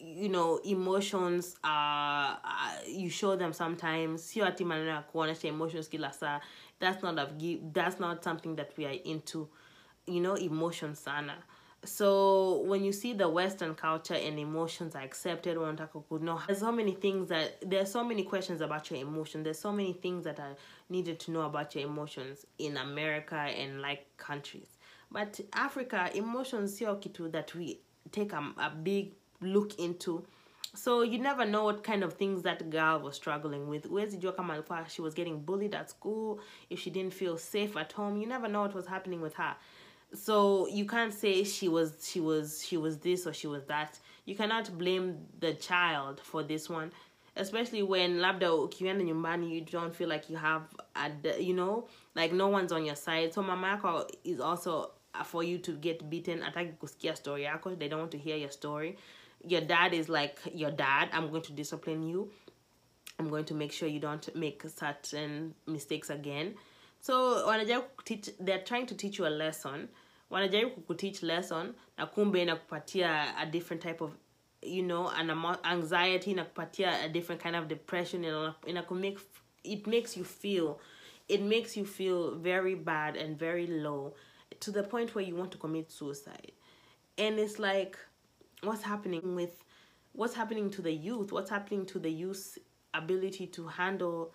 You 0.00 0.28
know 0.28 0.60
emotions 0.64 1.56
uh, 1.64 2.36
uh 2.44 2.70
you 2.86 3.10
show 3.10 3.34
them 3.36 3.52
sometimes. 3.52 4.22
Sio 4.22 4.46
ati 4.46 4.64
maneno 4.64 5.02
ya 5.12 5.48
emotions 5.48 5.88
kila 5.88 6.12
saa. 6.12 6.40
That's 6.78 7.02
not 7.02 7.18
a, 7.18 7.28
that's 7.72 7.98
not 7.98 8.22
something 8.22 8.54
that 8.56 8.76
we 8.76 8.86
are 8.86 8.96
into. 9.04 9.48
You 10.06 10.20
know 10.20 10.34
emotions 10.36 11.00
sana 11.00 11.34
so 11.84 12.62
when 12.62 12.82
you 12.84 12.92
see 12.92 13.12
the 13.12 13.28
western 13.28 13.74
culture 13.74 14.14
and 14.14 14.38
emotions 14.38 14.96
are 14.96 15.02
accepted 15.02 15.56
no 15.56 16.40
there's 16.46 16.58
so 16.58 16.72
many 16.72 16.92
things 16.92 17.28
that 17.28 17.56
there's 17.70 17.90
so 17.90 18.02
many 18.02 18.24
questions 18.24 18.60
about 18.60 18.90
your 18.90 19.00
emotion. 19.00 19.42
There's 19.42 19.58
so 19.58 19.72
many 19.72 19.92
things 19.92 20.24
that 20.24 20.40
are 20.40 20.56
needed 20.88 21.20
to 21.20 21.30
know 21.30 21.42
about 21.42 21.74
your 21.74 21.84
emotions 21.84 22.46
in 22.58 22.76
america 22.76 23.36
and 23.36 23.80
like 23.80 24.06
countries. 24.16 24.76
But 25.12 25.40
africa 25.52 26.10
emotions 26.14 26.78
sio 26.78 27.00
kitu 27.00 27.30
that 27.30 27.54
we 27.54 27.80
take 28.10 28.32
a, 28.32 28.52
a 28.58 28.70
big 28.70 29.12
look 29.40 29.78
into. 29.78 30.24
So 30.74 31.02
you 31.02 31.18
never 31.18 31.46
know 31.46 31.64
what 31.64 31.82
kind 31.82 32.02
of 32.02 32.14
things 32.14 32.42
that 32.42 32.68
girl 32.70 33.00
was 33.00 33.16
struggling 33.16 33.68
with. 33.68 33.86
Where's 33.86 34.16
jua 34.16 34.36
kama 34.36 34.54
alikuwa 34.54 34.88
she 34.88 35.00
was 35.00 35.14
getting 35.14 35.40
bullied 35.40 35.74
at 35.74 35.90
school 35.90 36.40
if 36.70 36.80
she 36.80 36.90
didn't 36.90 37.14
feel 37.14 37.38
safe 37.38 37.76
at 37.76 37.92
home. 37.92 38.20
You 38.20 38.26
never 38.26 38.48
know 38.48 38.62
what 38.62 38.74
was 38.74 38.86
happening 38.86 39.20
with 39.20 39.34
her 39.34 39.56
so 40.14 40.66
you 40.68 40.84
can't 40.84 41.12
say 41.12 41.44
she 41.44 41.68
was 41.68 42.08
she 42.08 42.20
was 42.20 42.64
she 42.64 42.76
was 42.76 42.98
this 42.98 43.26
or 43.26 43.32
she 43.32 43.46
was 43.46 43.64
that. 43.64 43.98
You 44.24 44.34
cannot 44.36 44.76
blame 44.76 45.26
the 45.40 45.54
child 45.54 46.20
for 46.22 46.42
this 46.42 46.68
one 46.68 46.92
especially 47.38 47.82
when 47.82 48.18
labda 48.18 48.50
ukienda 48.50 49.04
nyumbani 49.04 49.54
you 49.54 49.60
don't 49.60 49.94
feel 49.94 50.08
like 50.08 50.28
you 50.28 50.36
have 50.36 50.62
a, 50.96 51.40
you 51.40 51.54
know 51.54 51.86
like 52.14 52.32
no 52.32 52.48
one's 52.48 52.72
on 52.72 52.84
your 52.84 52.96
side. 52.96 53.32
So 53.32 53.42
mama 53.42 53.78
yako 53.80 54.10
is 54.24 54.40
also 54.40 54.90
uh, 55.14 55.22
for 55.22 55.42
you 55.44 55.58
to 55.58 55.72
get 55.72 56.10
beaten 56.10 56.40
ataki 56.40 56.72
kusikia 56.76 57.16
story 57.16 57.44
yako. 57.44 57.78
They 57.78 57.88
don't 57.88 58.00
want 58.00 58.12
to 58.12 58.18
hear 58.18 58.36
your 58.36 58.50
story. 58.50 58.96
Your 59.46 59.60
dad 59.60 59.94
is 59.94 60.08
like 60.08 60.38
your 60.52 60.72
dad 60.72 61.10
i'm 61.12 61.30
going 61.30 61.42
to 61.42 61.52
discipline 61.52 62.02
you. 62.02 62.30
I'm 63.20 63.28
going 63.28 63.44
to 63.46 63.54
make 63.54 63.72
sure 63.72 63.88
you 63.88 64.00
don't 64.00 64.34
make 64.36 64.62
certain 64.68 65.54
mistakes 65.66 66.10
again. 66.10 66.54
So 67.00 67.46
wanajaribu 67.46 68.04
teach, 68.04 68.30
they're 68.40 68.64
trying 68.64 68.86
to 68.86 68.94
teach 68.94 69.18
you 69.18 69.26
a 69.26 69.30
lesson. 69.30 69.88
Wanajaribu 70.30 70.70
kukuteach 70.70 71.22
lesson 71.22 71.74
na 71.98 72.06
kumbe 72.06 72.42
inakupatia 72.42 73.36
a 73.36 73.46
different 73.46 73.82
type 73.82 74.00
of 74.04 74.12
you 74.62 74.82
know 74.82 75.08
an 75.08 75.30
anxiety 75.64 76.32
inakupatia 76.32 77.04
a 77.04 77.08
different 77.08 77.42
kind 77.42 77.56
of 77.56 77.68
depression 77.68 78.24
ina- 78.24 78.54
inakumake 78.66 79.18
it 79.64 79.86
makes 79.86 80.16
you 80.16 80.24
feel 80.24 80.78
it 81.28 81.40
makes 81.40 81.76
you 81.76 81.84
feel 81.84 82.34
very 82.34 82.74
bad 82.74 83.16
and 83.16 83.38
very 83.38 83.66
low 83.66 84.14
to 84.60 84.72
the 84.72 84.82
point 84.82 85.14
where 85.14 85.24
you 85.24 85.36
want 85.36 85.50
to 85.52 85.58
commit 85.58 85.90
suicide 85.90 86.52
and 87.16 87.38
it's 87.38 87.58
like 87.58 87.96
what's 88.62 88.82
happening 88.82 89.34
with 89.36 89.62
what's 90.12 90.34
happening 90.34 90.70
to 90.70 90.82
the 90.82 90.92
youth 90.92 91.30
what's 91.32 91.50
happening 91.50 91.86
to 91.86 91.98
the 92.00 92.10
youth's 92.10 92.58
ability 92.94 93.46
to 93.46 93.68
handle 93.68 94.32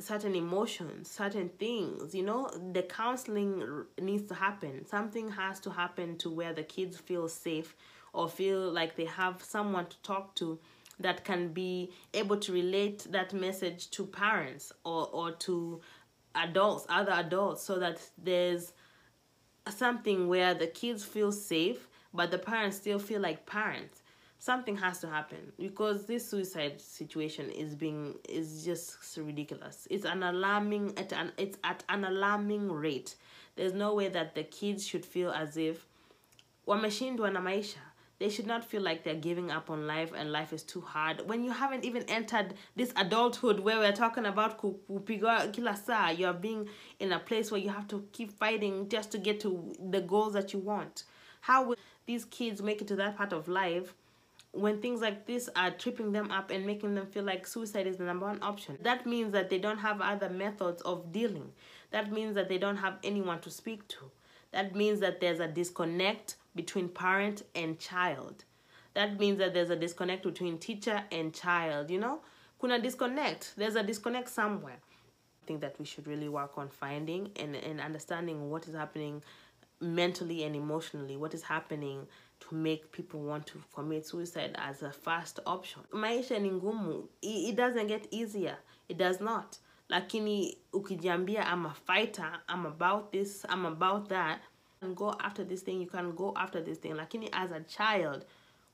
certain 0.00 0.34
emotions 0.34 1.10
certain 1.10 1.48
things 1.58 2.14
you 2.14 2.22
know? 2.22 2.48
The 2.72 2.82
counseling 2.82 3.84
needs 4.00 4.28
to 4.28 4.34
happen. 4.34 4.86
Something 4.86 5.30
has 5.30 5.58
to 5.60 5.70
happen 5.70 6.16
to 6.18 6.30
where 6.30 6.52
the 6.52 6.62
kids 6.62 6.96
feel 6.98 7.28
safe 7.28 7.74
or 8.12 8.28
feel 8.28 8.70
like 8.72 8.96
they 8.96 9.04
have 9.04 9.42
someone 9.42 9.86
to 9.86 9.96
talk 10.02 10.34
to 10.36 10.58
that 11.00 11.24
can 11.24 11.48
be 11.48 11.90
able 12.14 12.36
to 12.36 12.52
relate 12.52 13.06
that 13.10 13.32
message 13.32 13.90
to 13.90 14.06
parents 14.06 14.72
or 14.84 15.08
or 15.12 15.32
to 15.32 15.80
adults 16.34 16.86
other 16.88 17.12
adults 17.12 17.62
so 17.62 17.78
that 17.78 18.00
there's 18.22 18.72
something 19.68 20.28
where 20.28 20.54
the 20.54 20.66
kids 20.66 21.04
feel 21.04 21.32
safe 21.32 21.88
but 22.14 22.30
the 22.30 22.38
parents 22.38 22.76
still 22.76 22.98
feel 22.98 23.20
like 23.20 23.46
parents 23.46 24.02
something 24.38 24.76
has 24.76 25.00
to 25.00 25.08
happen 25.08 25.52
because 25.58 26.06
this 26.06 26.28
suicide 26.28 26.80
situation 26.80 27.50
is 27.50 27.74
being 27.74 28.14
is 28.28 28.64
just 28.64 28.96
ridiculous. 29.18 29.86
It's 29.90 30.04
an 30.04 30.22
alarming 30.22 30.96
at 30.96 31.12
an 31.12 31.32
it's 31.36 31.58
at 31.64 31.84
an 31.88 32.04
alarming 32.04 32.70
rate. 32.70 33.16
There's 33.56 33.72
no 33.72 33.94
way 33.94 34.08
that 34.08 34.34
the 34.34 34.44
kids 34.44 34.86
should 34.86 35.04
feel 35.04 35.30
as 35.32 35.56
if 35.56 35.84
they 38.18 38.28
should 38.28 38.46
not 38.46 38.64
feel 38.64 38.82
like 38.82 39.04
they're 39.04 39.14
giving 39.14 39.50
up 39.50 39.70
on 39.70 39.86
life 39.86 40.12
and 40.14 40.32
life 40.32 40.52
is 40.52 40.62
too 40.62 40.80
hard. 40.80 41.26
When 41.28 41.44
you 41.44 41.52
haven't 41.52 41.84
even 41.84 42.02
entered 42.04 42.54
this 42.76 42.92
adulthood 42.96 43.60
where 43.60 43.78
we're 43.78 43.92
talking 43.92 44.26
about 44.26 44.58
ku- 44.58 44.78
kupigwa 44.90 45.52
kila 45.52 46.12
you're 46.12 46.32
being 46.32 46.68
in 46.98 47.12
a 47.12 47.18
place 47.18 47.50
where 47.50 47.60
you 47.60 47.70
have 47.70 47.86
to 47.88 48.06
keep 48.12 48.32
fighting 48.32 48.88
just 48.88 49.12
to 49.12 49.18
get 49.18 49.40
to 49.40 49.72
the 49.90 50.00
goals 50.00 50.32
that 50.34 50.52
you 50.52 50.58
want. 50.58 51.04
How 51.40 51.64
will 51.64 51.76
these 52.06 52.24
kids 52.24 52.60
make 52.60 52.82
it 52.82 52.88
to 52.88 52.96
that 52.96 53.16
part 53.16 53.32
of 53.32 53.48
life 53.48 53.94
when 54.52 54.80
things 54.80 55.00
like 55.00 55.26
this 55.26 55.48
are 55.54 55.70
tripping 55.70 56.12
them 56.12 56.30
up 56.30 56.50
and 56.50 56.64
making 56.66 56.94
them 56.94 57.06
feel 57.06 57.24
like 57.24 57.46
suicide 57.46 57.86
is 57.86 57.98
the 57.98 58.04
number 58.04 58.26
one 58.26 58.42
option. 58.42 58.78
That 58.82 59.06
means 59.06 59.32
that 59.32 59.50
they 59.50 59.58
don't 59.58 59.78
have 59.78 60.00
other 60.00 60.30
methods 60.30 60.82
of 60.82 61.12
dealing. 61.12 61.52
That 61.90 62.10
means 62.10 62.34
that 62.34 62.48
they 62.48 62.58
don't 62.58 62.76
have 62.76 62.98
anyone 63.04 63.40
to 63.40 63.50
speak 63.50 63.86
to. 63.88 64.10
That 64.52 64.74
means 64.74 65.00
that 65.00 65.20
there's 65.20 65.40
a 65.40 65.48
disconnect 65.48 66.36
between 66.54 66.88
parent 66.88 67.42
and 67.54 67.78
child. 67.78 68.44
That 68.94 69.18
means 69.18 69.38
that 69.38 69.54
there's 69.54 69.70
a 69.70 69.76
disconnect 69.76 70.24
between 70.24 70.58
teacher 70.58 71.04
and 71.12 71.32
child 71.32 71.90
you 71.90 72.00
know? 72.00 72.20
Kuna 72.60 72.80
disconnect. 72.80 73.54
There's 73.56 73.76
a 73.76 73.82
disconnect 73.82 74.28
somewhere. 74.28 74.78
I 75.42 75.46
think 75.46 75.60
that 75.60 75.78
we 75.78 75.84
should 75.84 76.08
really 76.08 76.28
work 76.28 76.58
on 76.58 76.68
finding 76.68 77.30
and, 77.38 77.54
and 77.54 77.80
understanding 77.80 78.50
what 78.50 78.66
is 78.66 78.74
happening 78.74 79.22
mentally 79.80 80.42
and 80.42 80.56
emotionally, 80.56 81.16
what 81.16 81.34
is 81.34 81.42
happening 81.42 82.06
to 82.40 82.54
make 82.54 82.90
people 82.92 83.20
want 83.20 83.46
to 83.46 83.58
commit 83.74 84.06
suicide 84.06 84.54
as 84.56 84.82
a 84.82 84.90
first 84.90 85.40
option. 85.46 85.82
Maisha 85.92 86.38
ni 86.38 86.50
ngumu. 86.50 87.08
It, 87.22 87.56
doesn't 87.56 87.86
get 87.88 88.06
easier. 88.10 88.56
It 88.88 88.96
does 88.98 89.20
not. 89.20 89.56
Lakini 89.90 90.58
ukijiambia 90.72 91.44
I'm 91.52 91.66
a 91.66 91.74
fighter, 91.86 92.40
I'm 92.48 92.66
about 92.66 93.12
this, 93.12 93.44
I'm 93.48 93.66
about 93.66 94.08
that, 94.08 94.40
and 94.82 94.96
go 94.96 95.14
after 95.20 95.44
this 95.44 95.62
thing, 95.62 95.80
you 95.80 95.86
can 95.88 96.12
go 96.12 96.32
after 96.36 96.60
this 96.60 96.78
thing. 96.78 96.92
Lakini 96.94 97.28
as 97.32 97.50
a 97.52 97.60
child, 97.60 98.24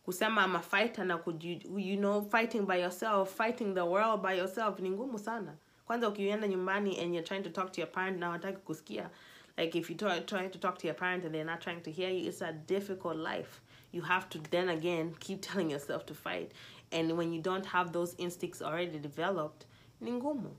kusema 0.07 0.43
I'm 0.45 0.57
a 0.57 0.61
fighter 0.63 1.05
na 1.05 1.19
kuji, 1.19 1.63
you 1.77 1.97
know 1.97 2.21
fighting 2.23 2.65
by 2.67 2.77
yourself 2.77 3.31
fighting 3.31 3.75
the 3.75 3.85
world 3.85 4.23
by 4.23 4.35
yourself 4.35 4.79
ni 4.81 4.91
ngumu 4.91 5.19
sana 5.19 5.55
kwanza 5.87 6.09
ukienda 6.09 6.49
nyumbani 6.49 6.99
and 7.01 7.15
you're 7.15 7.27
trying 7.27 7.43
to 7.43 7.51
talk 7.51 7.73
to 7.73 7.81
your 7.81 7.91
parent 7.93 8.19
na 8.19 8.29
wataki 8.31 8.59
kusikia 8.59 9.11
like 9.57 9.77
if 9.77 9.89
you 9.89 9.97
try, 9.97 10.19
trying 10.21 10.51
to 10.51 10.59
talk 10.59 10.79
to 10.79 10.87
your 10.87 10.95
parent 10.95 11.25
and 11.25 11.35
they're 11.35 11.45
not 11.45 11.61
trying 11.61 11.81
to 11.81 11.91
hear 11.91 12.11
you 12.11 12.29
it's 12.29 12.41
a 12.41 12.53
difficult 12.53 13.17
life 13.17 13.61
you 13.93 14.03
have 14.03 14.29
to 14.29 14.41
then 14.51 14.69
again 14.69 15.15
keep 15.21 15.41
telling 15.43 15.71
yourself 15.71 16.05
to 16.07 16.15
fight 16.15 16.53
and 16.93 17.17
when 17.17 17.33
you 17.33 17.41
don't 17.41 17.67
have 17.67 17.93
those 17.93 18.15
instincts 18.19 18.63
already 18.63 18.99
developed 18.99 19.67
ningumu 20.03 20.51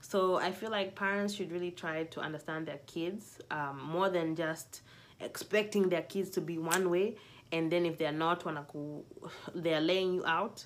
so 0.00 0.36
I 0.36 0.50
feel 0.50 0.70
like 0.70 0.94
parents 0.94 1.34
should 1.34 1.52
really 1.52 1.70
try 1.70 2.04
to 2.04 2.20
understand 2.20 2.66
their 2.66 2.80
kids 2.86 3.38
um, 3.50 3.80
more 3.82 4.08
than 4.08 4.34
just 4.34 4.80
expecting 5.20 5.88
their 5.88 6.02
kids 6.02 6.30
to 6.30 6.40
be 6.40 6.58
one 6.58 6.90
way, 6.90 7.16
and 7.52 7.70
then 7.70 7.84
if 7.84 7.98
they're 7.98 8.12
not, 8.12 8.44
they're 9.54 9.80
laying 9.80 10.14
you 10.14 10.24
out 10.24 10.64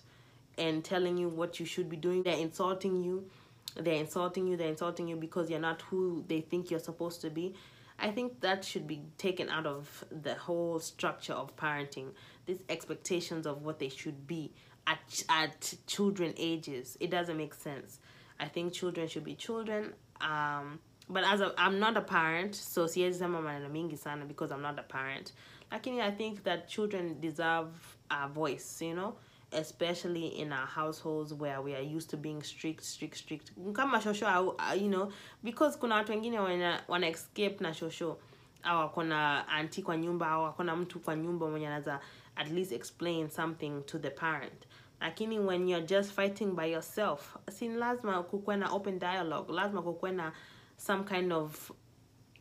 and 0.56 0.84
telling 0.84 1.18
you 1.18 1.28
what 1.28 1.58
you 1.58 1.66
should 1.66 1.88
be 1.88 1.96
doing. 1.96 2.22
They're 2.22 2.38
insulting 2.38 3.02
you. 3.02 3.28
They're 3.76 3.94
insulting 3.94 4.46
you. 4.46 4.56
They're 4.56 4.68
insulting 4.68 5.08
you 5.08 5.16
because 5.16 5.50
you're 5.50 5.60
not 5.60 5.82
who 5.82 6.24
they 6.26 6.40
think 6.40 6.70
you're 6.70 6.80
supposed 6.80 7.20
to 7.22 7.30
be. 7.30 7.54
I 7.98 8.10
think 8.10 8.40
that 8.40 8.64
should 8.64 8.86
be 8.86 9.02
taken 9.18 9.48
out 9.48 9.66
of 9.66 10.04
the 10.10 10.34
whole 10.34 10.80
structure 10.80 11.32
of 11.32 11.54
parenting. 11.56 12.08
These 12.46 12.62
expectations 12.68 13.46
of 13.46 13.62
what 13.62 13.78
they 13.78 13.88
should 13.88 14.26
be 14.26 14.52
at 14.86 15.24
at 15.28 15.74
children 15.86 16.34
ages. 16.36 16.96
It 17.00 17.10
doesn't 17.10 17.36
make 17.36 17.54
sense. 17.54 18.00
I 18.38 18.48
think 18.48 18.72
children 18.72 19.08
should 19.08 19.24
be 19.24 19.34
children. 19.34 19.92
Um, 20.20 20.80
but 21.08 21.24
as 21.24 21.42
I'm 21.58 21.78
not 21.78 21.96
a 21.96 22.00
parent, 22.00 22.54
so 22.54 22.86
siwezi 22.86 23.18
sema 23.18 23.40
maneno 23.40 23.68
mingi 23.70 23.98
sana 23.98 24.24
because 24.24 24.50
I'm 24.50 24.62
not 24.62 24.78
a 24.78 24.82
parent. 24.82 25.32
Lakini 25.70 26.00
I 26.00 26.10
think 26.10 26.44
that 26.44 26.68
children 26.68 27.20
deserve 27.20 27.96
a 28.10 28.28
voice, 28.28 28.80
you 28.80 28.94
know, 28.94 29.16
especially 29.54 30.26
in 30.40 30.52
our 30.52 30.66
households 30.66 31.32
where 31.32 31.60
we 31.62 31.74
are 31.74 31.96
used 31.96 32.10
to 32.10 32.16
being 32.16 32.42
strict, 32.42 32.82
strict, 32.82 33.16
strict. 33.16 33.52
Kama 33.74 33.98
shosho, 33.98 34.54
you 34.80 34.88
know, 34.88 35.10
because 35.42 35.76
kuna 35.78 35.94
watu 35.94 36.12
wengine 36.12 36.38
wana, 36.38 36.82
wana 36.88 37.08
escape 37.08 37.60
na 37.60 37.70
shosho. 37.74 38.16
Au 38.62 38.78
wako 38.78 39.02
na 39.02 39.48
anti 39.48 39.82
kwa 39.82 39.96
nyumba 39.96 40.28
au 40.30 40.42
wako 40.42 40.64
na 40.64 40.76
mtu 40.76 41.00
kwa 41.00 41.16
nyumba 41.16 41.48
mwenye 41.48 41.66
anaweza 41.66 42.00
at 42.36 42.50
least 42.50 42.72
explain 42.72 43.28
something 43.30 43.82
to 43.86 43.98
the 43.98 44.10
parent. 44.10 44.66
Lakini 45.00 45.38
when 45.38 45.68
you're 45.68 45.86
just 45.86 46.12
fighting 46.12 46.54
by 46.56 46.66
yourself 46.72 47.36
sin 47.50 47.76
lazima 47.76 48.22
kukuwe 48.22 48.56
na 48.56 48.70
open 48.72 48.98
dialogue 48.98 49.52
lazima 49.52 49.82
kukuwe 49.82 50.12
na 50.12 50.32
some 50.76 51.04
kind 51.04 51.32
of 51.32 51.70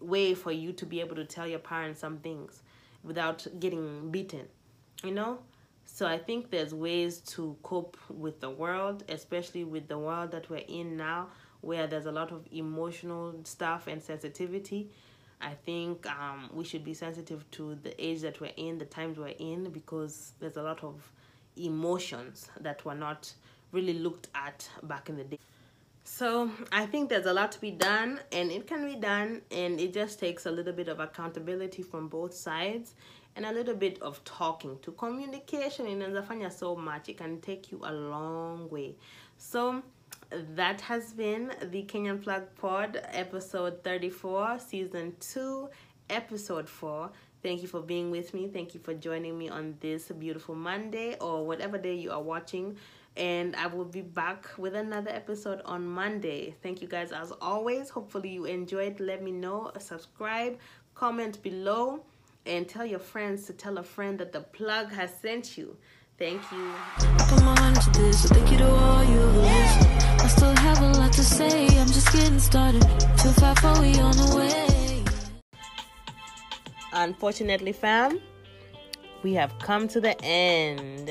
way 0.01 0.35
for 0.35 0.53
you 0.53 0.73
to 0.73 0.85
be 0.85 1.01
able 1.01 1.15
to 1.15 1.25
tell 1.25 1.47
your 1.47 1.61
parents 1.63 1.99
some 2.01 2.17
things 2.17 2.63
without 3.03 3.47
getting 3.59 4.11
beaten 4.11 4.45
you 5.03 5.11
know 5.11 5.37
so 5.93 6.05
i 6.07 6.17
think 6.17 6.49
there's 6.49 6.73
ways 6.73 7.19
to 7.19 7.55
cope 7.61 7.97
with 8.09 8.39
the 8.39 8.49
world 8.49 9.03
especially 9.09 9.63
with 9.63 9.87
the 9.87 9.97
world 9.97 10.31
that 10.31 10.49
we're 10.49 10.67
in 10.67 10.97
now 10.97 11.27
where 11.63 11.87
there's 11.87 12.05
a 12.05 12.11
lot 12.11 12.31
of 12.31 12.45
emotional 12.51 13.33
stuff 13.45 13.87
and 13.87 14.03
sensitivity. 14.03 14.89
I 15.41 15.53
think 15.65 16.05
um, 16.05 16.49
we 16.53 16.65
should 16.65 16.83
be 16.83 16.93
sensitive 16.93 17.49
to 17.51 17.75
the 17.75 18.05
age 18.05 18.21
that 18.21 18.41
we're 18.41 18.51
in 18.57 18.77
the 18.77 18.85
times 18.85 19.17
we're 19.17 19.33
in 19.39 19.69
because 19.69 20.33
there's 20.39 20.57
a 20.57 20.61
lot 20.61 20.83
of 20.83 21.09
emotions 21.55 22.49
that 22.59 22.83
were 22.83 22.95
not 22.95 23.33
really 23.71 23.93
looked 23.93 24.27
at 24.35 24.69
back 24.83 25.07
in 25.07 25.15
the 25.15 25.23
day. 25.23 25.39
So 26.03 26.51
I 26.69 26.85
think 26.85 27.09
there's 27.09 27.27
a 27.27 27.33
lot 27.33 27.53
to 27.53 27.61
be 27.61 27.71
done, 27.71 28.19
and 28.33 28.51
it 28.51 28.67
can 28.67 28.85
be 28.85 28.95
done, 28.95 29.41
and 29.49 29.79
it 29.79 29.93
just 29.93 30.19
takes 30.19 30.45
a 30.45 30.51
little 30.51 30.73
bit 30.73 30.89
of 30.89 30.99
accountability 30.99 31.81
from 31.81 32.09
both 32.09 32.33
sides, 32.33 32.93
and 33.35 33.45
a 33.45 33.51
little 33.51 33.75
bit 33.75 34.01
of 34.01 34.23
talking. 34.23 34.77
To 34.83 34.91
communication 34.91 35.85
inawezafanya 35.87 36.51
so 36.51 36.75
much. 36.75 37.09
It 37.09 37.17
can 37.17 37.39
take 37.41 37.71
you 37.71 37.81
a 37.83 37.91
long 37.91 38.69
way. 38.69 38.95
So 39.37 39.81
that 40.55 40.81
has 40.81 41.13
been 41.13 41.51
the 41.61 41.83
Kenyan 41.83 42.21
Plug 42.21 42.43
Pod, 42.55 42.99
episode 43.11 43.83
34, 43.83 44.59
season 44.59 45.15
2, 45.19 45.69
episode 46.09 46.69
4. 46.69 47.11
Thank 47.41 47.61
you 47.61 47.67
for 47.67 47.81
being 47.81 48.09
with 48.09 48.33
me. 48.33 48.47
Thank 48.47 48.73
you 48.73 48.79
for 48.79 48.93
joining 48.93 49.37
me 49.37 49.49
on 49.49 49.75
this 49.81 50.07
beautiful 50.07 50.55
Monday 50.55 51.17
or 51.19 51.45
whatever 51.45 51.77
day 51.77 51.95
you 51.95 52.11
are 52.11 52.21
watching. 52.21 52.77
And 53.17 53.55
I 53.57 53.67
will 53.67 53.85
be 53.85 54.01
back 54.01 54.49
with 54.57 54.75
another 54.75 55.11
episode 55.11 55.61
on 55.65 55.85
Monday. 55.85 56.55
Thank 56.63 56.81
you 56.81 56.87
guys 56.87 57.11
as 57.11 57.31
always. 57.41 57.89
Hopefully 57.89 58.29
you 58.29 58.45
enjoyed. 58.45 58.99
Let 58.99 59.21
me 59.21 59.31
know. 59.31 59.71
Subscribe, 59.77 60.57
comment 60.95 61.43
below, 61.43 62.03
and 62.45 62.67
tell 62.67 62.85
your 62.85 62.99
friends 62.99 63.45
to 63.45 63.53
tell 63.53 63.77
a 63.77 63.83
friend 63.83 64.19
that 64.19 64.31
the 64.31 64.41
plug 64.41 64.91
has 64.91 65.13
sent 65.21 65.57
you. 65.57 65.77
Thank 66.17 66.41
you. 66.51 66.71
Put 66.97 67.43
my 67.43 67.55
mind 67.59 67.81
to 67.81 67.89
this, 67.91 68.23
so 68.23 68.35
thank 68.35 68.51
you 68.51 68.57
to 68.57 68.69
all 68.69 69.03
you 69.03 69.19
who 69.19 69.41
listen. 69.41 69.87
I 70.19 70.27
still 70.27 70.55
have 70.55 70.81
a 70.81 70.99
lot 70.99 71.13
to 71.13 71.23
say, 71.23 71.67
I'm 71.79 71.87
just 71.87 72.11
getting 72.11 72.39
started. 72.39 72.81
Too 73.17 73.29
far 73.39 73.55
for 73.55 73.81
we 73.81 73.97
on 73.99 74.15
the 74.15 74.35
way. 74.37 75.03
Unfortunately, 76.93 77.71
fam, 77.71 78.19
we 79.23 79.33
have 79.33 79.57
come 79.59 79.87
to 79.87 79.99
the 79.99 80.15
end. 80.23 81.09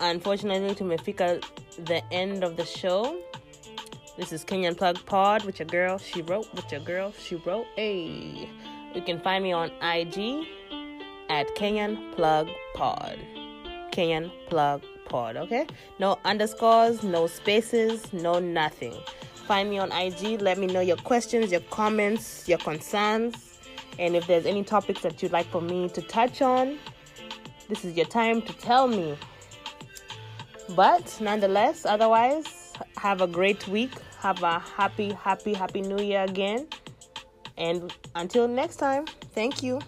Unfortunately, 0.00 0.74
tumefika 0.74 1.42
the 1.84 2.02
end 2.12 2.44
of 2.44 2.56
the 2.56 2.64
show. 2.64 3.18
This 4.16 4.32
is 4.32 4.44
Kenyan 4.44 4.76
Plug 4.76 5.04
Pod 5.06 5.44
with 5.44 5.58
your 5.58 5.66
girl, 5.66 5.98
she 5.98 6.22
wrote, 6.22 6.52
with 6.54 6.70
your 6.70 6.80
girl, 6.80 7.12
she 7.18 7.36
wrote. 7.36 7.66
Hey, 7.76 8.48
you 8.94 9.02
can 9.02 9.20
find 9.20 9.44
me 9.44 9.52
on 9.52 9.70
IG 9.82 10.46
at 11.28 11.46
Kenyan 11.56 12.14
Plug 12.14 12.48
Pod. 12.74 13.18
Kenyan 13.92 14.30
Plug 14.48 14.82
Pod, 15.08 15.36
okay? 15.36 15.66
No 15.98 16.18
underscores, 16.24 17.02
no 17.02 17.26
spaces, 17.26 18.12
no 18.12 18.38
nothing. 18.38 18.94
Find 19.46 19.70
me 19.70 19.78
on 19.78 19.90
IG. 19.92 20.40
Let 20.40 20.58
me 20.58 20.66
know 20.66 20.80
your 20.80 20.96
questions, 20.98 21.50
your 21.50 21.62
comments, 21.62 22.48
your 22.48 22.58
concerns, 22.58 23.48
and 23.98 24.14
if 24.14 24.26
there's 24.26 24.46
any 24.46 24.62
topics 24.62 25.02
that 25.02 25.22
you'd 25.22 25.32
like 25.32 25.46
for 25.46 25.60
me 25.60 25.88
to 25.88 26.02
touch 26.02 26.40
on, 26.40 26.78
this 27.68 27.84
is 27.84 27.96
your 27.96 28.06
time 28.06 28.40
to 28.42 28.52
tell 28.54 28.86
me. 28.86 29.16
But 30.76 31.18
nonetheless, 31.20 31.84
otherwise, 31.84 32.72
have 32.96 33.20
a 33.20 33.26
great 33.26 33.66
week. 33.66 33.92
Have 34.20 34.42
a 34.42 34.58
happy, 34.58 35.12
happy, 35.12 35.54
happy 35.54 35.80
new 35.80 36.02
year 36.02 36.24
again. 36.24 36.68
And 37.58 37.92
until 38.14 38.46
next 38.48 38.76
time, 38.76 39.04
thank 39.34 39.62
you. 39.62 39.80